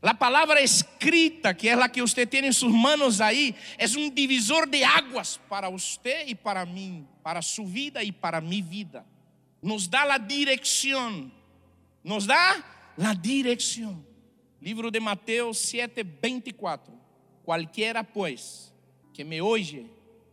La 0.00 0.14
palabra 0.14 0.60
escrita, 0.60 1.56
que 1.56 1.70
es 1.70 1.76
la 1.76 1.90
que 1.90 2.02
usted 2.02 2.28
tiene 2.28 2.48
en 2.48 2.52
sus 2.52 2.72
manos 2.72 3.20
ahí, 3.20 3.54
es 3.76 3.96
un 3.96 4.14
divisor 4.14 4.68
de 4.68 4.84
aguas 4.84 5.40
para 5.48 5.68
usted 5.68 6.26
y 6.28 6.34
para 6.34 6.64
mí, 6.64 7.04
para 7.22 7.42
su 7.42 7.64
vida 7.64 8.02
y 8.02 8.12
para 8.12 8.40
mi 8.40 8.62
vida. 8.62 9.04
Nos 9.60 9.90
da 9.90 10.04
la 10.04 10.18
dirección, 10.18 11.32
nos 12.04 12.26
da 12.26 12.64
la 12.96 13.14
dirección. 13.14 14.06
Libro 14.60 14.90
de 14.90 15.00
Mateo 15.00 15.52
7, 15.52 16.04
24. 16.04 16.94
Cualquiera 17.44 18.04
pues 18.04 18.72
que 19.12 19.24
me 19.24 19.40
oye 19.40 19.86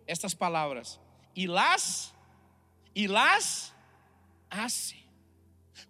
estas 0.06 0.36
palabras 0.36 1.00
y 1.34 1.48
las, 1.48 2.14
y 2.94 3.08
las 3.08 3.74
hace 4.50 5.05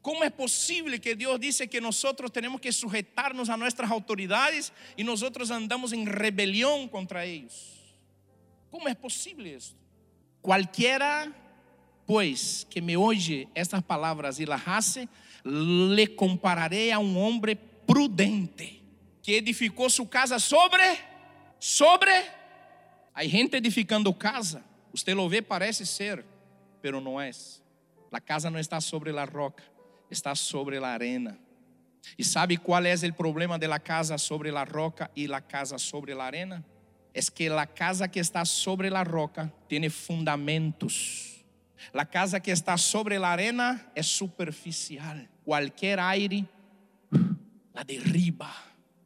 ¿Cómo 0.02 0.24
es 0.24 0.32
posible 0.32 1.00
que 1.00 1.16
Dios 1.16 1.40
dice 1.40 1.68
que 1.68 1.82
nosotros 1.82 2.32
tenemos 2.32 2.60
que 2.60 2.72
sujetarnos 2.72 3.50
a 3.50 3.58
nuestras 3.58 3.90
autoridades 3.92 4.74
y 4.96 5.04
nosotros 5.04 5.52
andamos 5.52 5.94
en 5.94 6.06
rebelión 6.06 6.88
contra 6.88 7.24
ellos? 7.26 7.74
¿Cómo 8.72 8.88
es 8.88 8.96
posible 8.96 9.56
esto? 9.56 9.76
Cualquiera, 10.42 11.32
pues, 12.06 12.68
que 12.70 12.82
me 12.82 12.98
oye 12.98 13.48
estas 13.54 13.84
palabras 13.84 14.40
y 14.40 14.46
las 14.46 14.62
hace, 14.66 15.08
le 15.44 16.16
compararé 16.16 16.92
a 16.92 17.00
un 17.00 17.16
hombre 17.18 17.56
prudente 17.56 18.82
que 19.24 19.38
edificó 19.38 19.90
su 19.90 20.10
casa 20.10 20.40
sobre, 20.40 20.84
sobre. 21.60 22.12
Hay 23.14 23.30
gente 23.30 23.58
edificando 23.58 24.18
casa, 24.18 24.64
usted 24.92 25.16
lo 25.16 25.30
ve, 25.30 25.42
parece 25.42 25.86
ser, 25.86 26.26
pero 26.82 27.00
no 27.00 27.22
es. 27.22 27.62
La 28.12 28.20
casa 28.20 28.50
no 28.50 28.60
está 28.60 28.82
sobre 28.82 29.12
la 29.12 29.26
roca 29.26 29.64
está 30.10 30.36
sobre 30.36 30.80
la 30.80 30.94
arena. 30.94 31.38
¿Y 32.18 32.24
sabe 32.24 32.58
cuál 32.58 32.86
es 32.86 33.04
el 33.04 33.14
problema 33.14 33.58
de 33.58 33.68
la 33.68 33.80
casa 33.80 34.18
sobre 34.18 34.52
la 34.52 34.66
roca 34.66 35.10
y 35.16 35.28
la 35.28 35.42
casa 35.42 35.78
sobre 35.78 36.14
la 36.14 36.28
arena? 36.28 36.64
Es 37.14 37.32
que 37.32 37.50
la 37.50 37.66
casa 37.66 38.10
que 38.10 38.20
está 38.20 38.46
sobre 38.46 38.90
la 38.90 39.04
roca 39.04 39.52
tiene 39.68 39.90
fundamentos. 39.90 41.44
La 41.94 42.06
casa 42.06 42.40
que 42.40 42.52
está 42.52 42.78
sobre 42.78 43.18
la 43.20 43.34
arena 43.34 43.92
es 43.96 44.08
superficial. 44.08 45.30
Cualquier 45.44 46.00
aire 46.00 46.46
la 47.74 47.84
derriba. 47.84 48.54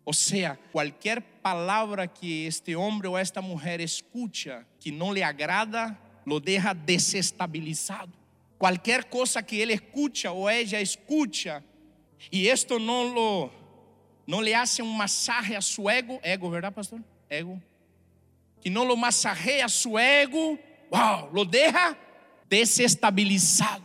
O 0.04 0.14
sea, 0.14 0.58
cualquier 0.72 1.24
palabra 1.24 2.08
que 2.08 2.48
este 2.48 2.76
hombre 2.76 3.08
o 3.08 3.18
esta 3.18 3.42
mujer 3.42 3.82
escucha 3.82 4.66
que 4.80 4.92
no 4.92 5.14
le 5.14 5.24
agrada, 5.24 6.00
lo 6.26 6.40
deja 6.40 6.74
desestabilizado. 6.74 8.19
Qualquer 8.60 9.06
coisa 9.06 9.41
que 9.41 9.56
ele 9.56 9.74
escucha 9.74 10.34
ou 10.34 10.50
ella 10.50 10.82
escucha, 10.82 11.63
e 12.30 12.50
esto 12.50 12.78
não 12.78 13.13
lo, 13.13 13.50
não 14.28 14.41
le 14.41 14.54
hace 14.54 14.82
um 14.82 14.91
masaje 14.91 15.56
a 15.56 15.62
su 15.62 15.89
ego, 15.89 16.19
ego, 16.22 16.50
verdade, 16.50 16.76
pastor? 16.76 17.02
Ego. 17.30 17.62
Que 18.60 18.69
não 18.69 18.84
lo 18.84 18.98
massageia 18.98 19.63
a 19.63 19.69
su 19.69 19.98
ego, 19.98 20.60
wow, 20.91 21.32
lo 21.32 21.45
deja 21.45 21.98
desestabilizado. 22.50 23.82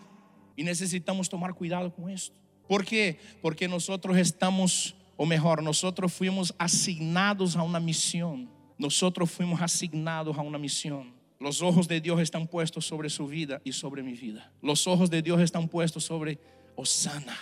Y 0.56 0.64
necesitamos 0.64 1.28
tomar 1.28 1.54
cuidado 1.54 1.94
con 1.94 2.10
esto. 2.10 2.34
¿Por 2.66 2.84
qué? 2.84 3.20
Porque 3.40 3.68
nosotros 3.68 4.16
estamos, 4.16 4.96
o 5.16 5.24
mejor, 5.24 5.62
nosotros 5.62 6.12
fuimos 6.12 6.52
asignados 6.58 7.54
a 7.54 7.62
una 7.62 7.78
misión. 7.78 8.50
Nosotros 8.76 9.30
fuimos 9.30 9.62
asignados 9.62 10.37
a 10.37 10.42
una 10.42 10.58
misión. 10.58 11.14
Los 11.40 11.62
ojos 11.62 11.88
de 11.88 12.01
Dios 12.01 12.20
están 12.20 12.47
puestos 12.47 12.87
sobre 12.87 13.11
su 13.11 13.27
vida 13.27 13.61
y 13.64 13.73
sobre 13.73 14.03
mi 14.03 14.12
vida. 14.12 14.53
Los 14.62 14.87
ojos 14.87 15.11
de 15.11 15.23
Dios 15.23 15.40
están 15.40 15.68
puestos 15.68 16.05
sobre 16.05 16.38
Osana, 16.77 17.37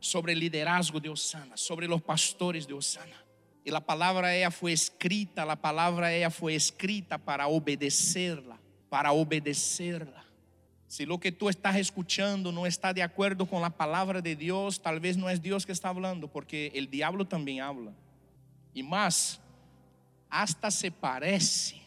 sobre 0.00 0.32
el 0.32 0.40
liderazgo 0.40 1.00
de 1.00 1.08
Osana, 1.08 1.56
sobre 1.56 1.86
los 1.86 2.00
pastores 2.02 2.66
de 2.66 2.74
Osana. 2.74 3.24
Y 3.64 3.70
la 3.70 3.80
palabra 3.80 4.34
ella 4.34 4.50
fue 4.50 4.72
escrita, 4.72 5.44
la 5.44 5.56
palabra 5.56 6.12
ella 6.12 6.30
fue 6.30 6.54
escrita 6.54 7.18
para 7.18 7.46
obedecerla, 7.46 8.58
para 8.88 9.12
obedecerla. 9.12 10.24
Si 10.88 11.06
lo 11.06 11.18
que 11.18 11.32
tú 11.32 11.48
estás 11.48 11.76
escuchando 11.76 12.52
no 12.52 12.66
está 12.66 12.92
de 12.92 13.02
acuerdo 13.02 13.46
con 13.46 13.62
la 13.62 13.70
palabra 13.70 14.20
de 14.20 14.36
Dios, 14.36 14.82
tal 14.82 15.00
vez 15.00 15.16
no 15.16 15.30
es 15.30 15.40
Dios 15.40 15.64
que 15.64 15.72
está 15.72 15.88
hablando, 15.88 16.28
porque 16.28 16.70
el 16.74 16.90
diablo 16.90 17.26
también 17.26 17.60
habla. 17.60 17.92
Y 18.74 18.82
más, 18.82 19.40
hasta 20.28 20.70
se 20.70 20.90
parece, 20.90 21.81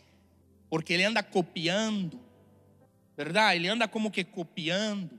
porque 0.75 0.93
ele 0.93 1.05
anda 1.05 1.23
copiando, 1.23 2.19
¿verdad? 3.15 3.55
Ele 3.55 3.69
anda 3.69 3.87
como 3.87 4.11
que 4.11 4.25
copiando. 4.25 5.17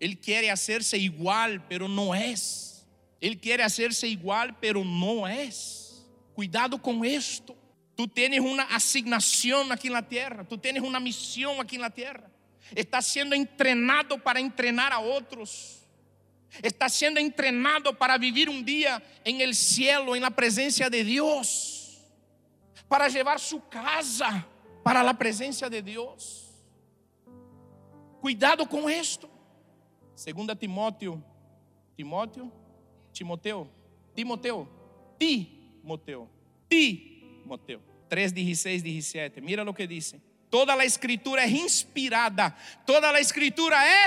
Ele 0.00 0.16
quer 0.16 0.50
hacerse 0.50 0.98
igual, 0.98 1.64
pero 1.68 1.86
no 1.86 2.12
es. 2.12 2.84
Ele 3.20 3.36
quer 3.36 3.62
hacerse 3.62 4.08
igual, 4.08 4.58
pero 4.60 4.84
no 4.84 5.28
es. 5.28 6.04
Cuidado 6.34 6.76
com 6.76 7.04
esto. 7.04 7.56
Tú 7.94 8.08
tienes 8.08 8.40
una 8.40 8.64
asignación 8.64 9.70
aquí 9.70 9.86
en 9.86 9.92
la 9.92 10.02
tierra, 10.02 10.42
tú 10.42 10.58
tienes 10.58 10.82
una 10.82 10.98
misión 10.98 11.60
aquí 11.60 11.76
en 11.76 11.82
la 11.82 11.90
tierra. 11.90 12.28
está 12.74 13.00
siendo 13.00 13.36
entrenado 13.36 14.20
para 14.20 14.40
entrenar 14.40 14.92
a 14.92 14.98
otros. 14.98 15.84
Está 16.60 16.88
siendo 16.88 17.20
entrenado 17.20 17.96
para 17.96 18.18
vivir 18.18 18.48
un 18.48 18.64
día 18.64 19.00
en 19.24 19.40
el 19.40 19.54
cielo, 19.54 20.16
en 20.16 20.22
la 20.22 20.30
presencia 20.30 20.90
de 20.90 21.04
Dios. 21.04 22.00
Para 22.88 23.06
llevar 23.08 23.38
su 23.38 23.68
casa 23.68 24.44
para 24.86 25.02
la 25.02 25.18
presencia 25.18 25.68
de 25.68 25.82
Dios. 25.82 26.48
Cuidado 28.20 28.68
con 28.68 28.88
esto. 28.88 29.28
Segunda 30.14 30.54
Timóteo, 30.54 31.20
Timóteo, 31.96 32.52
Timoteo, 33.12 33.68
Timoteo, 34.14 34.68
Timoteo, 35.18 36.30
Timoteo, 36.68 37.80
3, 38.08 38.32
16, 38.32 38.84
17. 38.84 39.40
Mira 39.40 39.64
lo 39.64 39.74
que 39.74 39.88
dice. 39.88 40.20
Toda 40.48 40.74
a 40.74 40.84
escritura 40.84 41.42
é 41.42 41.50
inspirada. 41.50 42.56
Toda 42.86 43.10
a 43.10 43.18
escritura 43.18 43.84
é 43.84 44.06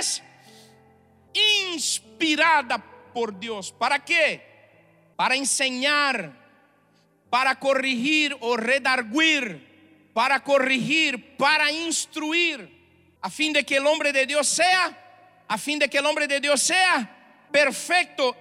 inspirada 1.75 2.79
por 3.13 3.33
Deus. 3.33 3.69
¿Para 3.69 3.99
quê? 3.99 4.41
Para 5.17 5.35
enseñar, 5.35 6.33
para 7.29 7.53
corrigir 7.53 8.33
ou 8.39 8.55
redarguir, 8.55 9.68
para 10.19 10.41
corrigir, 10.41 11.37
para 11.37 11.71
instruir, 11.71 12.69
a 13.21 13.29
fim 13.29 13.53
de 13.53 13.63
que 13.63 13.79
o 13.79 13.89
homem 13.89 14.11
de 14.11 14.25
Deus 14.25 14.49
seja, 14.49 14.93
a 15.47 15.57
fim 15.57 15.79
de 15.79 15.87
que 15.87 15.97
o 15.97 16.05
homem 16.05 16.27
de 16.27 16.41
Deus 16.41 16.61
seja 16.61 17.09
perfeito, 17.49 18.35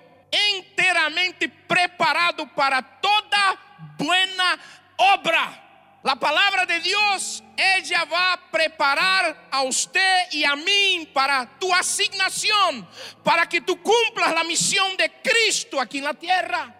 inteiramente 0.56 1.48
preparado 1.48 2.52
para 2.52 2.82
toda 2.82 3.94
buena 3.96 4.58
obra. 4.96 6.00
La 6.02 6.16
palabra 6.16 6.66
de 6.66 6.80
Dios, 6.80 7.44
ella 7.56 8.04
va 8.06 8.32
a 8.32 8.50
preparar 8.50 9.48
a 9.48 9.62
usted 9.62 10.32
y 10.32 10.42
a 10.42 10.56
mí 10.56 11.08
para 11.14 11.60
tu 11.60 11.72
asignación, 11.72 12.88
para 13.22 13.48
que 13.48 13.60
tú 13.60 13.80
cumplas 13.80 14.34
la 14.34 14.42
misión 14.42 14.96
de 14.96 15.12
Cristo 15.22 15.80
aquí 15.80 15.98
en 15.98 16.04
la 16.06 16.14
tierra. 16.14 16.74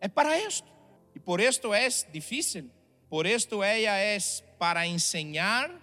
Es 0.00 0.10
para 0.10 0.36
esto. 0.36 0.66
Y 1.14 1.20
por 1.20 1.40
esto 1.40 1.72
es 1.72 2.04
difícil. 2.10 2.79
Por 3.10 3.26
esto 3.26 3.64
ella 3.64 4.14
es 4.14 4.44
para 4.56 4.86
enseñar, 4.86 5.80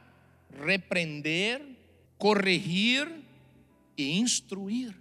reprender, 0.50 1.62
corregir 2.18 3.26
e 3.98 4.04
instruir, 4.04 4.96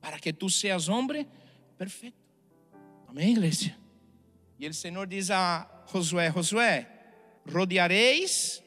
para 0.00 0.18
que 0.18 0.34
tú 0.34 0.50
seas 0.50 0.88
hombre 0.88 1.26
perfecto. 1.78 2.20
Amén, 3.08 3.30
iglesia. 3.30 3.76
Y 4.58 4.66
el 4.66 4.74
Señor 4.74 5.08
dice 5.08 5.32
a 5.32 5.84
Josué, 5.86 6.30
Josué, 6.30 6.86
rodearéis 7.46 8.62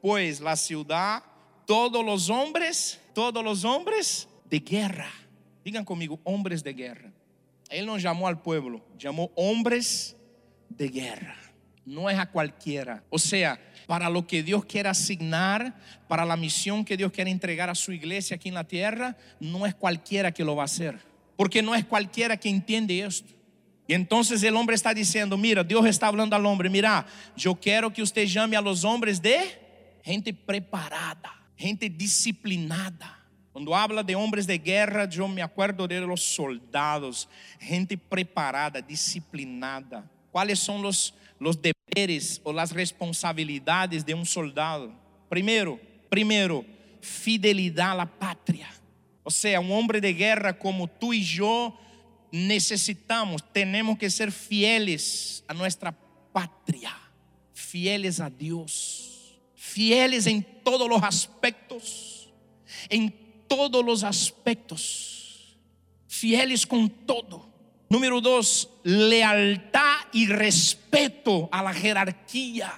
pues 0.00 0.40
la 0.40 0.56
ciudad 0.56 1.22
todos 1.64 2.04
los 2.04 2.28
hombres, 2.28 3.00
todos 3.14 3.44
los 3.44 3.64
hombres 3.64 4.28
de 4.50 4.58
guerra. 4.58 5.10
Digan 5.64 5.84
conmigo, 5.84 6.20
hombres 6.24 6.64
de 6.64 6.74
guerra. 6.74 7.12
Él 7.70 7.86
no 7.86 7.98
llamó 7.98 8.26
al 8.26 8.42
pueblo, 8.42 8.84
llamó 8.98 9.30
hombres 9.36 10.16
de 10.68 10.88
guerra. 10.88 11.41
No 11.84 12.08
es 12.08 12.18
a 12.18 12.26
cualquiera. 12.26 13.02
O 13.10 13.18
sea, 13.18 13.58
para 13.86 14.08
lo 14.08 14.26
que 14.26 14.42
Dios 14.42 14.64
quiere 14.64 14.88
asignar, 14.88 15.74
para 16.08 16.24
la 16.24 16.36
misión 16.36 16.84
que 16.84 16.96
Dios 16.96 17.12
quiere 17.12 17.30
entregar 17.30 17.68
a 17.68 17.74
su 17.74 17.92
iglesia 17.92 18.36
aquí 18.36 18.48
en 18.48 18.54
la 18.54 18.64
tierra, 18.64 19.16
no 19.40 19.66
es 19.66 19.74
cualquiera 19.74 20.32
que 20.32 20.44
lo 20.44 20.56
va 20.56 20.62
a 20.62 20.66
hacer. 20.66 20.98
Porque 21.36 21.62
no 21.62 21.74
es 21.74 21.84
cualquiera 21.84 22.36
que 22.36 22.48
entiende 22.48 23.00
esto. 23.00 23.32
E 23.88 23.94
então 23.94 24.20
o 24.20 24.58
homem 24.58 24.74
está 24.74 24.92
dizendo: 24.92 25.36
Mira, 25.36 25.64
Deus 25.64 25.84
está 25.86 26.06
falando 26.06 26.32
ao 26.32 26.44
homem: 26.44 26.70
Mira, 26.70 27.04
eu 27.44 27.54
quero 27.54 27.90
que 27.90 28.00
você 28.00 28.26
chame 28.26 28.56
a 28.56 28.60
los 28.60 28.84
homens 28.84 29.18
de 29.18 29.38
gente 30.02 30.32
preparada, 30.32 31.30
gente 31.56 31.88
disciplinada. 31.88 33.20
Quando 33.52 33.74
habla 33.74 34.02
de 34.02 34.16
homens 34.16 34.46
de 34.46 34.56
guerra, 34.56 35.06
eu 35.14 35.28
me 35.28 35.42
acuerdo 35.42 35.86
de 35.86 36.00
los 36.00 36.22
soldados, 36.22 37.28
gente 37.60 37.96
preparada, 37.96 38.80
disciplinada. 38.80 40.10
Quais 40.30 40.58
são 40.60 40.80
os 41.48 41.56
deveres 41.56 42.40
ou 42.44 42.58
as 42.58 42.70
responsabilidades 42.70 44.04
de 44.04 44.14
um 44.14 44.24
soldado? 44.24 44.92
Primeiro, 45.28 45.80
primeiro, 46.10 46.64
fidelidade 47.00 48.00
à 48.00 48.06
pátria. 48.06 48.68
Ou 49.24 49.30
seja, 49.30 49.60
um 49.60 49.72
homem 49.72 50.00
de 50.00 50.12
guerra 50.12 50.52
como 50.52 50.86
tu 50.86 51.14
e 51.14 51.38
eu 51.38 51.72
necesitamos, 52.32 53.42
tenemos 53.52 53.98
que 53.98 54.08
ser 54.08 54.32
fieles 54.32 55.44
a 55.46 55.52
nuestra 55.52 55.92
patria, 56.32 56.92
fieles 57.52 58.20
a 58.20 58.30
Dios, 58.30 59.38
fieles 59.54 60.26
en 60.26 60.42
todos 60.64 60.88
los 60.88 61.02
aspectos, 61.02 62.32
en 62.88 63.14
todos 63.46 63.84
los 63.84 64.02
aspectos, 64.02 65.58
fieles 66.08 66.66
con 66.66 66.88
todo. 66.88 67.46
Número 67.90 68.22
dos, 68.22 68.70
lealtad 68.82 70.01
y 70.12 70.26
respeto 70.26 71.48
a 71.52 71.62
la 71.62 71.72
jerarquía. 71.72 72.72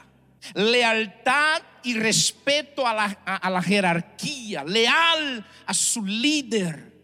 Lealtad 0.54 1.62
y 1.82 1.94
respeto 1.94 2.86
a 2.86 2.94
la, 2.94 3.18
a, 3.24 3.36
a 3.36 3.50
la 3.50 3.62
jerarquía, 3.62 4.62
leal 4.64 5.46
a 5.66 5.72
su 5.72 6.04
líder 6.04 6.94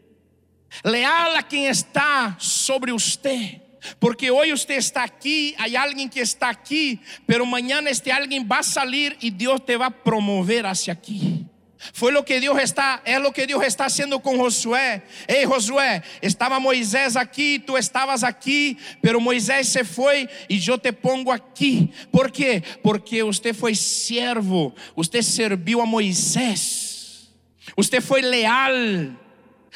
Leal 0.84 1.36
a 1.36 1.42
quem 1.42 1.66
está 1.66 2.36
sobre 2.38 2.92
você. 2.92 3.60
Porque 3.98 4.30
hoje 4.30 4.52
você 4.52 4.74
está 4.74 5.04
aqui, 5.04 5.54
há 5.58 5.82
alguém 5.82 6.06
que 6.06 6.20
está 6.20 6.50
aqui, 6.50 7.00
pero 7.26 7.46
mañana 7.46 7.88
este 7.88 8.10
alguém 8.10 8.44
vai 8.44 8.62
sair 8.62 9.16
e 9.22 9.30
Deus 9.30 9.60
te 9.64 9.76
vai 9.76 9.90
promover 9.90 10.66
hacia 10.66 10.92
aqui. 10.92 11.46
Foi 11.94 12.14
o 12.14 12.22
que 12.22 12.38
Deus 12.38 12.58
está, 12.58 13.00
é 13.04 13.18
o 13.18 13.32
que 13.32 13.46
Deus 13.46 13.64
está 13.64 13.84
fazendo 13.84 14.20
com 14.20 14.36
Josué. 14.36 15.02
Ei, 15.26 15.46
Josué, 15.46 16.02
estava 16.20 16.60
Moisés 16.60 17.16
aqui, 17.16 17.58
tu 17.58 17.76
estavas 17.76 18.22
aqui, 18.22 18.76
pero 19.00 19.20
Moisés 19.20 19.68
se 19.68 19.82
foi 19.82 20.28
e 20.48 20.60
eu 20.68 20.78
te 20.78 20.92
pongo 20.92 21.30
aqui. 21.30 21.90
Por 22.12 22.30
quê? 22.30 22.62
Porque 22.82 23.22
você 23.22 23.54
foi 23.54 23.74
servo, 23.74 24.74
você 24.94 25.22
serviu 25.22 25.80
a 25.80 25.86
Moisés, 25.86 27.30
você 27.76 28.00
foi 28.00 28.20
leal. 28.20 28.72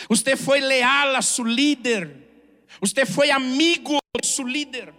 Usted 0.09 0.37
foi 0.37 0.61
leal 0.61 1.17
a 1.17 1.23
su 1.23 1.45
líder. 1.45 2.11
Usted 2.81 3.07
foi 3.07 3.31
amigo 3.31 3.99
de 4.21 4.27
su 4.27 4.45
líder. 4.45 4.93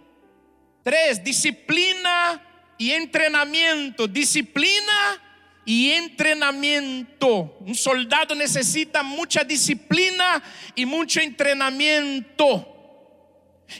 Tres, 0.82 1.22
disciplina 1.22 2.42
y 2.78 2.92
entrenamiento. 2.92 4.08
Disciplina 4.08 5.22
y 5.66 5.90
entrenamiento. 5.90 7.58
Un 7.60 7.74
soldado 7.74 8.34
necesita 8.34 9.02
mucha 9.02 9.44
disciplina 9.44 10.42
y 10.74 10.86
mucho 10.86 11.20
entrenamiento. 11.20 12.72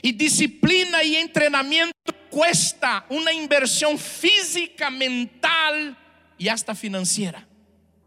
Y 0.03 0.11
disciplina 0.11 1.01
y 1.01 1.15
entrenamiento 1.15 1.95
cuesta 2.29 3.07
una 3.09 3.33
inversión 3.33 3.97
física, 3.97 4.91
mental 4.91 5.97
y 6.37 6.47
hasta 6.49 6.75
financiera. 6.75 7.47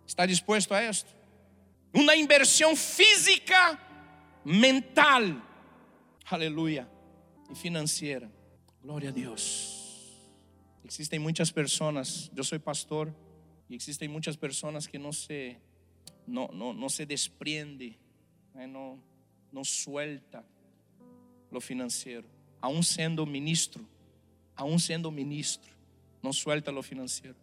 ¿Está 0.07 0.25
dispuesto 0.25 0.73
a 0.73 0.85
esto? 0.85 1.21
uma 1.93 2.16
inversão 2.16 2.77
física, 2.77 3.79
mental, 4.45 5.43
aleluia, 6.31 6.88
e 7.51 7.55
financeira. 7.55 8.31
Glória 8.83 9.11
a 9.11 9.12
Deus. 9.12 9.79
Existem 10.85 11.19
muitas 11.19 11.51
pessoas, 11.51 12.31
eu 12.35 12.43
sou 12.43 12.59
pastor, 12.59 13.14
y 13.70 13.76
existen 13.76 14.11
muchas 14.11 14.37
personas 14.37 14.88
que 14.88 14.98
no 14.98 15.12
se, 15.12 15.56
no, 16.26 16.50
no, 16.52 16.74
no 16.74 16.88
se 16.88 17.06
desprende, 17.06 17.96
eh, 18.56 18.66
no, 18.66 18.98
no 19.52 19.64
suelta 19.64 20.44
lo 21.52 21.61
financiero, 21.61 22.26
aún 22.61 22.83
siendo 22.83 23.24
ministro, 23.24 23.80
aún 24.56 24.80
siendo 24.80 25.12
ministro, 25.12 25.70
no 26.20 26.33
suelta 26.33 26.72
lo 26.72 26.83
financiero. 26.83 27.37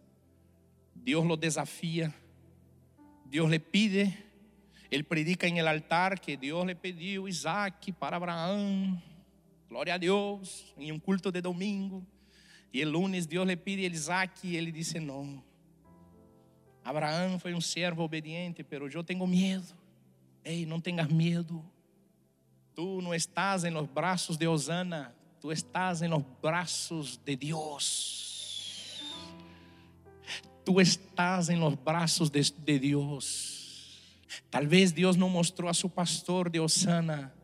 Dios 0.94 1.24
lo 1.24 1.34
desafía, 1.34 2.14
Dios 3.24 3.48
le 3.48 3.58
pide, 3.58 4.14
él 4.90 5.04
predica 5.04 5.46
en 5.46 5.56
el 5.56 5.66
altar 5.66 6.20
que 6.20 6.36
Dios 6.36 6.66
le 6.66 6.76
pidió 6.76 7.26
Isaac 7.26 7.90
para 7.98 8.18
Abraham, 8.18 9.00
gloria 9.66 9.94
a 9.94 9.98
Dios, 9.98 10.74
en 10.76 10.92
un 10.92 11.00
culto 11.00 11.32
de 11.32 11.40
domingo. 11.40 12.02
Y 12.70 12.82
el 12.82 12.92
lunes 12.92 13.26
Dios 13.26 13.46
le 13.46 13.56
pide 13.56 13.86
a 13.86 13.88
Isaac 13.88 14.44
y 14.44 14.58
él 14.58 14.70
dice 14.70 15.00
no. 15.00 15.47
Abraão 16.88 17.38
foi 17.38 17.52
um 17.52 17.60
servo 17.60 18.02
obediente, 18.02 18.64
pero 18.64 18.88
eu 18.88 19.04
tenho 19.04 19.26
medo. 19.26 19.74
Ei, 20.42 20.64
não 20.64 20.80
tenhas 20.80 21.06
medo. 21.08 21.62
Tu 22.74 23.02
não 23.02 23.14
estás 23.14 23.64
em 23.64 23.70
los 23.70 23.86
braços 23.86 24.38
de 24.38 24.48
Osana, 24.48 25.14
tu 25.38 25.52
estás 25.52 26.00
em 26.00 26.08
los 26.08 26.24
braços 26.40 27.18
de 27.18 27.36
Deus. 27.36 29.02
Tu 30.64 30.80
estás 30.80 31.50
em 31.50 31.58
los 31.58 31.74
braços 31.74 32.30
de, 32.30 32.40
de 32.40 32.78
Deus. 32.78 34.16
Talvez 34.50 34.90
Deus 34.90 35.14
não 35.14 35.28
mostrou 35.28 35.68
a 35.68 35.74
seu 35.74 35.90
pastor 35.90 36.48
de 36.48 36.58
Osana 36.58 37.34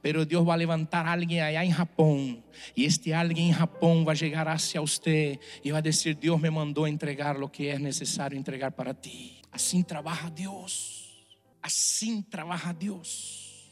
Pero 0.00 0.24
Dios 0.24 0.46
va 0.46 0.54
a 0.54 0.56
levantar 0.56 1.06
a 1.06 1.12
alguien 1.12 1.42
allá 1.42 1.64
en 1.64 1.72
Japón. 1.72 2.44
Y 2.74 2.84
este 2.84 3.14
alguien 3.14 3.48
en 3.48 3.54
Japón 3.54 4.04
va 4.06 4.12
a 4.12 4.16
llegar 4.16 4.48
hacia 4.48 4.80
usted 4.80 5.38
y 5.62 5.70
va 5.70 5.78
a 5.78 5.82
decir, 5.82 6.18
Dios 6.18 6.40
me 6.40 6.50
mandó 6.50 6.84
a 6.84 6.88
entregar 6.88 7.38
lo 7.38 7.50
que 7.50 7.72
es 7.72 7.80
necesario 7.80 8.38
entregar 8.38 8.74
para 8.74 8.94
ti. 8.94 9.40
Así 9.50 9.82
trabaja 9.84 10.30
Dios. 10.30 11.26
Así 11.60 12.24
trabaja 12.28 12.74
Dios. 12.74 13.70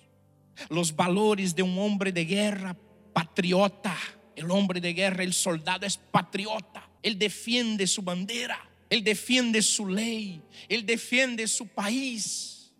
Los 0.68 0.94
valores 0.94 1.55
de 1.55 1.62
un 1.62 1.79
hombre 1.79 2.12
de 2.12 2.25
guerra 2.25 2.77
patriota. 3.12 3.96
El 4.37 4.51
hombre 4.51 4.81
de 4.81 4.94
guerra, 4.94 5.23
el 5.23 5.33
soldado 5.33 5.87
es 5.87 5.96
patriota. 5.96 6.88
Él 7.03 7.18
defiende 7.18 7.87
su 7.87 8.03
bandera. 8.03 8.59
Él 8.88 9.05
defiende 9.05 9.62
su 9.62 9.87
ley. 9.87 10.42
Él 10.68 10.85
defiende 10.85 11.46
su 11.46 11.66
país. 11.66 12.73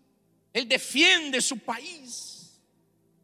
Él 0.53 0.67
defiende 0.67 1.41
su 1.41 1.57
país. 1.57 2.30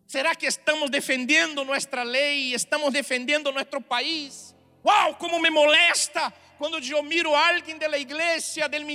¿Será 0.07 0.33
que 0.33 0.47
estamos 0.47 0.89
defendiendo 0.89 1.65
nuestra 1.65 2.05
ley? 2.05 2.53
¿Estamos 2.53 2.93
defendiendo 2.93 3.51
nuestro 3.51 3.81
país? 3.81 4.55
¡Wow! 4.81 5.17
¿Cómo 5.19 5.37
me 5.37 5.51
molesta 5.51 6.33
cuando 6.57 6.79
yo 6.79 7.03
miro 7.03 7.35
a 7.35 7.49
alguien 7.49 7.77
de 7.77 7.89
la 7.89 7.97
iglesia, 7.97 8.69
del 8.69 8.85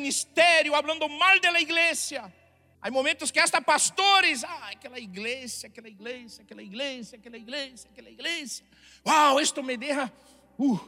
hablando 0.75 1.07
mal 1.11 1.39
de 1.39 1.53
la? 1.61 2.33
Hay 2.81 2.91
momentos 2.91 3.31
que 3.31 3.39
hasta 3.39 3.61
pastores, 3.61 4.43
ah, 4.43 4.71
aquela 4.75 4.99
iglesia, 4.99 5.69
aquela 5.69 5.91
iglesia, 5.91 6.45
aquela 6.45 6.63
iglesia, 6.63 7.19
aquela 7.19 7.37
iglesia, 7.37 7.91
aquela 7.93 8.09
iglesia. 8.09 8.65
¡Wow! 9.05 9.39
Esto 9.39 9.63
me 9.63 9.77
deja 9.77 10.11
uh, 10.57 10.79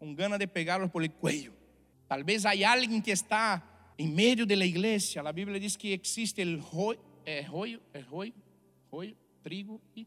con 0.00 0.16
ganas 0.16 0.40
de 0.40 0.48
pegarlos 0.48 0.90
por 0.90 1.04
el 1.04 1.12
cuello. 1.12 1.52
Tal 2.08 2.24
vez 2.24 2.44
alguien 2.64 3.00
que 3.00 3.12
está 3.12 3.62
en 3.96 4.12
medio 4.16 4.44
de 4.44 4.56
la. 4.66 5.22
La 5.22 5.30
Biblia 5.30 5.60
dice 5.60 5.78
que 5.78 5.94
existe 5.94 6.42
el 6.42 6.60
joyo, 6.60 6.98
el 7.24 7.46
joyo, 7.46 7.80
el 7.92 8.04
joyo 8.04 9.29
trigo 9.42 9.80
e 9.96 10.06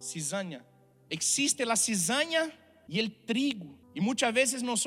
cizaña. 0.00 0.64
Existe 1.10 1.62
a 1.62 1.76
cizaña 1.76 2.50
e 2.88 3.00
o 3.00 3.10
trigo. 3.10 3.78
E 3.94 4.00
muitas 4.00 4.32
vezes 4.32 4.62
nós, 4.62 4.84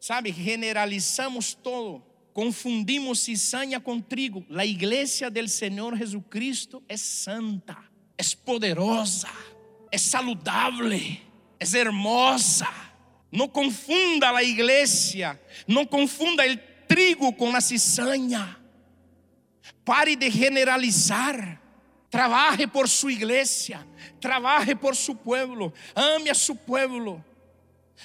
sabe, 0.00 0.32
generalizamos 0.32 1.54
todo. 1.54 2.02
Confundimos 2.32 3.20
cizaña 3.20 3.78
com 3.80 4.00
trigo. 4.00 4.44
A 4.56 4.66
igreja 4.66 5.30
del 5.30 5.48
Senhor 5.48 5.96
Jesucristo 5.96 6.82
é 6.88 6.96
santa, 6.96 7.76
é 8.18 8.22
poderosa, 8.44 9.28
é 9.90 9.98
saludável, 9.98 10.90
é 10.92 11.78
hermosa. 11.78 12.68
Não 13.30 13.48
confunda 13.48 14.30
a 14.30 14.42
igreja, 14.44 15.40
não 15.66 15.84
confunda 15.84 16.44
o 16.46 16.56
trigo 16.86 17.32
com 17.32 17.54
a 17.54 17.60
cizaña. 17.60 18.60
Pare 19.84 20.16
de 20.16 20.30
generalizar. 20.30 21.63
Trabaje 22.14 22.68
por 22.68 22.88
su 22.88 23.10
iglesia, 23.10 23.84
trabaje 24.20 24.76
por 24.76 24.94
su 24.94 25.16
pueblo, 25.16 25.72
ame 25.96 26.30
a 26.30 26.34
su 26.34 26.54
pueblo, 26.56 27.20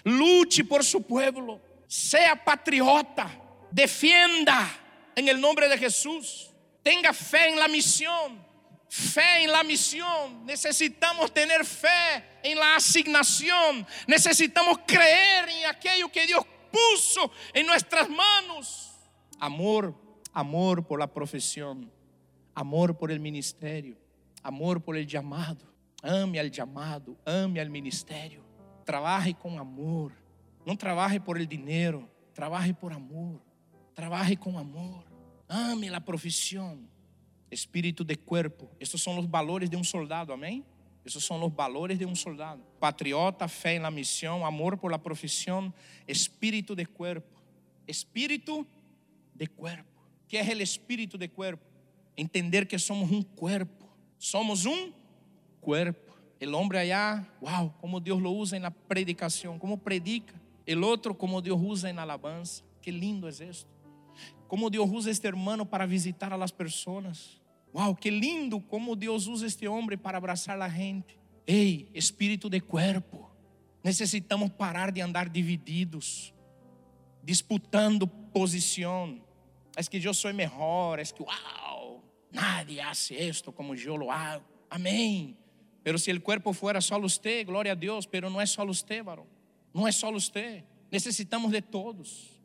luche 0.04 0.64
por 0.64 0.84
su 0.84 1.04
pueblo, 1.04 1.62
sea 1.86 2.44
patriota, 2.44 3.30
defienda 3.70 4.68
en 5.16 5.28
el 5.28 5.40
nombre 5.40 5.70
de 5.70 5.78
Jesús, 5.78 6.50
tenga 6.82 7.14
fe 7.14 7.50
en 7.50 7.60
la 7.60 7.68
misión, 7.68 8.44
fe 8.90 9.44
en 9.44 9.52
la 9.52 9.64
misión, 9.64 10.44
necesitamos 10.44 11.32
tener 11.32 11.64
fe 11.64 12.40
en 12.42 12.58
la 12.58 12.78
asignación, 12.78 13.86
necesitamos 14.08 14.80
creer 14.88 15.50
en 15.50 15.66
aquello 15.68 16.12
que 16.12 16.26
Dios 16.26 16.44
puso 16.72 17.32
en 17.54 17.68
nuestras 17.68 18.10
manos. 18.10 18.90
Amor, 19.40 19.94
amor 20.34 20.84
por 20.84 21.00
la 21.00 21.14
profesión 21.14 21.99
amor 22.60 22.98
por 22.98 23.10
el 23.10 23.22
ministerio, 23.22 23.98
amor 24.44 24.82
por 24.82 24.98
el 24.98 25.08
llamado. 25.08 25.66
Ame 26.04 26.40
al 26.40 26.52
llamado, 26.52 27.16
ame 27.26 27.62
al 27.62 27.70
ministerio. 27.70 28.44
Trabaje 28.86 29.34
com 29.34 29.58
amor. 29.58 30.12
Não 30.66 30.76
trabalhe 30.76 31.22
por 31.22 31.38
el 31.38 31.48
dinheiro, 31.48 32.10
trabalhe 32.34 32.74
por 32.74 32.92
amor. 32.92 33.42
Trabalhe 33.96 34.36
com 34.36 34.60
amor. 34.60 35.06
Ame 35.48 35.88
a 35.88 36.02
profissão. 36.02 36.80
Espírito 37.50 38.04
de 38.04 38.18
cuerpo. 38.18 38.70
Estes 38.78 39.02
são 39.02 39.18
os 39.18 39.26
valores 39.26 39.70
de 39.70 39.78
um 39.78 39.84
soldado, 39.84 40.34
amém? 40.34 40.66
Esses 41.06 41.24
são 41.24 41.42
os 41.42 41.54
valores 41.54 41.98
de 41.98 42.06
um 42.06 42.14
soldado. 42.14 42.62
Patriota, 42.78 43.48
fé 43.48 43.80
na 43.80 43.90
missão, 43.90 44.46
amor 44.46 44.78
por 44.78 44.92
la 44.92 45.00
profissão, 45.00 45.74
espírito 46.06 46.76
de 46.76 46.86
cuerpo. 46.86 47.42
Espírito 47.88 48.68
de 49.34 49.48
cuerpo. 49.48 49.90
que 50.28 50.38
é 50.38 50.44
o 50.44 50.62
espírito 50.62 51.18
de 51.18 51.28
cuerpo? 51.28 51.69
Entender 52.20 52.68
que 52.68 52.78
somos 52.78 53.12
um 53.12 53.22
corpo. 53.22 53.88
Somos 54.18 54.66
um 54.66 54.92
corpo. 55.62 56.18
El 56.40 56.54
hombre 56.56 56.78
allá, 56.78 57.28
wow, 57.42 57.74
como 57.82 58.00
Deus 58.00 58.22
lo 58.22 58.32
usa 58.32 58.58
na 58.60 58.72
predicação, 58.72 59.60
como 59.60 59.78
predica. 59.78 60.34
El 60.66 60.84
outro, 60.84 61.14
como 61.16 61.42
Deus 61.42 61.60
usa 61.62 61.92
na 61.92 62.04
alabanza. 62.04 62.64
Que 62.82 62.92
lindo 62.92 63.28
é 63.28 63.32
esto. 63.32 63.68
Como 64.48 64.70
Deus 64.70 64.90
usa 64.90 65.12
este 65.12 65.28
hermano 65.28 65.66
para 65.66 65.86
visitar 65.86 66.32
a 66.34 66.38
las 66.38 66.52
personas. 66.52 67.40
Wow, 67.74 67.96
que 67.96 68.10
lindo 68.10 68.60
como 68.60 68.96
Deus 68.96 69.28
usa 69.28 69.46
este 69.46 69.68
homem 69.68 69.98
para 69.98 70.18
abraçar 70.18 70.60
a 70.62 70.70
gente. 70.70 71.20
Ei, 71.46 71.90
espírito 71.94 72.50
de 72.50 72.60
cuerpo. 72.62 73.30
Necessitamos 73.84 74.50
parar 74.52 74.92
de 74.92 75.02
andar 75.02 75.30
divididos, 75.30 76.34
disputando 77.24 78.08
posição. 78.08 79.22
É 79.76 79.84
que 79.84 80.06
eu 80.06 80.14
sou 80.14 80.34
melhor, 80.34 81.00
é 81.00 81.04
que 81.04 81.24
uau, 81.24 81.69
Nadie 82.32 82.82
hace 82.82 83.28
esto 83.28 83.52
como 83.52 83.76
yo 83.76 83.98
lo 83.98 84.12
hago. 84.12 84.44
Amén. 84.70 85.36
Pero 85.84 85.98
si 85.98 86.12
el 86.12 86.22
cuerpo 86.22 86.54
fuera 86.54 86.82
solo 86.82 87.06
usted, 87.06 87.46
gloria 87.46 87.74
a 87.74 87.76
Dios, 87.76 88.06
pero 88.06 88.30
no 88.30 88.42
es 88.42 88.52
solo 88.52 88.72
usted, 88.72 89.04
varón. 89.04 89.28
No 89.74 89.88
es 89.88 89.96
solo 89.96 90.18
usted. 90.18 90.64
Necesitamos 90.92 91.52
de 91.52 91.62
todos. 91.62 92.40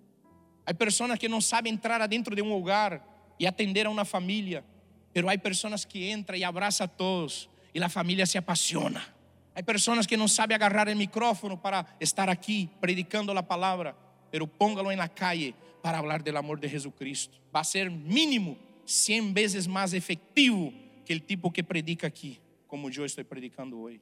Hay 0.66 0.74
personas 0.74 1.18
que 1.18 1.28
no 1.28 1.40
saben 1.40 1.74
entrar 1.74 2.00
adentro 2.00 2.34
de 2.34 2.42
un 2.42 2.52
hogar 2.52 3.04
y 3.38 3.46
atender 3.46 3.86
a 3.86 3.90
una 3.90 4.04
familia, 4.04 4.64
pero 5.12 5.28
hay 5.28 5.38
personas 5.38 5.84
que 5.84 6.10
entran 6.10 6.38
y 6.38 6.42
abrazan 6.42 6.88
a 6.88 6.96
todos 6.96 7.50
y 7.72 7.78
la 7.78 7.88
familia 7.88 8.24
se 8.24 8.38
apasiona. 8.38 9.06
Hay 9.54 9.62
personas 9.62 10.06
que 10.06 10.16
no 10.16 10.26
saben 10.26 10.54
agarrar 10.54 10.88
el 10.88 10.96
micrófono 10.96 11.60
para 11.60 11.96
estar 12.00 12.30
aquí 12.30 12.68
predicando 12.80 13.34
la 13.34 13.46
palabra, 13.46 13.96
pero 14.30 14.46
póngalo 14.46 14.90
en 14.90 14.98
la 14.98 15.08
calle 15.08 15.54
para 15.82 15.98
hablar 15.98 16.24
del 16.24 16.36
amor 16.36 16.58
de 16.58 16.68
Jesucristo. 16.70 17.38
Va 17.54 17.60
a 17.60 17.64
ser 17.64 17.90
mínimo 17.90 18.56
100 18.84 19.34
veces 19.34 19.68
más 19.68 19.92
efectivo 19.92 20.72
que 21.04 21.12
el 21.12 21.22
tipo 21.22 21.52
que 21.52 21.64
predica 21.64 22.06
aquí, 22.06 22.38
como 22.66 22.90
yo 22.90 23.04
estoy 23.04 23.24
predicando 23.24 23.78
hoy. 23.78 24.00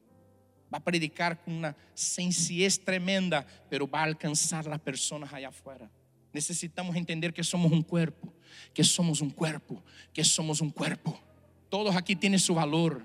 Va 0.72 0.78
a 0.78 0.85
predicar 0.85 1.43
con 1.43 1.55
una 1.55 1.76
sencillez 1.95 2.83
tremenda, 2.83 3.47
pero 3.68 3.89
va 3.89 4.01
a 4.01 4.05
alcanzar 4.05 4.66
a 4.66 4.70
las 4.70 4.80
personas 4.80 5.33
allá 5.33 5.49
afuera. 5.49 5.91
Necesitamos 6.33 6.97
entender 6.97 7.35
que 7.35 7.45
somos 7.45 7.70
un 7.70 7.83
cuerpo, 7.83 8.33
que 8.72 8.83
somos 8.83 9.20
un 9.20 9.30
cuerpo, 9.30 9.83
que 10.14 10.24
somos 10.24 10.61
un 10.61 10.70
cuerpo. 10.70 11.20
Todos 11.68 11.95
aquí 11.95 12.16
tienen 12.16 12.41
su 12.41 12.55
valor, 12.55 13.05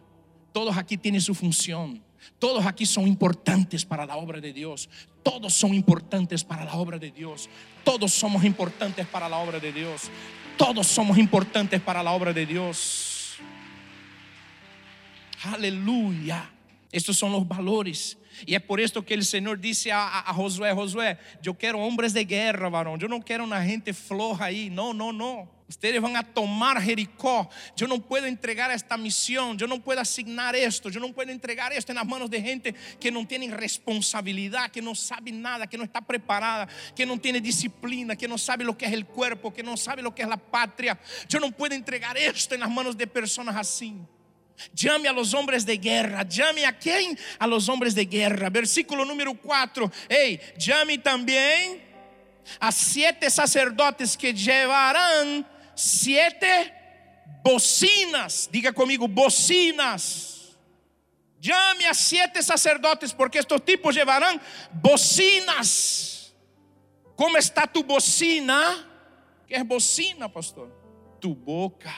todos 0.54 0.78
aquí 0.78 0.98
tienen 0.98 1.22
su 1.22 1.36
función, 1.36 2.02
todos 2.40 2.66
aquí 2.66 2.86
son 2.86 3.08
importantes 3.08 3.86
para 3.86 4.06
la 4.06 4.16
obra 4.16 4.40
de 4.40 4.54
Dios, 4.54 4.90
todos 5.24 5.54
son 5.54 5.74
importantes 5.74 6.44
para 6.44 6.64
la 6.64 6.76
obra 6.76 6.98
de 6.98 7.12
Dios, 7.12 7.50
todos 7.84 8.14
somos 8.14 8.44
importantes 8.44 9.06
para 9.08 9.28
la 9.28 9.38
obra 9.38 9.60
de 9.60 9.74
Dios. 9.74 10.10
Todos 10.58 10.88
somos 10.88 11.18
importantes 11.18 11.80
para 11.82 12.02
la 12.02 12.12
obra 12.12 12.34
de 12.34 12.46
Dios. 12.46 13.38
Aleluya. 15.44 16.50
Estos 16.92 17.16
son 17.18 17.32
los 17.32 17.48
valores. 17.48 18.18
Y 18.46 18.56
es 18.56 18.62
por 18.62 18.80
esto 18.80 19.04
que 19.04 19.14
el 19.14 19.26
Señor 19.26 19.60
dice 19.60 19.92
a, 19.92 20.20
a, 20.20 20.34
Josué, 20.34 20.74
Josué, 20.74 21.18
yo 21.42 21.54
quiero 21.54 21.80
hombres 21.80 22.14
de 22.14 22.26
guerra, 22.26 22.70
varón. 22.70 23.00
Yo 23.00 23.08
no 23.08 23.22
quiero 23.22 23.44
una 23.44 23.64
gente 23.64 23.94
floja 23.94 24.46
ahí. 24.46 24.70
No, 24.70 24.94
no, 24.94 25.12
no. 25.12 25.58
Ustedes 25.70 26.02
van 26.02 26.16
a 26.16 26.24
tomar 26.24 26.82
Jericó. 26.82 27.50
Yo 27.76 27.88
no 27.88 28.00
puedo 28.00 28.26
entregar 28.26 28.72
esta 28.72 28.96
misión. 28.96 29.58
Yo 29.58 29.68
no 29.68 29.82
puedo 29.82 30.00
asignar 30.00 30.56
esto. 30.56 30.90
Yo 30.90 31.00
no 31.00 31.12
puedo 31.12 31.30
entregar 31.30 31.74
esto 31.74 31.92
en 31.92 31.98
las 31.98 32.06
manos 32.06 32.30
de 32.30 32.42
gente 32.42 32.74
que 33.00 33.12
no 33.12 33.28
tiene 33.28 33.54
responsabilidad, 33.54 34.72
que 34.72 34.82
no 34.82 34.96
sabe 34.96 35.32
nada, 35.32 35.68
que 35.68 35.78
no 35.78 35.84
está 35.84 36.00
preparada, 36.00 36.70
que 36.96 37.06
no 37.06 37.20
tiene 37.20 37.42
disciplina, 37.42 38.16
que 38.16 38.28
no 38.28 38.38
sabe 38.38 38.64
lo 38.64 38.78
que 38.78 38.86
es 38.86 38.94
el 38.94 39.06
cuerpo, 39.06 39.54
que 39.54 39.64
no 39.64 39.76
sabe 39.76 40.02
lo 40.02 40.16
que 40.16 40.22
es 40.22 40.28
la 40.30 40.38
patria. 40.38 40.98
Yo 41.28 41.40
no 41.40 41.52
puedo 41.52 41.76
entregar 41.76 42.18
esto 42.18 42.56
en 42.56 42.62
las 42.62 42.70
manos 42.70 42.96
de 42.96 43.08
personas 43.08 43.56
así. 43.56 43.94
Llame 44.74 45.08
a 45.08 45.14
los 45.14 45.34
hombres 45.34 45.66
de 45.66 45.78
guerra. 45.78 46.24
Llame 46.24 46.66
a 46.66 46.78
quién? 46.78 47.18
A 47.40 47.48
los 47.48 47.70
hombres 47.70 47.94
de 47.94 48.06
guerra. 48.06 48.50
Versículo 48.50 49.06
número 49.06 49.34
4. 49.34 49.92
Hey, 50.10 50.40
llame 50.58 50.98
también 50.98 51.84
a 52.60 52.72
siete 52.72 53.30
sacerdotes 53.30 54.18
que 54.18 54.34
llevarán 54.34 55.48
siete 55.76 56.74
bocinas. 57.44 58.50
Diga 58.52 58.72
conmigo, 58.74 59.08
bocinas. 59.08 60.58
Llame 61.40 61.86
a 61.86 61.94
siete 61.94 62.42
sacerdotes 62.42 63.14
porque 63.14 63.40
estos 63.40 63.64
tipos 63.64 63.94
llevarán 63.94 64.42
bocinas. 64.74 66.34
¿Cómo 67.16 67.38
está 67.38 67.68
tu 67.68 67.84
bocina? 67.84 68.86
¿Qué 69.48 69.56
es 69.56 69.68
bocina, 69.68 70.32
pastor? 70.32 70.72
Tu 71.20 71.34
boca. 71.36 71.94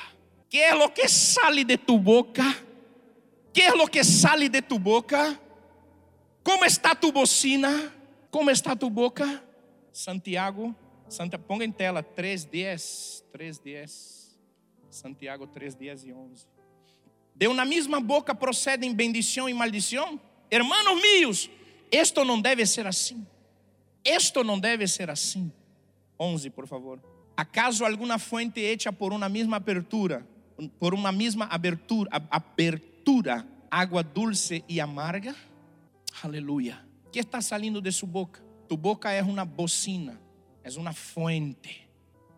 ¿Qué 0.49 0.67
es 0.67 0.75
lo 0.75 0.91
que 0.91 1.07
sale 1.07 1.63
de 1.63 1.77
tu 1.77 1.99
boca? 1.99 2.43
¿Qué 3.53 3.67
es 3.67 3.75
lo 3.75 3.85
que 3.85 4.03
sale 4.03 4.49
de 4.49 4.61
tu 4.61 4.79
boca? 4.79 5.39
¿Cómo 6.43 6.65
está 6.65 6.95
tu 6.95 7.11
bocina? 7.11 7.93
¿Cómo 8.31 8.49
está 8.49 8.75
tu 8.75 8.89
boca? 8.89 9.43
Santiago, 9.91 10.75
Santa, 11.07 11.37
ponga 11.37 11.65
em 11.65 11.71
tela 11.71 12.03
3:10, 12.03 13.23
3:10. 13.31 14.37
Santiago 14.89 15.47
3:10 15.47 16.05
e 16.05 16.13
11. 16.13 16.47
De 17.35 17.47
uma 17.47 17.63
mesma 17.63 17.99
boca 17.99 18.33
procedem 18.33 18.93
bendição 18.93 19.47
e 19.47 19.53
maldição? 19.53 20.19
Hermanos 20.49 21.01
míos, 21.01 21.49
esto 21.91 22.25
não 22.25 22.41
deve 22.41 22.65
ser 22.65 22.87
assim. 22.87 23.25
Esto 24.03 24.43
não 24.43 24.59
deve 24.59 24.87
ser 24.87 25.09
assim. 25.09 25.51
11, 26.19 26.49
por 26.49 26.67
favor. 26.67 26.99
¿Acaso 27.37 27.85
alguma 27.85 28.17
fuente 28.17 28.59
hecha 28.59 28.91
por 28.91 29.13
uma 29.13 29.29
mesma 29.29 29.57
abertura 29.57 30.27
por 30.67 30.93
uma 30.93 31.11
mesma 31.11 31.45
abertura, 31.45 32.09
abertura, 32.29 33.47
água 33.69 34.03
dulce 34.03 34.63
e 34.67 34.81
amarga? 34.81 35.35
Aleluia. 36.23 36.85
O 37.05 37.09
que 37.09 37.19
está 37.19 37.41
salindo 37.41 37.81
de 37.81 37.91
sua 37.91 38.07
boca? 38.07 38.43
Tu 38.67 38.77
boca 38.77 39.11
é 39.11 39.21
uma 39.21 39.45
bocina, 39.45 40.19
é 40.63 40.69
uma 40.77 40.93
fuente. 40.93 41.89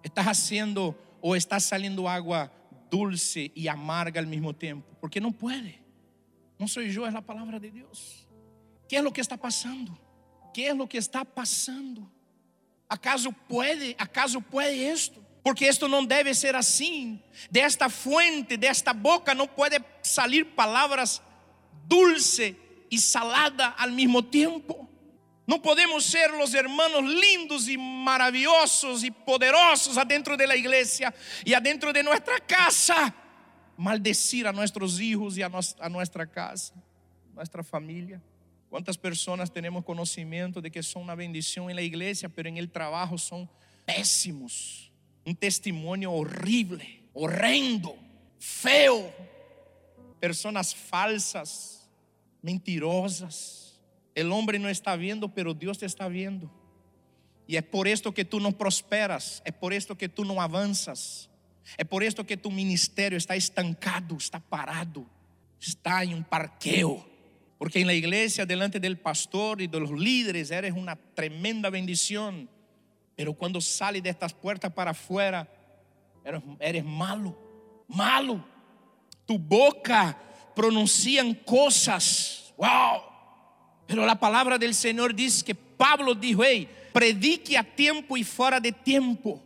Estás 0.03 0.28
haciendo 0.28 0.95
ou 1.22 1.36
está 1.36 1.59
saliendo 1.59 2.07
água 2.07 2.51
dulce 2.89 3.51
e 3.55 3.67
amarga 3.67 4.19
ao 4.19 4.28
mesmo 4.28 4.53
tempo, 4.53 4.95
porque 4.99 5.19
não 5.19 5.32
pode. 5.32 5.82
Não 6.57 6.67
sou 6.67 6.84
eu, 6.84 7.05
é 7.05 7.09
a 7.09 7.22
palavra 7.22 7.59
de 7.59 7.72
Deus. 7.72 8.28
Que 8.88 8.95
é 8.97 9.01
o 9.01 9.11
que 9.11 9.22
está 9.22 9.38
passando? 9.38 9.97
Que 10.53 10.65
é 10.65 10.74
o 10.74 10.88
que 10.88 10.97
está 10.97 11.24
passando? 11.24 12.11
¿Acaso 12.88 13.32
pode? 13.32 13.95
¿Acaso 13.97 14.41
pode 14.41 14.74
isto? 14.74 15.26
porque 15.44 15.68
esto 15.68 15.88
no 15.88 16.06
debe 16.06 16.34
ser 16.34 16.56
así. 16.56 17.20
De 17.50 17.62
esta 17.62 17.89
fuente, 17.89 18.58
de 18.58 18.68
esta 18.68 18.94
boca 18.94 19.34
no 19.34 19.48
puede 19.48 19.84
salir 20.02 20.54
palabras 20.56 21.22
dulce 21.88 22.56
y 22.89 22.98
salada 23.00 23.70
al 23.70 23.92
mismo 23.92 24.24
tiempo. 24.24 24.88
No 25.48 25.62
podemos 25.62 26.06
ser 26.06 26.32
los 26.32 26.54
hermanos 26.54 27.04
lindos 27.04 27.68
y 27.68 27.78
maravillosos 27.78 29.04
y 29.04 29.12
poderosos 29.12 29.98
adentro 29.98 30.38
de 30.38 30.48
la 30.48 30.56
iglesia 30.56 31.14
y 31.44 31.54
adentro 31.54 31.92
de 31.92 32.04
nuestra 32.04 32.39
casa. 32.39 33.14
Maldecir 33.76 34.46
a 34.48 34.54
nuestros 34.54 35.00
hijos 35.00 35.38
y 35.38 35.42
a, 35.42 35.50
a 35.80 35.89
nuestra 35.89 36.28
casa, 36.28 36.74
nuestra 37.34 37.64
familia. 37.64 38.22
¿Cuántas 38.70 38.98
personas 38.98 39.52
tenemos 39.52 39.84
conocimiento 39.84 40.62
de 40.62 40.72
que 40.72 40.84
son 40.84 41.04
una 41.04 41.16
bendición 41.16 41.70
en 41.70 41.76
la 41.76 41.82
iglesia, 41.82 42.30
pero 42.30 42.48
en 42.48 42.58
el 42.58 42.70
trabajo 42.70 43.18
son 43.18 43.50
pésimos? 43.86 44.91
un 45.26 45.36
testimonio 45.36 46.11
horrible, 46.11 47.03
horrendo, 47.13 47.95
feo, 48.39 49.13
personas 50.19 50.76
falsas, 50.76 51.89
mentirosas. 52.41 53.80
El 54.15 54.32
hombre 54.32 54.59
no 54.59 54.69
está 54.69 54.95
viendo, 54.95 55.30
pero 55.30 55.53
Dios 55.53 55.80
te 55.80 55.86
está 55.86 56.07
viendo. 56.07 56.51
Y 57.47 57.55
es 57.55 57.63
por 57.63 57.88
esto 57.88 58.13
que 58.13 58.26
tú 58.26 58.39
no 58.39 58.51
prosperas, 58.51 59.41
es 59.45 59.53
por 59.53 59.74
esto 59.74 59.97
que 59.97 60.09
tú 60.09 60.26
no 60.26 60.41
avanzas, 60.41 61.30
es 61.78 61.86
por 61.86 62.03
esto 62.03 62.26
que 62.26 62.38
tu 62.38 62.51
ministerio 62.51 63.17
está 63.17 63.36
estancado, 63.36 64.17
está 64.17 64.39
parado, 64.39 65.05
está 65.59 66.03
en 66.03 66.15
un 66.15 66.24
parqueo. 66.24 67.05
Porque 67.57 67.80
en 67.80 67.88
la 67.88 67.93
iglesia, 67.93 68.45
delante 68.45 68.80
del 68.80 68.97
pastor 68.97 69.61
y 69.61 69.67
de 69.67 69.80
los 69.80 69.91
líderes, 69.91 70.49
eres 70.49 70.74
una 70.74 70.95
tremenda 70.95 71.69
bendición 71.69 72.49
pero 73.22 73.36
quando 73.36 73.61
sale 73.61 74.01
destas 74.01 74.34
portas 74.34 74.74
para 74.74 74.89
afuera, 74.89 75.47
eres, 76.26 76.41
eres 76.59 76.84
malo, 76.84 77.38
malo. 77.88 78.43
Tu 79.28 79.38
boca 79.38 80.17
pronuncian 80.55 81.36
cosas. 81.36 82.51
Wow. 82.57 83.03
Pero 83.86 84.07
la 84.07 84.19
palabra 84.19 84.57
del 84.57 84.74
Señor 84.74 85.13
dice 85.13 85.45
que 85.45 85.53
Pablo 85.53 86.15
dijo, 86.15 86.43
hey, 86.43 86.67
predique 86.91 87.55
a 87.55 87.63
tiempo 87.63 88.17
y 88.17 88.24
fuera 88.24 88.59
de 88.59 88.72
tiempo. 88.72 89.39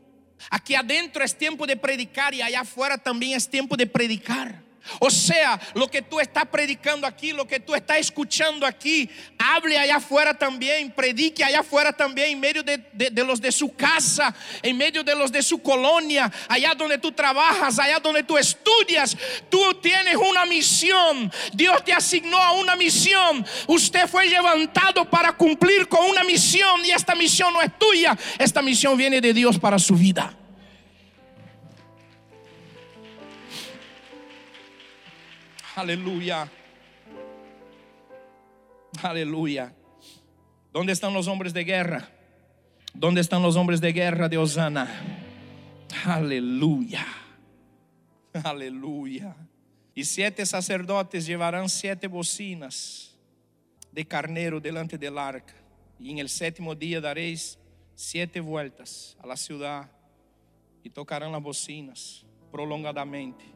Aquí 0.49 0.73
adentro 0.73 1.21
es 1.21 1.37
tiempo 1.37 1.67
de 1.67 1.75
predicar 1.75 2.33
y 2.33 2.41
allá 2.41 2.61
afuera 2.61 2.97
también 2.97 3.35
es 3.35 3.49
tiempo 3.49 3.75
de 3.75 3.87
predicar. 3.87 4.63
O 4.99 5.09
sea, 5.09 5.59
lo 5.73 5.89
que 5.89 6.01
tú 6.01 6.19
estás 6.19 6.45
predicando 6.45 7.07
aquí, 7.07 7.31
lo 7.31 7.47
que 7.47 7.59
tú 7.59 7.75
estás 7.75 7.97
escuchando 7.97 8.65
aquí, 8.65 9.09
hable 9.37 9.77
allá 9.77 9.97
afuera 9.97 10.33
también, 10.33 10.91
predique 10.91 11.43
allá 11.43 11.61
afuera 11.61 11.91
también, 11.91 12.31
en 12.31 12.39
medio 12.39 12.63
de, 12.63 12.77
de, 12.93 13.23
los 13.23 13.41
de 13.41 13.51
su 13.51 13.75
casa, 13.75 14.33
en 14.61 14.77
medio 14.77 15.03
de 15.03 15.15
los 15.15 15.31
de 15.31 15.41
su 15.41 15.61
colonia, 15.61 16.31
allá 16.47 16.73
donde 16.75 16.97
tú 16.97 17.11
trabajas, 17.11 17.79
allá 17.79 17.99
donde 17.99 18.23
tú 18.23 18.37
estudias. 18.37 19.17
Tú 19.49 19.73
tienes 19.81 20.15
una 20.15 20.45
misión, 20.45 21.31
Dios 21.53 21.83
te 21.83 21.93
asignó 21.93 22.37
a 22.37 22.53
una 22.53 22.75
misión. 22.75 23.45
Usted 23.67 24.07
fue 24.07 24.27
levantado 24.27 25.09
para 25.09 25.33
cumplir 25.33 25.87
con 25.87 26.05
una 26.05 26.23
misión 26.23 26.85
y 26.85 26.91
esta 26.91 27.15
misión 27.15 27.53
no 27.53 27.61
es 27.61 27.77
tuya, 27.77 28.17
esta 28.37 28.61
misión 28.61 28.97
viene 28.97 29.21
de 29.21 29.33
Dios 29.33 29.59
para 29.59 29.79
su 29.79 29.95
vida. 29.95 30.44
Aleluya. 35.75 36.49
Aleluya. 39.03 39.73
¿Dónde 40.71 40.93
están 40.93 41.13
los 41.13 41.27
hombres 41.27 41.53
de 41.53 41.65
guerra? 41.65 42.09
¿Dónde 42.93 43.19
están 43.19 43.41
los 43.41 43.57
hombres 43.57 43.81
de 43.81 43.91
guerra 43.91 44.29
de 44.29 44.37
Osana? 44.37 44.87
Aleluya. 46.05 47.05
Aleluya. 48.43 49.35
Y 49.93 50.05
siete 50.05 50.45
sacerdotes 50.45 51.25
llevarán 51.25 51.67
siete 51.67 52.07
bocinas 52.07 53.17
de 53.91 54.05
carnero 54.05 54.61
delante 54.61 54.97
del 54.97 55.17
arca. 55.17 55.55
Y 55.99 56.11
en 56.11 56.19
el 56.19 56.29
séptimo 56.29 56.73
día 56.73 57.01
daréis 57.01 57.59
siete 57.95 58.39
vueltas 58.39 59.17
a 59.21 59.27
la 59.27 59.35
ciudad 59.35 59.91
y 60.83 60.89
tocarán 60.89 61.33
las 61.33 61.41
bocinas 61.41 62.25
prolongadamente. 62.49 63.54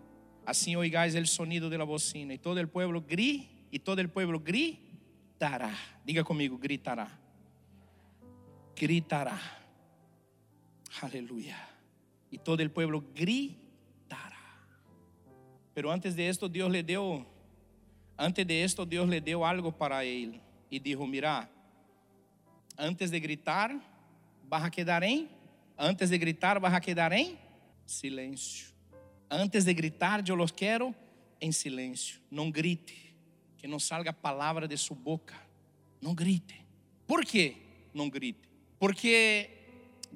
Assim 0.49 0.75
oigais 0.75 1.13
el 1.13 1.27
sonido 1.27 1.69
de 1.69 1.77
la 1.77 1.83
bocina, 1.83 2.33
e 2.33 2.37
todo 2.39 2.59
el 2.59 2.67
pueblo 2.67 3.01
gri, 3.01 3.67
e 3.71 3.77
todo 3.77 4.01
el 4.01 4.09
pueblo 4.09 4.39
gritará. 4.39 5.71
Diga 6.03 6.23
comigo, 6.23 6.57
gritará. 6.57 7.07
Gritará. 8.75 9.39
Aleluya. 11.03 11.55
E 12.31 12.39
todo 12.39 12.63
el 12.63 12.71
pueblo 12.71 13.05
gritará. 13.13 14.39
Pero 15.75 15.91
antes 15.91 16.15
de 16.15 16.27
esto 16.27 16.49
Dios 16.49 16.71
le 16.71 16.81
dio, 16.81 17.27
antes 18.17 18.47
de 18.47 18.63
esto 18.63 18.87
Dios 18.87 19.07
le 19.07 19.21
dio 19.21 19.45
algo 19.45 19.71
para 19.71 20.03
él. 20.03 20.41
E 20.71 20.79
dijo, 20.79 21.05
mira, 21.05 21.47
antes 22.75 23.11
de 23.11 23.19
gritar, 23.19 23.79
vas 24.47 24.63
a 24.63 24.71
quedar 24.71 25.03
em, 25.03 25.27
antes 25.77 26.09
de 26.09 26.17
gritar, 26.17 26.59
vas 26.59 26.73
a 26.73 26.81
quedar. 26.81 27.13
Antes 29.29 29.65
de 29.65 29.73
gritar, 29.73 30.27
eu 30.27 30.35
los 30.35 30.51
quero 30.51 30.95
em 31.39 31.51
silêncio. 31.51 32.19
Não 32.31 32.49
grite, 32.49 33.15
que 33.57 33.67
não 33.67 33.79
salga 33.79 34.11
palavra 34.11 34.67
de 34.67 34.75
sua 34.77 34.95
boca. 34.95 35.35
Não 36.01 36.15
grite. 36.15 36.65
Por 37.05 37.23
quê? 37.23 37.55
Não 37.93 38.09
grite. 38.09 38.49
Porque 38.79 39.49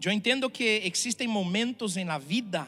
eu 0.04 0.12
entendo 0.12 0.50
que 0.50 0.82
existem 0.84 1.28
momentos 1.28 1.96
la 1.98 2.18
vida, 2.18 2.68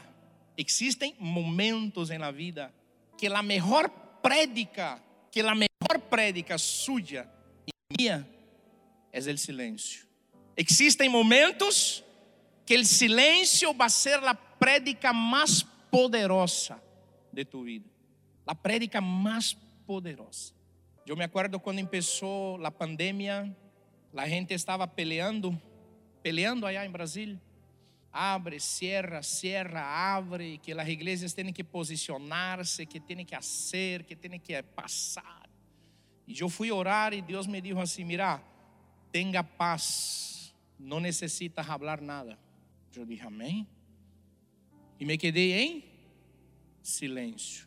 existem 0.57 1.15
momentos 1.19 2.09
la 2.09 2.31
vida 2.31 2.73
que 3.17 3.27
a 3.27 3.41
melhor 3.41 3.89
prédica, 4.21 5.01
que 5.31 5.41
a 5.41 5.55
melhor 5.55 5.99
prédica 6.09 6.57
suya 6.57 7.27
y 7.65 7.71
mía 7.97 8.27
es 9.11 9.27
el 9.27 9.37
silencio. 9.37 10.05
Existen 10.55 11.11
momentos 11.11 12.03
que 12.65 12.75
el 12.75 12.85
silencio 12.85 13.75
va 13.75 13.85
a 13.85 13.89
ser 13.89 14.21
la 14.21 14.33
prédica 14.33 15.13
más 15.13 15.65
poderosa 15.89 16.81
de 17.31 17.45
tu 17.45 17.63
vida. 17.63 17.85
La 18.45 18.53
prédica 18.53 19.01
más 19.01 19.55
poderosa. 19.85 20.53
Yo 21.05 21.15
me 21.15 21.23
acuerdo 21.23 21.59
cuando 21.59 21.81
empezó 21.81 22.57
la 22.57 22.71
pandemia, 22.71 23.55
la 24.11 24.27
gente 24.27 24.55
estaba 24.55 24.95
peleando, 24.95 25.59
peleando 26.23 26.65
allá 26.65 26.83
en 26.83 26.91
Brasil. 26.91 27.39
Abre, 28.11 28.59
cierra, 28.59 29.21
cierra, 29.21 30.15
abre, 30.15 30.57
que 30.59 30.73
las 30.73 30.87
iglesias 30.87 31.35
tienen 31.35 31.53
que 31.53 31.63
posicionarse, 31.63 32.85
que 32.85 32.99
tienen 32.99 33.25
que 33.25 33.35
hacer, 33.35 34.05
que 34.05 34.15
tienen 34.15 34.39
que 34.39 34.63
pasar. 34.63 35.49
Y 36.25 36.33
yo 36.33 36.49
fui 36.49 36.69
a 36.69 36.73
orar 36.73 37.13
y 37.13 37.21
Dios 37.21 37.47
me 37.47 37.61
dijo 37.61 37.81
así, 37.81 38.03
mira, 38.03 38.41
tenga 39.11 39.43
paz, 39.43 40.55
no 40.79 40.99
necesitas 40.99 41.69
hablar 41.69 42.01
nada. 42.01 42.37
Yo 42.91 43.05
dije, 43.05 43.27
amén. 43.27 43.67
Y 44.97 45.05
me 45.05 45.17
quedé 45.17 45.61
en 45.61 45.83
silencio. 46.81 47.65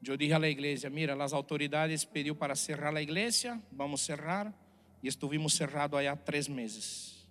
Yo 0.00 0.16
dije 0.16 0.34
a 0.34 0.38
la 0.38 0.48
iglesia, 0.48 0.90
mira, 0.90 1.16
las 1.16 1.32
autoridades 1.32 2.04
pidió 2.06 2.38
para 2.38 2.54
cerrar 2.54 2.92
la 2.92 3.02
iglesia, 3.02 3.60
vamos 3.70 4.02
a 4.02 4.06
cerrar. 4.06 4.66
Y 5.02 5.08
estuvimos 5.08 5.54
cerrados 5.54 5.98
allá 5.98 6.16
tres 6.16 6.48
meses. 6.48 7.26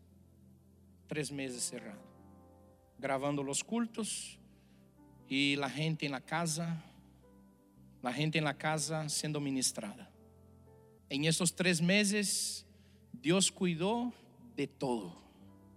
Tres 1.08 1.32
meses 1.32 1.64
cerrado. 1.64 2.02
Gravando 2.98 3.44
los 3.44 3.64
cultos 3.64 4.40
y 5.28 5.56
la 5.56 5.70
gente 5.70 6.06
en 6.06 6.12
la 6.12 6.22
casa, 6.22 6.84
la 8.02 8.14
gente 8.14 8.38
en 8.38 8.44
la 8.44 8.58
casa 8.58 9.08
siendo 9.10 9.40
ministrada. 9.40 10.10
En 11.10 11.26
estos 11.26 11.56
tres 11.56 11.82
meses, 11.82 12.66
Dios 13.14 13.52
cuidó 13.52 14.14
de 14.56 14.68
todo. 14.68 15.16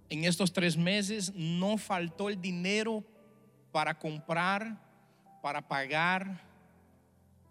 En 0.08 0.24
estos 0.24 0.52
tres 0.52 0.76
meses 0.76 1.34
no 1.34 1.76
faltó 1.76 2.28
el 2.28 2.40
dinero 2.40 3.04
para 3.72 3.98
comprar, 3.98 4.80
para 5.42 5.66
pagar. 5.66 6.42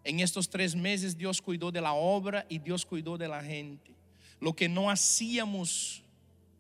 En 0.04 0.20
estos 0.20 0.50
tres 0.50 0.76
meses 0.76 1.18
Dios 1.18 1.42
cuidó 1.42 1.72
de 1.72 1.82
la 1.82 1.94
obra 1.94 2.46
y 2.50 2.60
Dios 2.60 2.86
cuidó 2.86 3.18
de 3.18 3.28
la 3.28 3.44
gente. 3.44 3.96
Lo 4.40 4.56
que 4.56 4.70
no 4.70 4.90
hacíamos 4.90 6.04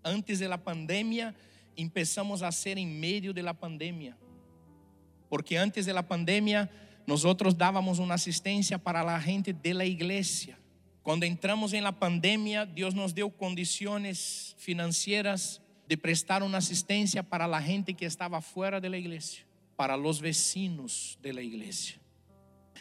antes 0.03 0.39
de 0.39 0.47
la 0.47 0.57
pandemia, 0.57 1.35
empezamos 1.75 2.41
a 2.41 2.47
hacer 2.47 2.77
en 2.77 2.99
medio 2.99 3.33
de 3.33 3.43
la 3.43 3.53
pandemia. 3.53 4.17
Porque 5.29 5.57
antes 5.57 5.85
de 5.85 5.93
la 5.93 6.07
pandemia, 6.07 6.69
nosotros 7.05 7.57
dábamos 7.57 7.99
una 7.99 8.15
asistencia 8.15 8.77
para 8.77 9.03
la 9.03 9.19
gente 9.19 9.53
de 9.53 9.73
la 9.73 9.85
iglesia. 9.85 10.57
Cuando 11.03 11.25
entramos 11.25 11.71
en 11.71 11.83
la 11.83 11.97
pandemia, 11.97 12.65
Dios 12.65 12.93
nos 12.93 13.15
dio 13.15 13.29
condiciones 13.29 14.55
financieras 14.57 15.61
de 15.87 15.97
prestar 15.97 16.43
una 16.43 16.57
asistencia 16.57 17.23
para 17.23 17.47
la 17.47 17.61
gente 17.61 17.93
que 17.93 18.05
estaba 18.05 18.41
fuera 18.41 18.81
de 18.81 18.89
la 18.89 18.97
iglesia, 18.97 19.45
para 19.77 19.95
los 19.95 20.19
vecinos 20.19 21.17
de 21.21 21.31
la 21.31 21.41
iglesia. 21.41 21.97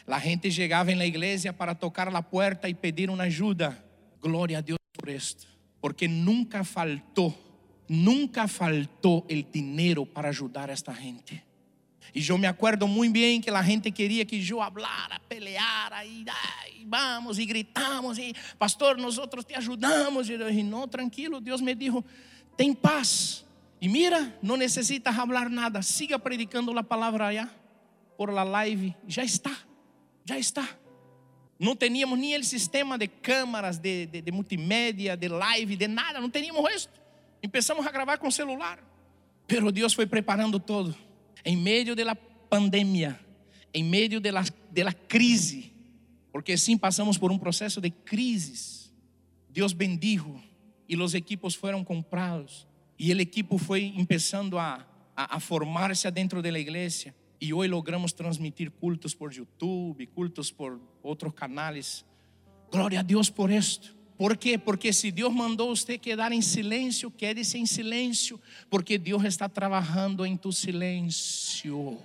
La 0.05 0.19
gente 0.19 0.49
llegaba 0.49 0.91
en 0.91 0.97
la 0.97 1.05
iglesia 1.05 1.55
para 1.55 1.77
tocar 1.77 2.11
la 2.11 2.27
puerta 2.27 2.67
y 2.67 2.73
pedir 2.73 3.09
una 3.09 3.23
ayuda. 3.23 3.85
Gloria 4.21 4.57
a 4.57 4.61
Dios 4.61 4.79
por 4.91 5.09
esto, 5.09 5.45
porque 5.79 6.07
nunca 6.07 6.63
faltó, 6.63 7.33
nunca 7.87 8.47
faltó 8.47 9.25
el 9.29 9.49
dinero 9.51 10.05
para 10.05 10.29
ayudar 10.29 10.69
a 10.69 10.73
esta 10.73 10.93
gente. 10.93 11.45
Y 12.13 12.21
yo 12.21 12.37
me 12.37 12.47
acuerdo 12.47 12.87
muy 12.87 13.09
bien 13.09 13.41
que 13.41 13.51
la 13.51 13.63
gente 13.63 13.91
quería 13.91 14.25
que 14.25 14.41
yo 14.41 14.63
hablara, 14.63 15.21
peleara 15.27 15.99
ay, 15.99 16.25
vamos 16.85 17.37
y 17.37 17.45
gritamos 17.45 18.17
y 18.17 18.35
pastor, 18.57 18.97
nosotros 18.97 19.45
te 19.45 19.55
ayudamos. 19.55 20.27
Y 20.27 20.37
yo 20.37 20.47
dije, 20.47 20.63
no, 20.63 20.87
tranquilo, 20.87 21.39
Dios 21.39 21.61
me 21.61 21.75
dijo, 21.75 22.03
ten 22.55 22.75
paz. 22.75 23.45
Y 23.79 23.89
mira, 23.89 24.35
no 24.41 24.57
necesitas 24.57 25.17
hablar 25.17 25.51
nada, 25.51 25.83
siga 25.83 26.17
predicando 26.17 26.73
la 26.73 26.83
palabra 26.83 27.27
allá 27.27 27.51
por 28.17 28.33
la 28.33 28.63
live, 28.63 28.95
ya 29.07 29.21
está, 29.23 29.51
ya 30.25 30.37
está. 30.37 30.67
No 31.59 31.75
teníamos 31.75 32.17
ni 32.17 32.33
el 32.33 32.43
sistema 32.43 32.97
de 32.97 33.07
cámaras, 33.07 33.81
de, 33.81 34.07
de, 34.07 34.21
de 34.21 34.31
multimédia, 34.31 35.15
de 35.15 35.29
live, 35.29 35.75
de 35.75 35.87
nada, 35.87 36.19
no 36.19 36.29
teníamos 36.29 36.69
esto. 36.71 36.99
Empezamos 37.41 37.85
a 37.85 37.91
grabar 37.91 38.19
com 38.19 38.29
celular. 38.31 38.83
Pero 39.45 39.71
Deus 39.71 39.93
foi 39.93 40.05
preparando 40.05 40.59
todo. 40.59 40.95
Em 41.43 41.55
meio 41.55 41.95
da 41.95 42.15
pandemia, 42.15 43.19
em 43.73 43.83
meio 43.83 44.19
da 44.19 44.93
crise, 45.07 45.71
porque 46.31 46.57
sim 46.57 46.77
passamos 46.77 47.17
por 47.17 47.31
um 47.31 47.37
processo 47.37 47.79
de 47.79 47.89
crises. 47.89 48.91
Deus 49.49 49.71
bendijo 49.71 50.41
e 50.87 50.97
os 50.97 51.13
equipos 51.13 51.55
foram 51.55 51.83
comprados 51.83 52.67
e 52.99 53.13
o 53.13 53.21
equipo 53.21 53.57
foi 53.57 53.93
começando 54.07 54.57
a, 54.57 54.85
a, 55.15 55.35
a 55.35 55.39
formar-se 55.39 56.09
dentro 56.09 56.41
da 56.41 56.59
igreja. 56.59 57.13
E 57.39 57.53
hoje 57.53 57.69
logramos 57.69 58.11
transmitir 58.13 58.71
cultos 58.71 59.13
por 59.13 59.31
YouTube, 59.31 60.07
cultos 60.07 60.51
por 60.51 60.79
outros 61.03 61.33
canais. 61.33 62.03
Glória 62.71 62.99
a 62.99 63.03
Deus 63.03 63.29
por 63.29 63.51
esto. 63.51 63.95
¿Por 64.17 64.35
quê? 64.35 64.57
Porque 64.57 64.91
se 64.91 65.11
Deus 65.11 65.31
mandou 65.31 65.75
você 65.75 65.97
quedar 65.97 66.31
em 66.31 66.41
silêncio, 66.41 67.11
quede-se 67.11 67.59
em 67.59 67.67
silêncio, 67.67 68.41
porque 68.67 68.97
Deus 68.97 69.23
está 69.23 69.47
trabalhando 69.47 70.25
em 70.25 70.35
tu 70.35 70.51
silêncio. 70.51 71.99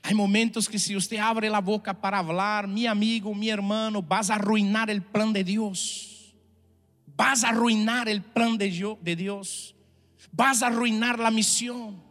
Há 0.00 0.14
momentos 0.14 0.68
que 0.68 0.78
se 0.78 0.94
você 0.94 1.18
abre 1.18 1.48
a 1.48 1.60
boca 1.60 1.92
para 1.92 2.22
falar, 2.22 2.68
mi 2.68 2.86
amigo, 2.86 3.34
mi 3.34 3.50
hermano, 3.50 4.00
vas 4.00 4.30
a 4.30 4.36
arruinar 4.36 4.88
el 4.88 5.02
plan 5.02 5.32
de 5.32 5.42
Dios. 5.42 6.32
Vas 7.16 7.42
a 7.42 7.48
arruinar 7.48 8.08
el 8.08 8.22
plan 8.22 8.56
de 8.56 9.16
Dios. 9.16 9.74
Vas 10.32 10.62
a 10.62 10.68
arruinar 10.68 11.18
la 11.18 11.30
misión. 11.30 12.02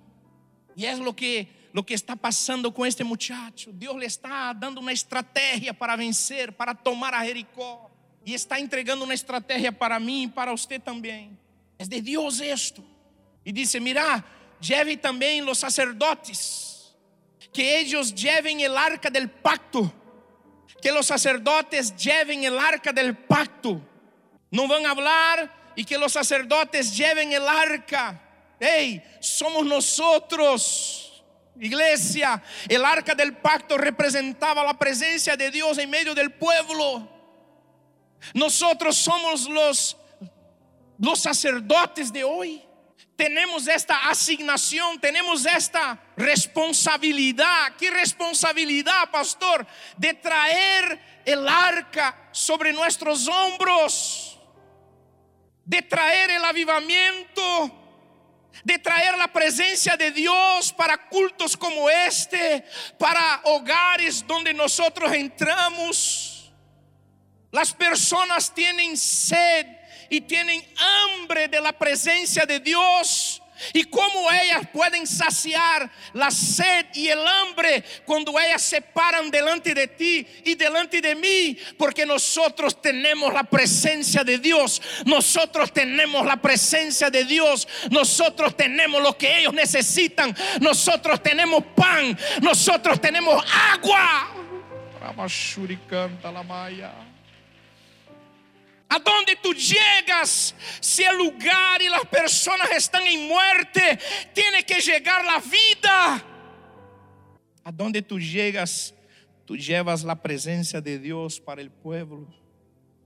Y 0.75 0.85
es 0.85 0.99
lo 0.99 1.15
que 1.15 1.57
lo 1.73 1.85
que 1.85 1.93
está 1.93 2.15
passando 2.15 2.73
com 2.73 2.85
este 2.85 3.03
muchacho. 3.03 3.71
Deus 3.71 3.95
lhe 3.97 4.07
está 4.07 4.51
dando 4.51 4.79
uma 4.79 4.91
estratégia 4.91 5.73
para 5.73 5.95
vencer, 5.95 6.51
para 6.51 6.73
tomar 6.73 7.13
a 7.13 7.23
Jericó. 7.23 7.91
E 8.25 8.33
está 8.33 8.59
entregando 8.59 9.03
uma 9.03 9.13
estratégia 9.13 9.71
para 9.71 9.99
mim 9.99 10.23
e 10.23 10.27
para 10.27 10.51
você 10.51 10.79
também. 10.79 11.37
É 11.77 11.85
de 11.85 12.01
Deus 12.01 12.41
esto. 12.41 12.83
E 13.45 13.51
disse: 13.51 13.79
Mira, 13.79 14.23
lleve 14.59 14.97
também 14.97 15.41
os 15.47 15.59
sacerdotes, 15.59 16.95
que 17.53 17.61
eles 17.61 18.11
lleven 18.13 18.59
el 18.61 18.75
arca 18.75 19.09
del 19.09 19.29
pacto, 19.29 19.93
que 20.81 20.91
os 20.91 21.05
sacerdotes 21.05 21.95
lleven 21.95 22.43
el 22.43 22.57
arca 22.57 22.91
del 22.91 23.13
pacto. 23.15 23.81
Não 24.51 24.67
vão 24.67 24.83
falar 24.83 25.56
e 25.77 25.85
que 25.85 25.95
os 25.95 26.11
sacerdotes 26.11 26.97
lleven 26.97 27.31
el 27.31 27.47
arca. 27.47 28.19
Ei, 28.59 29.03
somos 29.21 29.63
nosotros. 29.63 31.23
Iglesia, 31.59 32.41
el 32.67 32.83
arca 32.83 33.13
del 33.13 33.37
pacto 33.37 33.77
representaba 33.77 34.63
la 34.63 34.73
presencia 34.73 35.37
de 35.37 35.51
Dios 35.51 35.77
en 35.77 35.89
medio 35.89 36.15
del 36.15 36.31
pueblo. 36.31 37.07
Nosotros 38.33 38.97
somos 38.97 39.47
los, 39.47 39.97
los 40.97 41.19
sacerdotes 41.19 42.11
de 42.11 42.23
hoy. 42.23 42.63
Tenemos 43.15 43.67
esta 43.67 44.09
asignación, 44.09 44.99
tenemos 44.99 45.45
esta 45.45 45.99
responsabilidad. 46.15 47.75
¿Qué 47.77 47.89
responsabilidad, 47.89 49.09
pastor? 49.11 49.65
De 49.97 50.13
traer 50.13 51.21
el 51.25 51.47
arca 51.47 52.29
sobre 52.31 52.71
nuestros 52.73 53.27
hombros, 53.27 54.26
de 55.67 55.81
traer 55.83 56.31
el 56.31 56.43
avivamiento 56.45 57.83
de 58.63 58.79
traer 58.79 59.17
la 59.17 59.31
presencia 59.31 59.95
de 59.95 60.11
Dios 60.11 60.73
para 60.73 61.07
cultos 61.09 61.55
como 61.55 61.89
este, 61.89 62.65
para 62.97 63.41
hogares 63.43 64.25
donde 64.25 64.53
nosotros 64.53 65.13
entramos. 65.13 66.51
Las 67.51 67.71
personas 67.73 68.53
tienen 68.53 68.97
sed 68.97 69.67
y 70.09 70.21
tienen 70.21 70.61
hambre 70.77 71.47
de 71.47 71.61
la 71.61 71.71
presencia 71.71 72.45
de 72.45 72.59
Dios. 72.59 73.41
Y 73.73 73.83
cómo 73.85 74.31
ellas 74.31 74.67
pueden 74.71 75.05
saciar 75.07 75.89
la 76.13 76.31
sed 76.31 76.85
y 76.93 77.07
el 77.07 77.25
hambre 77.25 77.83
cuando 78.05 78.39
ellas 78.39 78.61
se 78.61 78.81
paran 78.81 79.29
delante 79.29 79.73
de 79.73 79.87
ti 79.87 80.25
y 80.45 80.55
delante 80.55 81.01
de 81.01 81.15
mí, 81.15 81.57
porque 81.77 82.05
nosotros 82.05 82.81
tenemos 82.81 83.33
la 83.33 83.43
presencia 83.43 84.23
de 84.23 84.37
Dios, 84.37 84.81
nosotros 85.05 85.73
tenemos 85.73 86.25
la 86.25 86.37
presencia 86.37 87.09
de 87.09 87.23
Dios, 87.25 87.67
nosotros 87.89 88.55
tenemos 88.55 89.01
lo 89.01 89.17
que 89.17 89.39
ellos 89.39 89.53
necesitan, 89.53 90.35
nosotros 90.59 91.21
tenemos 91.21 91.63
pan, 91.75 92.17
nosotros 92.41 92.99
tenemos 93.01 93.43
agua. 93.71 94.27
Aonde 98.89 99.35
tu 99.35 99.53
llegas, 99.53 100.55
se 100.81 101.03
el 101.03 101.17
lugar 101.17 101.81
e 101.81 101.87
as 101.87 102.03
pessoas 102.05 102.71
estão 102.71 103.05
em 103.05 103.27
muerte, 103.27 103.81
tiene 104.33 104.63
que 104.63 104.79
chegar 104.81 105.25
a 105.27 105.39
vida. 105.39 106.23
Aonde 107.65 108.01
tu 108.01 108.17
llegas, 108.17 108.93
Tú 109.47 109.55
llevas 109.55 110.03
la 110.03 110.21
presencia 110.21 110.81
de 110.81 110.99
Dios 110.99 111.39
para 111.39 111.61
el 111.61 111.71
pueblo. 111.71 112.27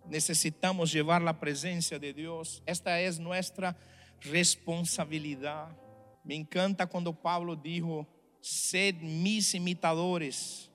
Necesitamos 0.09 0.91
llevar 0.91 1.21
la 1.21 1.39
presencia 1.39 1.99
de 1.99 2.11
Dios. 2.11 2.63
Esta 2.65 2.99
es 2.99 3.19
nuestra 3.19 3.77
responsabilidad. 4.21 5.77
Me 6.23 6.33
encanta 6.33 6.87
cuando 6.87 7.13
Pablo 7.13 7.55
dijo, 7.55 8.07
sed 8.39 8.95
mis 8.95 9.53
imitadores, 9.53 10.71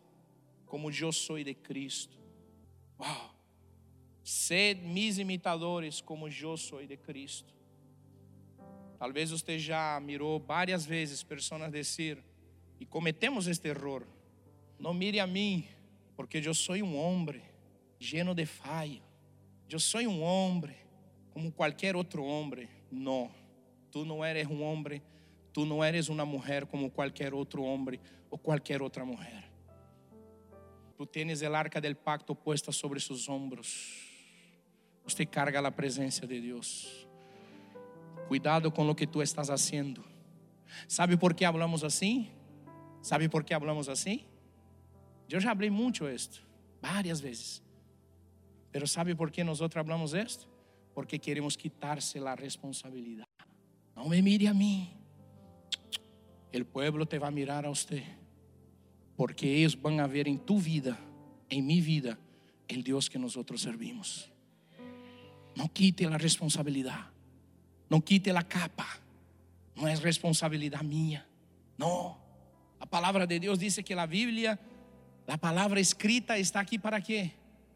como 0.66 0.88
yo 0.88 1.10
soy 1.10 1.42
de 1.42 1.56
Cristo. 1.56 2.16
Wow. 2.96 3.35
Sed 4.26 4.82
mis 4.82 5.18
imitadores, 5.18 6.02
como 6.02 6.26
yo 6.28 6.56
soy 6.56 6.84
de 6.88 6.96
Cristo. 6.96 7.54
Talvez 8.98 9.30
você 9.30 9.56
já 9.56 10.00
mirou 10.00 10.40
várias 10.40 10.84
vezes 10.84 11.22
pessoas 11.22 11.70
dizer, 11.70 12.18
e 12.80 12.84
cometemos 12.84 13.46
este 13.46 13.68
erro: 13.68 14.04
não 14.80 14.92
mire 14.92 15.20
a 15.20 15.28
mim, 15.28 15.64
porque 16.16 16.42
eu 16.44 16.54
sou 16.54 16.74
um 16.74 16.96
homem 16.96 17.40
lleno 18.00 18.34
de 18.34 18.44
falha. 18.46 19.00
Eu 19.70 19.78
sou 19.78 20.00
um 20.00 20.20
homem 20.20 20.74
como 21.30 21.52
qualquer 21.52 21.94
outro 21.94 22.24
homem. 22.24 22.68
Não, 22.90 23.30
tu 23.92 24.04
não 24.04 24.24
eres 24.24 24.48
um 24.48 24.60
homem, 24.60 25.00
tu 25.52 25.64
não 25.64 25.84
eres 25.84 26.08
uma 26.08 26.26
mulher 26.26 26.66
como 26.66 26.90
qualquer 26.90 27.32
outro 27.32 27.62
homem 27.62 28.00
ou 28.28 28.36
qualquer 28.36 28.82
outra 28.82 29.04
mulher. 29.04 29.48
Tu 30.96 31.06
tens 31.06 31.42
o 31.42 31.54
arca 31.54 31.80
del 31.80 31.94
pacto 31.94 32.34
puesta 32.34 32.72
sobre 32.72 32.98
seus 32.98 33.28
ombros. 33.28 34.05
Você 35.06 35.24
carga 35.24 35.60
a 35.66 35.70
presença 35.70 36.26
de 36.26 36.40
Deus. 36.40 37.06
Cuidado 38.28 38.72
com 38.72 38.88
o 38.88 38.94
que 38.94 39.06
tu 39.06 39.22
estás 39.22 39.50
haciendo. 39.50 40.04
¿Sabe 40.88 41.16
por 41.16 41.32
que 41.34 41.44
hablamos 41.44 41.84
assim? 41.84 42.28
¿Sabe 43.00 43.28
por 43.28 43.44
que 43.44 43.54
hablamos 43.54 43.88
assim? 43.88 44.24
Eu 45.28 45.40
já 45.40 45.54
falei 45.54 45.70
muito 45.70 46.06
esto, 46.06 46.42
várias 46.80 47.20
vezes. 47.20 47.62
Pero 48.72 48.86
¿sabe 48.86 49.14
por 49.14 49.30
que 49.30 49.44
nós 49.44 49.60
hablamos 49.60 50.12
esto? 50.12 50.48
Porque 50.94 51.18
queremos 51.18 51.56
quitarse 51.56 52.18
la 52.20 52.34
responsabilidad. 52.34 53.26
Não 53.94 54.08
me 54.08 54.20
mire 54.20 54.48
a 54.48 54.54
mim. 54.54 54.90
El 56.52 56.64
pueblo 56.64 57.06
te 57.06 57.18
va 57.18 57.28
a 57.28 57.30
mirar 57.30 57.64
a 57.64 57.70
usted. 57.70 58.02
Porque 59.16 59.46
ellos 59.46 59.80
van 59.80 60.00
a 60.00 60.06
ver 60.06 60.28
en 60.28 60.38
tu 60.38 60.60
vida, 60.60 60.98
en 61.48 61.66
mi 61.66 61.80
vida, 61.80 62.18
el 62.68 62.82
Dios 62.82 63.08
que 63.08 63.18
nosotros 63.18 63.62
servimos. 63.62 64.30
No 65.56 65.68
quite 65.72 66.06
la 66.06 66.18
responsabilidad. 66.18 67.10
Não 67.88 68.00
quite 68.00 68.30
a 68.30 68.42
capa. 68.42 68.86
Não 69.74 69.88
é 69.88 69.94
responsabilidade 69.94 70.84
minha. 70.84 71.26
Não. 71.78 72.16
A 72.78 72.86
palavra 72.86 73.26
de 73.26 73.38
Deus 73.38 73.58
diz 73.58 73.76
que 73.78 73.94
a 73.94 74.06
Bíblia, 74.06 74.58
a 75.26 75.38
palavra 75.38 75.80
escrita 75.80 76.38
está 76.38 76.60
aqui 76.60 76.78
para 76.78 77.00
quê? 77.00 77.32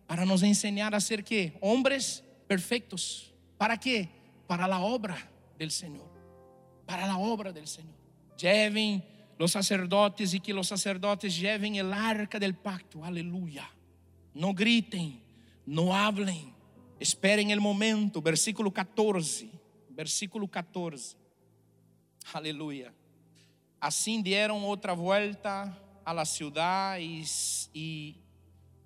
Para 0.07 0.27
nos 0.27 0.43
ensinar 0.43 0.95
a 0.95 1.01
ser 1.01 1.23
quê? 1.23 1.55
Hombres 1.61 2.23
perfeitos. 2.47 3.33
Para 3.57 3.77
quê? 3.77 4.09
Para 4.47 4.67
a 4.67 4.81
obra 4.81 5.17
del 5.57 5.71
Senhor. 5.71 6.09
Para 6.87 7.11
a 7.11 7.19
obra 7.19 7.53
del 7.53 7.67
Senhor. 7.67 7.95
Lleven 8.37 9.03
los 9.39 9.53
sacerdotes 9.53 10.35
e 10.35 10.41
que 10.41 10.53
los 10.53 10.69
sacerdotes 10.69 11.39
lleven 11.39 11.77
el 11.77 11.93
arca 11.95 12.39
del 12.39 12.55
pacto. 12.55 13.03
Aleluya. 13.03 13.67
Não 14.35 14.53
gritem, 14.53 15.23
não 15.67 15.93
hablem. 15.93 16.55
Esperem 17.01 17.51
el 17.51 17.61
momento. 17.61 18.23
Versículo 18.23 18.71
14 18.71 19.61
versículo 20.01 20.49
14. 20.49 21.15
Aleluia. 22.33 22.95
Assim 23.79 24.23
deram 24.23 24.65
outra 24.65 24.95
volta 24.95 25.77
a 26.05 26.13
la 26.13 26.25
ciudad 26.25 26.99
e, 26.99 27.23
e 27.75 28.17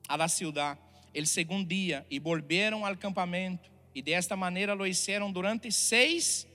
a 0.09 0.17
la 0.17 0.27
ciudad 0.27 0.77
el 1.15 1.29
segundo 1.29 1.69
dia 1.69 2.05
e 2.11 2.19
volveram 2.19 2.85
ao 2.85 2.97
campamento 2.97 3.71
e 3.95 4.03
desta 4.03 4.35
maneira 4.35 4.75
lo 4.75 4.85
hicieron 4.85 5.33
durante 5.33 5.71
seis 5.71 6.49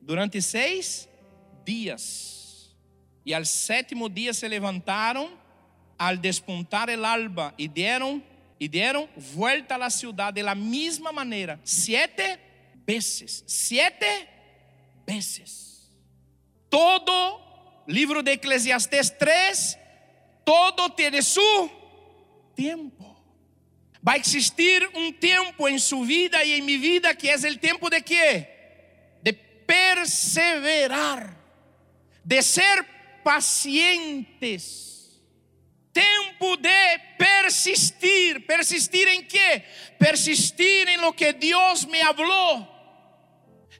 durante 0.00 0.40
seis 0.40 1.06
dias 1.62 2.74
e 3.26 3.34
al 3.34 3.44
sétimo 3.44 4.08
dia 4.08 4.32
se 4.32 4.48
levantaram 4.48 5.28
al 5.98 6.16
despuntar 6.16 6.88
el 6.88 7.04
alba 7.04 7.52
e 7.58 7.68
deram 7.68 8.22
e 8.60 8.68
deram 8.68 9.08
volta 9.16 9.74
a 9.74 9.78
la 9.78 9.88
ciudad 9.88 10.32
de 10.32 10.42
la 10.42 10.54
misma 10.54 11.10
maneira 11.10 11.58
sete 11.64 12.38
veces, 12.86 13.42
siete 13.46 14.28
veces. 15.06 15.90
Todo 16.68 17.82
livro 17.86 18.22
de 18.22 18.32
Eclesiastés 18.32 19.16
3, 19.18 19.78
todo 20.44 20.90
tiene 20.90 21.22
su 21.22 21.70
tiempo. 22.54 23.06
Va 24.06 24.12
a 24.12 24.16
existir 24.16 24.86
un 24.94 25.14
tiempo 25.14 25.66
en 25.66 25.80
su 25.80 26.02
vida 26.02 26.44
y 26.44 26.52
en 26.52 26.64
mi 26.64 26.76
vida 26.76 27.14
que 27.14 27.32
es 27.32 27.44
el 27.44 27.58
tiempo 27.58 27.88
de 27.88 28.02
qué? 28.02 29.16
De 29.22 29.32
perseverar, 29.32 31.34
de 32.22 32.42
ser 32.42 32.86
pacientes. 33.24 34.99
Tempo 35.92 36.56
de 36.56 37.00
persistir. 37.18 38.46
¿Persistir 38.46 39.08
en 39.08 39.26
qué? 39.26 39.64
Persistir 39.98 40.88
en 40.88 41.00
lo 41.00 41.12
que 41.14 41.32
Dios 41.32 41.86
me 41.86 42.02
habló 42.02 42.80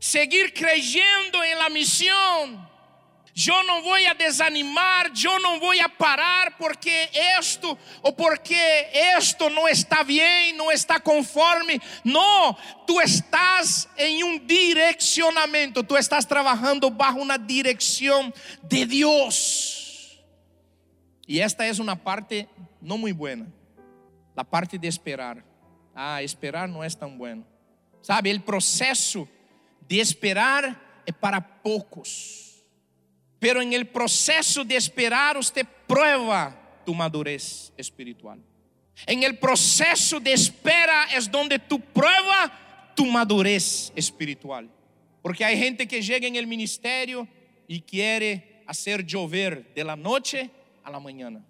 seguir 0.00 0.52
creyendo 0.52 1.44
en 1.44 1.58
la 1.58 1.68
misión. 1.68 2.68
Yo 3.32 3.62
no 3.62 3.80
voy 3.82 4.04
a 4.06 4.14
desanimar, 4.14 5.12
yo 5.12 5.38
no 5.38 5.60
voy 5.60 5.78
a 5.78 5.88
parar 5.88 6.56
porque 6.58 7.08
esto 7.38 7.78
o 8.02 8.14
porque 8.14 8.90
esto 9.16 9.48
no 9.48 9.68
está 9.68 10.02
bien, 10.02 10.56
no 10.56 10.70
está 10.70 10.98
conforme. 10.98 11.80
No, 12.02 12.58
tú 12.86 13.00
estás 13.00 13.88
en 13.96 14.24
un 14.24 14.46
direccionamiento, 14.46 15.84
tú 15.84 15.96
estás 15.96 16.26
trabajando 16.26 16.90
bajo 16.90 17.20
una 17.20 17.38
dirección 17.38 18.34
de 18.62 18.84
Dios. 18.84 19.79
Y 21.30 21.38
esta 21.38 21.64
es 21.68 21.78
una 21.78 21.94
parte 21.94 22.48
no 22.80 22.98
muy 22.98 23.12
buena, 23.12 23.46
la 24.34 24.42
parte 24.42 24.76
de 24.76 24.88
esperar. 24.88 25.44
Ah, 25.94 26.20
esperar 26.22 26.68
no 26.68 26.82
es 26.82 26.98
tan 26.98 27.16
bueno. 27.16 27.44
Sabe, 28.00 28.32
el 28.32 28.40
proceso 28.40 29.28
de 29.88 30.00
esperar 30.00 30.76
é 31.06 31.12
para 31.12 31.40
poucos. 31.40 32.64
Pero 33.38 33.62
en 33.62 33.72
el 33.72 33.86
proceso 33.86 34.64
de 34.64 34.74
esperar 34.74 35.36
usted 35.36 35.64
prueba 35.86 36.82
tu 36.84 36.92
madurez 36.94 37.72
espiritual. 37.76 38.40
En 39.06 39.22
el 39.22 39.38
proceso 39.38 40.18
de 40.18 40.32
espera 40.32 41.04
es 41.14 41.30
donde 41.30 41.60
tu 41.60 41.78
prueba 41.78 42.92
tu 42.96 43.06
madurez 43.06 43.92
espiritual. 43.94 44.68
Porque 45.22 45.44
hay 45.44 45.56
gente 45.56 45.86
que 45.86 46.02
llega 46.02 46.26
en 46.26 46.34
el 46.34 46.48
ministerio 46.48 47.28
y 47.68 47.82
quiere 47.82 48.64
hacer 48.66 49.06
llover 49.06 49.72
de 49.74 49.84
la 49.84 49.94
noche 49.94 50.50
a 50.82 50.90
la 50.90 51.00
mañana. 51.00 51.44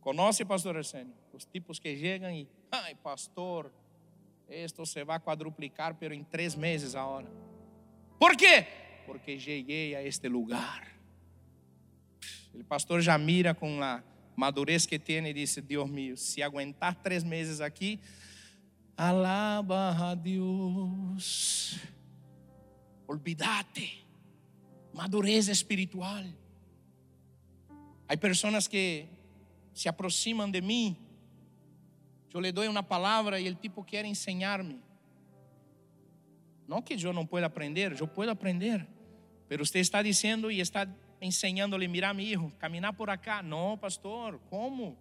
¿Conoce, 0.00 0.44
pastor 0.46 0.76
Arsenio? 0.76 1.14
Los 1.32 1.46
tipos 1.46 1.80
que 1.80 1.96
llegan 1.96 2.34
y, 2.34 2.48
ay, 2.70 2.94
pastor, 2.94 3.72
esto 4.48 4.86
se 4.86 5.04
va 5.04 5.16
a 5.16 5.20
cuadruplicar, 5.20 5.98
pero 5.98 6.14
en 6.14 6.24
tres 6.24 6.56
meses 6.56 6.94
ahora. 6.94 7.28
¿Por 8.18 8.36
quê? 8.36 8.66
Porque 9.06 9.38
cheguei 9.38 9.94
a 9.94 10.02
este 10.02 10.28
lugar. 10.28 10.86
O 12.54 12.64
pastor 12.64 13.00
já 13.00 13.16
mira 13.16 13.54
com 13.54 13.82
a 13.82 14.02
madurez 14.34 14.86
que 14.86 14.98
tem 14.98 15.26
e 15.26 15.32
disse: 15.32 15.60
Deus 15.60 15.88
mío, 15.88 16.16
se 16.16 16.42
aguentar 16.42 16.94
três 16.96 17.22
meses 17.22 17.60
aqui, 17.60 18.00
alaba 18.96 20.10
a 20.10 20.14
Deus. 20.14 21.78
Olvídate. 23.06 24.06
Madurez 24.92 25.48
espiritual. 25.48 26.24
Há 28.08 28.16
pessoas 28.16 28.66
que 28.66 29.06
se 29.74 29.88
aproximam 29.88 30.50
de 30.50 30.60
mim. 30.60 30.96
Eu 32.32 32.40
lhe 32.40 32.50
dou 32.50 32.64
uma 32.68 32.82
palavra 32.82 33.38
e 33.38 33.48
o 33.48 33.54
tipo 33.54 33.84
quer 33.84 34.04
ensinar-me. 34.04 34.80
Não 36.66 36.82
que 36.82 36.94
eu 36.94 37.12
não 37.12 37.26
pueda 37.26 37.46
aprender, 37.46 37.94
eu 38.00 38.08
puedo 38.08 38.30
aprender. 38.30 38.86
Pero 39.48 39.64
você 39.64 39.78
está 39.78 40.02
dizendo 40.02 40.50
e 40.50 40.60
está 40.60 40.86
enseñándole, 41.20 41.88
mira 41.88 42.12
mi 42.12 42.24
hijo, 42.30 42.52
caminar 42.58 42.94
por 42.94 43.10
acá. 43.10 43.42
Não, 43.42 43.76
pastor, 43.78 44.38
como? 44.50 44.96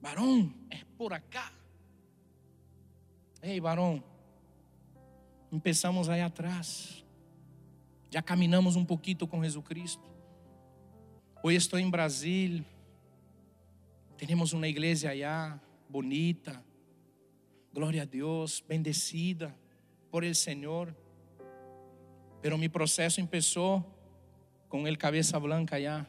Varón, 0.00 0.52
é 0.70 0.84
por 0.96 1.12
acá. 1.12 1.52
Ei, 3.42 3.60
varón, 3.60 4.02
empezamos 5.52 6.08
aí 6.08 6.20
atrás. 6.20 7.04
Já 8.10 8.22
caminhamos 8.22 8.76
um 8.76 8.84
pouquinho 8.84 9.26
com 9.26 9.42
Jesus 9.42 9.64
Cristo. 9.64 10.17
Hoje 11.48 11.56
estou 11.56 11.78
em 11.78 11.88
Brasil. 11.88 12.62
Temos 14.18 14.52
uma 14.52 14.68
igreja 14.68 15.08
allá, 15.08 15.58
bonita. 15.88 16.62
Glória 17.72 18.02
a 18.02 18.04
Deus, 18.04 18.62
bendecida 18.68 19.56
por 20.10 20.24
el 20.24 20.34
Señor. 20.34 20.94
Pero 22.42 22.58
mi 22.58 22.68
proceso 22.68 23.18
empezó 23.18 23.82
con 24.68 24.86
el 24.86 24.98
cabeza 24.98 25.38
blanca 25.38 25.76
allá, 25.76 26.06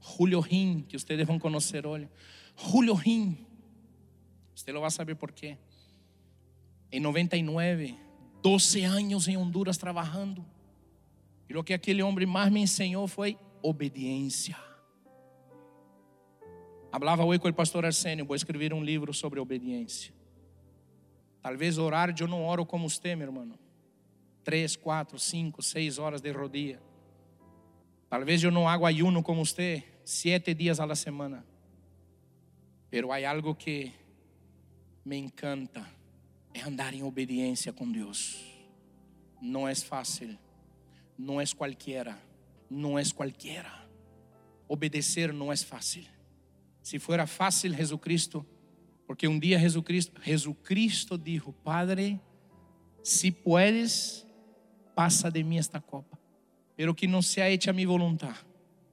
Julio 0.00 0.42
Rin, 0.42 0.82
que 0.82 0.96
ustedes 0.96 1.24
van 1.24 1.36
a 1.36 1.40
conocer 1.40 1.86
hoy. 1.86 2.08
Julio 2.56 2.96
Rim. 2.96 3.36
Usted 4.56 4.72
lo 4.72 4.80
va 4.80 4.88
a 4.88 4.90
saber 4.90 5.16
por 5.16 5.32
qué. 5.32 5.56
En 6.90 7.04
99, 7.04 7.96
12 8.42 8.86
años 8.86 9.28
en 9.28 9.36
Honduras 9.36 9.78
trabajando. 9.78 10.44
Y 11.48 11.52
lo 11.52 11.64
que 11.64 11.74
aquele 11.74 12.02
hombre 12.02 12.26
más 12.26 12.50
me 12.50 12.62
enseñó 12.62 13.06
fue 13.06 13.36
obediencia. 13.62 14.58
Hablaba 16.92 17.24
hoy 17.24 17.38
con 17.38 17.48
el 17.48 17.54
pastor 17.54 17.86
Arsenio, 17.86 18.24
voy 18.24 18.34
a 18.34 18.36
escribir 18.36 18.74
un 18.74 18.84
libro 18.84 19.12
sobre 19.12 19.40
obediencia. 19.40 20.12
Tal 21.40 21.56
vez 21.56 21.78
orar, 21.78 22.12
yo 22.14 22.26
no 22.26 22.48
oro 22.48 22.66
como 22.66 22.86
usted, 22.86 23.16
mi 23.16 23.22
hermano. 23.22 23.56
Três, 24.42 24.76
quatro, 24.76 25.18
cinco, 25.18 25.62
seis 25.62 25.98
horas 25.98 26.20
de 26.20 26.32
rodilha. 26.32 26.80
Talvez 28.08 28.42
eu 28.42 28.50
não 28.50 28.68
hago 28.68 28.86
ayuno 28.86 29.22
como 29.22 29.46
você, 29.46 29.84
sete 30.04 30.52
dias 30.52 30.80
a 30.80 30.94
semana. 30.96 31.44
Pero 32.90 33.12
há 33.12 33.30
algo 33.30 33.54
que 33.54 33.92
me 35.04 35.16
encanta, 35.16 35.88
é 36.52 36.62
andar 36.62 36.92
em 36.92 37.04
obediência 37.04 37.72
com 37.72 37.90
Deus. 37.90 38.44
Não 39.40 39.68
é 39.68 39.74
fácil, 39.76 40.36
não 41.16 41.40
é 41.40 41.44
qualquer, 41.56 42.18
não 42.68 42.98
é 42.98 43.02
qualquer. 43.14 43.64
Obedecer 44.66 45.32
não 45.32 45.52
é 45.52 45.56
fácil. 45.56 46.19
Se 46.82 46.98
fuera 46.98 47.26
fácil, 47.26 47.74
Jesucristo, 47.74 48.46
porque 49.06 49.26
um 49.26 49.38
dia 49.38 49.58
Jesucristo, 49.58 50.20
Jesucristo 50.22 51.18
dijo, 51.18 51.52
Padre, 51.52 52.20
si 53.02 53.30
puedes, 53.30 54.26
passa 54.94 55.30
de 55.30 55.42
mim 55.42 55.58
esta 55.58 55.80
copa, 55.80 56.18
pero 56.76 56.94
que 56.94 57.06
não 57.06 57.22
sea 57.22 57.50
hecha 57.50 57.72
mi 57.72 57.84
voluntad. 57.84 58.36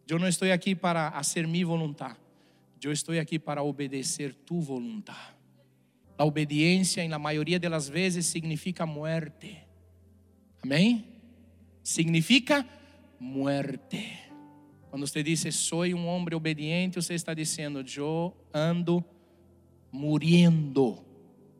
Eu 0.08 0.18
não 0.18 0.28
estou 0.28 0.52
aqui 0.52 0.74
para 0.74 1.10
hacer 1.10 1.46
mi 1.46 1.64
voluntad, 1.64 2.16
eu 2.82 2.92
estou 2.92 3.14
aqui 3.20 3.38
para 3.38 3.62
obedecer 3.62 4.34
tu 4.34 4.62
voluntad. 4.62 5.36
A 6.18 6.26
obediência, 6.26 7.04
em 7.04 7.10
la 7.10 7.20
maioria 7.20 7.60
das 7.60 7.88
vezes, 7.88 8.26
significa 8.26 8.86
muerte. 8.86 9.58
Amém? 10.64 11.06
Significa 11.84 12.66
muerte. 13.20 14.27
Quando 14.90 15.06
você 15.06 15.22
diz, 15.22 15.54
sou 15.56 15.84
um 15.84 16.08
homem 16.08 16.34
obediente, 16.34 16.96
você 16.96 17.14
está 17.14 17.34
dizendo, 17.34 17.84
eu 17.96 18.36
ando 18.54 19.04
muriendo 19.92 21.06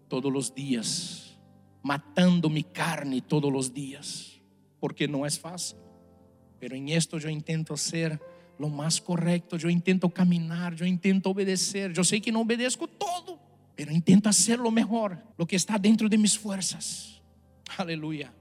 todos 0.08 0.34
os 0.34 0.52
dias, 0.52 1.38
matando 1.84 2.50
mi 2.50 2.64
carne 2.64 3.22
todos 3.22 3.54
os 3.54 3.70
dias 3.70 4.38
porque 4.80 5.08
não 5.08 5.26
é 5.26 5.30
fácil. 5.30 5.78
Pero 6.60 6.76
em 6.76 6.92
esto 6.92 7.18
eu 7.18 7.30
intento 7.30 7.76
ser 7.78 8.20
lo 8.60 8.70
mais 8.70 9.00
correto, 9.00 9.56
eu 9.58 9.70
intento 9.70 10.10
caminhar, 10.10 10.80
eu 10.80 10.88
intento 10.88 11.28
obedecer. 11.28 11.96
Eu 11.96 12.04
sei 12.04 12.20
que 12.20 12.32
não 12.32 12.42
obedeço 12.42 12.88
todo, 12.88 13.40
pero 13.76 13.92
intento 13.92 14.28
hacer 14.28 14.58
lo 14.58 14.72
mejor, 14.72 15.18
lo 15.38 15.46
que 15.46 15.56
está 15.56 15.78
dentro 15.78 16.10
de 16.10 16.18
mis 16.18 16.36
fuerzas. 16.36 17.22
Aleluia. 17.78 18.34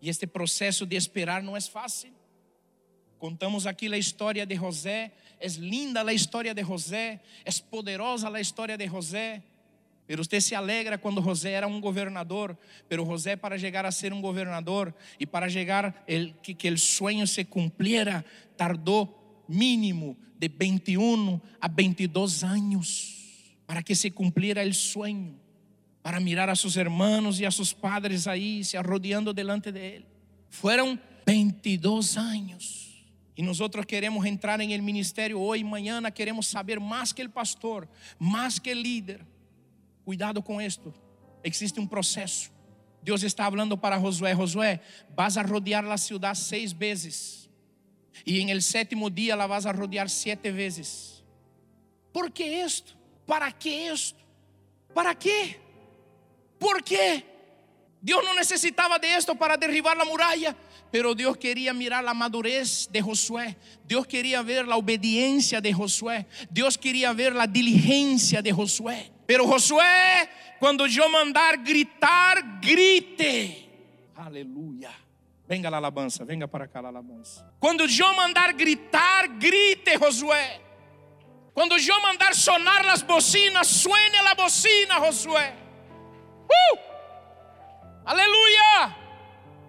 E 0.00 0.08
este 0.08 0.26
processo 0.26 0.84
de 0.84 0.96
esperar 0.96 1.42
não 1.42 1.56
é 1.56 1.60
fácil. 1.60 2.12
Contamos 3.18 3.66
aqui 3.66 3.92
a 3.92 3.98
história 3.98 4.44
de 4.44 4.54
José, 4.54 5.12
é 5.40 5.48
linda 5.48 6.02
a 6.02 6.12
história 6.12 6.54
de 6.54 6.62
José, 6.62 7.20
é 7.44 7.50
poderosa 7.70 8.28
a 8.28 8.40
história 8.40 8.76
de 8.76 8.86
José. 8.86 9.42
Pero 10.06 10.22
usted 10.22 10.40
se 10.40 10.54
alegra 10.54 10.98
quando 10.98 11.20
José 11.20 11.52
era 11.52 11.66
um 11.66 11.80
governador, 11.80 12.56
pero 12.88 13.04
José 13.04 13.36
para 13.36 13.58
chegar 13.58 13.84
a 13.84 13.90
ser 13.90 14.12
um 14.12 14.20
governador 14.20 14.94
e 15.18 15.26
para 15.26 15.50
chegar 15.50 16.04
el, 16.06 16.34
que, 16.42 16.54
que 16.54 16.68
el 16.68 16.78
sueño 16.78 17.26
se 17.26 17.44
cumpliera, 17.44 18.24
tardou 18.56 19.44
mínimo 19.48 20.16
de 20.38 20.48
21 20.48 21.40
a 21.60 21.66
22 21.66 22.44
anos 22.44 23.16
para 23.66 23.82
que 23.82 23.96
se 23.96 24.12
cumpliera 24.12 24.62
el 24.62 24.74
sueño, 24.74 25.34
para 26.02 26.20
mirar 26.20 26.48
a 26.48 26.54
sus 26.54 26.76
hermanos 26.76 27.40
e 27.40 27.46
a 27.46 27.50
sus 27.50 27.74
padres 27.74 28.28
aí 28.28 28.62
se 28.62 28.78
arrodeando 28.78 29.34
delante 29.34 29.72
de 29.72 29.96
él. 29.96 30.06
Fueron 30.48 31.00
22 31.26 32.16
anos. 32.16 32.85
E 33.36 33.42
nós 33.42 33.58
queremos 33.86 34.24
entrar 34.24 34.60
em 34.60 34.72
el 34.72 34.80
ministério 34.80 35.38
hoje, 35.38 35.62
mañana 35.62 36.10
queremos 36.10 36.46
saber 36.46 36.80
mais 36.80 37.12
que 37.12 37.22
o 37.22 37.28
pastor, 37.28 37.86
mais 38.18 38.58
que 38.58 38.72
o 38.72 38.74
líder. 38.74 39.26
Cuidado 40.04 40.42
com 40.42 40.58
esto. 40.58 40.94
Existe 41.44 41.78
um 41.78 41.86
processo. 41.86 42.50
Deus 43.02 43.22
está 43.22 43.44
falando 43.50 43.76
para 43.76 43.98
Josué: 44.00 44.34
Josué, 44.34 44.80
vas 45.14 45.36
a 45.36 45.42
rodear 45.42 45.84
a 45.84 45.98
cidade 45.98 46.38
seis 46.38 46.72
vezes. 46.72 47.50
E 48.24 48.40
em 48.40 48.50
el 48.50 48.62
sétimo 48.62 49.10
dia 49.10 49.36
la 49.36 49.46
vas 49.46 49.66
a 49.66 49.72
rodear 49.72 50.08
sete 50.08 50.50
vezes. 50.50 51.22
¿Por 52.12 52.30
que 52.30 52.44
isto? 52.64 52.96
¿Para 53.26 53.52
que 53.52 53.92
isto? 53.92 54.18
¿Para 54.94 55.14
quê? 55.14 55.60
¿Por 56.58 56.82
quê? 56.82 57.22
Deus 58.00 58.24
não 58.24 58.34
necessitava 58.34 58.98
de 58.98 59.08
esto 59.08 59.34
para 59.36 59.56
derribar 59.56 60.00
a 60.00 60.04
muralla, 60.04 60.56
pero 60.90 61.14
Deus 61.14 61.36
queria 61.36 61.72
mirar 61.72 62.06
a 62.06 62.14
madurez 62.14 62.88
de 62.90 63.00
Josué, 63.00 63.56
Deus 63.84 64.06
queria 64.06 64.42
ver 64.42 64.70
a 64.70 64.76
obediência 64.76 65.60
de 65.60 65.72
Josué, 65.72 66.26
Deus 66.50 66.76
queria 66.76 67.12
ver 67.12 67.36
a 67.36 67.46
diligência 67.46 68.42
de 68.42 68.52
Josué. 68.52 69.10
Pero 69.26 69.46
Josué, 69.46 70.28
quando 70.58 70.86
eu 70.86 71.08
mandar 71.08 71.56
gritar, 71.58 72.60
grite. 72.60 73.68
Aleluia. 74.14 74.90
Venga 75.48 75.70
la 75.70 75.76
alabança, 75.76 76.24
venga 76.24 76.48
para 76.48 76.66
cá 76.66 76.80
la 76.80 76.88
alabança. 76.88 77.48
Quando 77.60 77.84
eu 77.84 78.14
mandar 78.14 78.52
gritar, 78.52 79.28
grite, 79.28 79.98
Josué. 79.98 80.60
Quando 81.54 81.76
eu 81.76 82.02
mandar 82.02 82.34
sonar 82.34 82.86
as 82.86 83.02
bocinas, 83.02 83.66
suene 83.66 84.16
a 84.18 84.34
bocina, 84.34 85.00
Josué. 85.00 85.54
Uh! 86.44 86.78
Aleluia! 88.04 89.05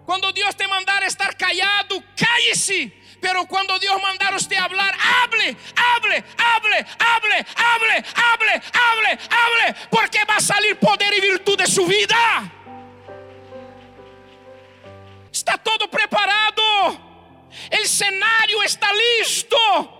Quando 0.08 0.32
Deus 0.32 0.56
te 0.56 0.66
mandar 0.66 1.02
estar 1.02 1.36
callado, 1.36 2.02
calle-se. 2.16 2.90
Pero 3.20 3.44
cuando 3.44 3.78
Dios 3.78 4.00
mandar 4.00 4.34
usted 4.34 4.56
hablar, 4.56 4.96
hable, 4.98 5.54
hable, 5.76 6.24
hable, 6.38 6.86
hable, 6.98 7.46
hable, 7.54 8.04
hable, 8.16 8.62
hable, 8.72 9.18
hable, 9.28 9.76
porque 9.90 10.24
va 10.24 10.36
a 10.36 10.40
salir 10.40 10.78
poder 10.78 11.12
y 11.12 11.20
virtud 11.20 11.58
de 11.58 11.66
su 11.66 11.84
vida. 11.84 12.50
Está 15.30 15.58
todo 15.58 15.90
preparado. 15.90 16.98
El 17.68 17.82
escenario 17.82 18.62
está 18.62 18.88
listo. 18.94 19.97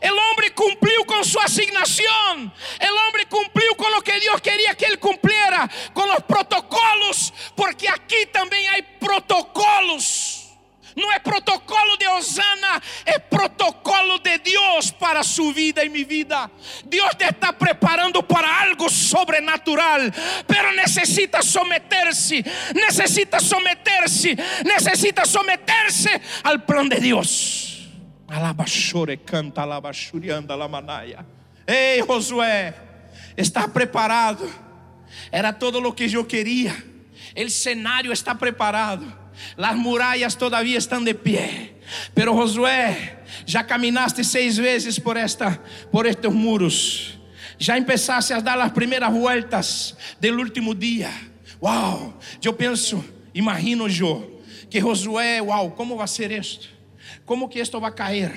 El 0.00 0.12
hombre 0.12 0.52
cumplió 0.52 1.04
con 1.06 1.24
su 1.24 1.40
asignación. 1.40 2.52
El 2.78 2.90
hombre 3.06 3.26
cumplió 3.26 3.74
con 3.76 3.90
lo 3.92 4.02
que 4.02 4.18
Dios 4.20 4.40
quería 4.40 4.74
que 4.74 4.86
él 4.86 4.98
cumpliera, 4.98 5.68
con 5.92 6.08
los 6.08 6.22
protocolos, 6.24 7.32
porque 7.54 7.88
aquí 7.88 8.26
también 8.32 8.72
hay 8.72 8.82
protocolos. 9.00 10.46
Não 10.96 11.12
é 11.12 11.18
protocolo 11.18 11.98
de 11.98 12.08
Osana, 12.08 12.80
é 13.04 13.18
protocolo 13.18 14.18
de 14.18 14.38
Deus 14.38 14.90
para 14.90 15.22
sua 15.22 15.52
vida 15.52 15.84
e 15.84 15.90
minha 15.90 16.06
vida. 16.06 16.50
Deus 16.86 17.14
te 17.16 17.24
está 17.24 17.52
preparando 17.52 18.22
para 18.22 18.62
algo 18.62 18.88
sobrenatural, 18.88 20.10
pero 20.46 20.72
necessita 20.72 21.42
someter-se, 21.42 22.42
necessita 22.74 23.40
someter-se, 23.40 24.36
necessita 24.64 25.26
someter-se 25.26 26.18
ao 26.42 26.58
plano 26.60 26.88
de 26.88 26.98
Deus. 26.98 27.75
Alabachore 28.28 29.16
canta, 29.18 29.62
alabachurianda, 29.62 30.54
alamanaia. 30.54 31.24
Ei, 31.66 32.00
Josué, 32.02 32.74
está 33.36 33.68
preparado. 33.68 34.48
Era 35.30 35.52
todo 35.52 35.78
o 35.78 35.92
que 35.92 36.12
eu 36.12 36.24
queria. 36.24 36.74
O 37.36 37.50
cenário 37.50 38.12
está 38.12 38.34
preparado. 38.34 39.06
Las 39.56 39.76
murallas 39.76 40.34
todavía 40.36 40.78
están 40.78 41.04
de 41.04 41.14
pie. 41.14 41.76
Pero 42.14 42.34
Josué, 42.34 43.18
já 43.44 43.62
caminaste 43.64 44.24
seis 44.24 44.56
vezes 44.56 44.98
por 44.98 45.16
esta, 45.16 45.60
por 45.92 46.06
estes 46.06 46.32
muros. 46.32 47.18
Já 47.58 47.78
empezaste 47.78 48.34
a 48.34 48.40
dar 48.40 48.60
as 48.60 48.72
primeiras 48.72 49.12
vueltas 49.12 49.96
del 50.20 50.38
último 50.38 50.74
dia. 50.74 51.10
Uau! 51.60 52.18
Eu 52.42 52.52
penso, 52.52 53.02
imagino 53.32 53.88
eu, 53.88 54.42
que 54.68 54.80
Josué, 54.80 55.40
uau, 55.40 55.70
como 55.72 55.96
vai 55.96 56.08
ser 56.08 56.30
isto? 56.32 56.75
¿Cómo 57.26 57.50
que 57.50 57.60
esto 57.60 57.80
va 57.80 57.88
a 57.88 57.94
caer? 57.94 58.32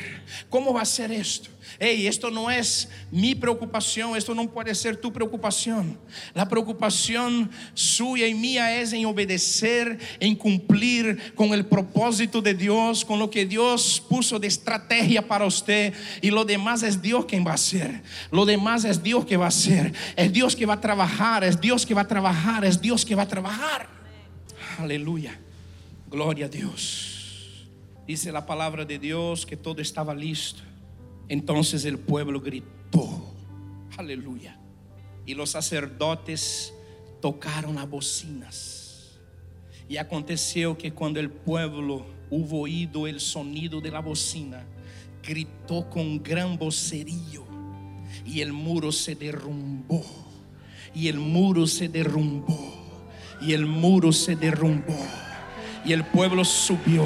¿Cómo 0.49 0.73
va 0.73 0.81
a 0.81 0.85
ser 0.85 1.11
esto? 1.11 1.51
Hey, 1.77 2.07
esto 2.07 2.31
no 2.31 2.49
es 2.49 2.89
mi 3.11 3.35
preocupación, 3.35 4.17
esto 4.17 4.33
no 4.33 4.49
puede 4.49 4.73
ser 4.73 4.97
tu 4.97 5.13
preocupación. 5.13 5.95
La 6.33 6.49
preocupación 6.49 7.51
suya 7.75 8.25
y 8.25 8.33
mía 8.33 8.81
es 8.81 8.91
en 8.91 9.05
obedecer, 9.05 9.99
en 10.19 10.35
cumplir 10.35 11.33
con 11.35 11.53
el 11.53 11.67
propósito 11.67 12.41
de 12.41 12.55
Dios, 12.55 13.05
con 13.05 13.19
lo 13.19 13.29
que 13.29 13.45
Dios 13.45 14.03
puso 14.09 14.39
de 14.39 14.47
estrategia 14.47 15.27
para 15.27 15.45
usted. 15.45 15.93
Y 16.23 16.31
lo 16.31 16.43
demás 16.43 16.81
es 16.81 16.99
Dios 16.99 17.25
quien 17.25 17.45
va 17.45 17.51
a 17.51 17.55
hacer. 17.55 18.01
Lo 18.31 18.43
demás 18.43 18.85
es 18.85 19.03
Dios 19.03 19.23
que 19.23 19.37
va 19.37 19.45
a 19.45 19.49
hacer. 19.49 19.93
Es 20.15 20.33
Dios 20.33 20.55
que 20.55 20.65
va 20.65 20.73
a 20.73 20.81
trabajar, 20.81 21.43
es 21.43 21.61
Dios 21.61 21.85
que 21.85 21.93
va 21.93 22.01
a 22.01 22.07
trabajar, 22.07 22.65
es 22.65 22.81
Dios 22.81 23.05
que 23.05 23.13
va 23.13 23.23
a 23.23 23.27
trabajar. 23.27 23.87
Aleluya. 24.79 25.39
Gloria 26.09 26.47
a 26.47 26.49
Dios. 26.49 27.18
Dice 28.09 28.31
a 28.35 28.43
palavra 28.43 28.85
de 28.85 28.97
Deus 28.97 29.45
que 29.45 29.55
todo 29.55 29.83
estava 29.83 30.15
listo. 30.15 30.63
Entonces 31.27 31.85
el 31.85 31.99
pueblo 31.99 32.41
gritó. 32.41 33.35
Aleluya. 33.99 34.59
Y 35.27 35.35
los 35.35 35.51
sacerdotes 35.51 36.73
tocaron 37.21 37.75
las 37.75 37.87
bocinas. 37.87 39.19
Y 39.87 39.97
aconteció 39.97 40.75
que 40.75 40.91
cuando 40.91 41.19
el 41.19 41.29
pueblo 41.29 42.07
hubo 42.31 42.61
oído 42.61 43.05
el 43.05 43.19
sonido 43.19 43.79
de 43.79 43.91
la 43.91 43.99
bocina, 43.99 44.65
gritó 45.21 45.87
con 45.87 46.23
gran 46.23 46.57
vocerío 46.57 47.45
y 48.25 48.41
el 48.41 48.53
muro 48.53 48.91
se 48.91 49.13
derrumbó. 49.13 50.03
Y 50.95 51.09
el 51.09 51.19
muro 51.19 51.67
se 51.67 51.87
derrumbó. 51.87 52.57
Y 53.39 53.53
el 53.53 53.67
muro 53.67 54.11
se 54.11 54.35
derrumbó. 54.35 54.97
Y 55.85 55.93
el 55.93 56.03
pueblo 56.05 56.43
subió. 56.43 57.05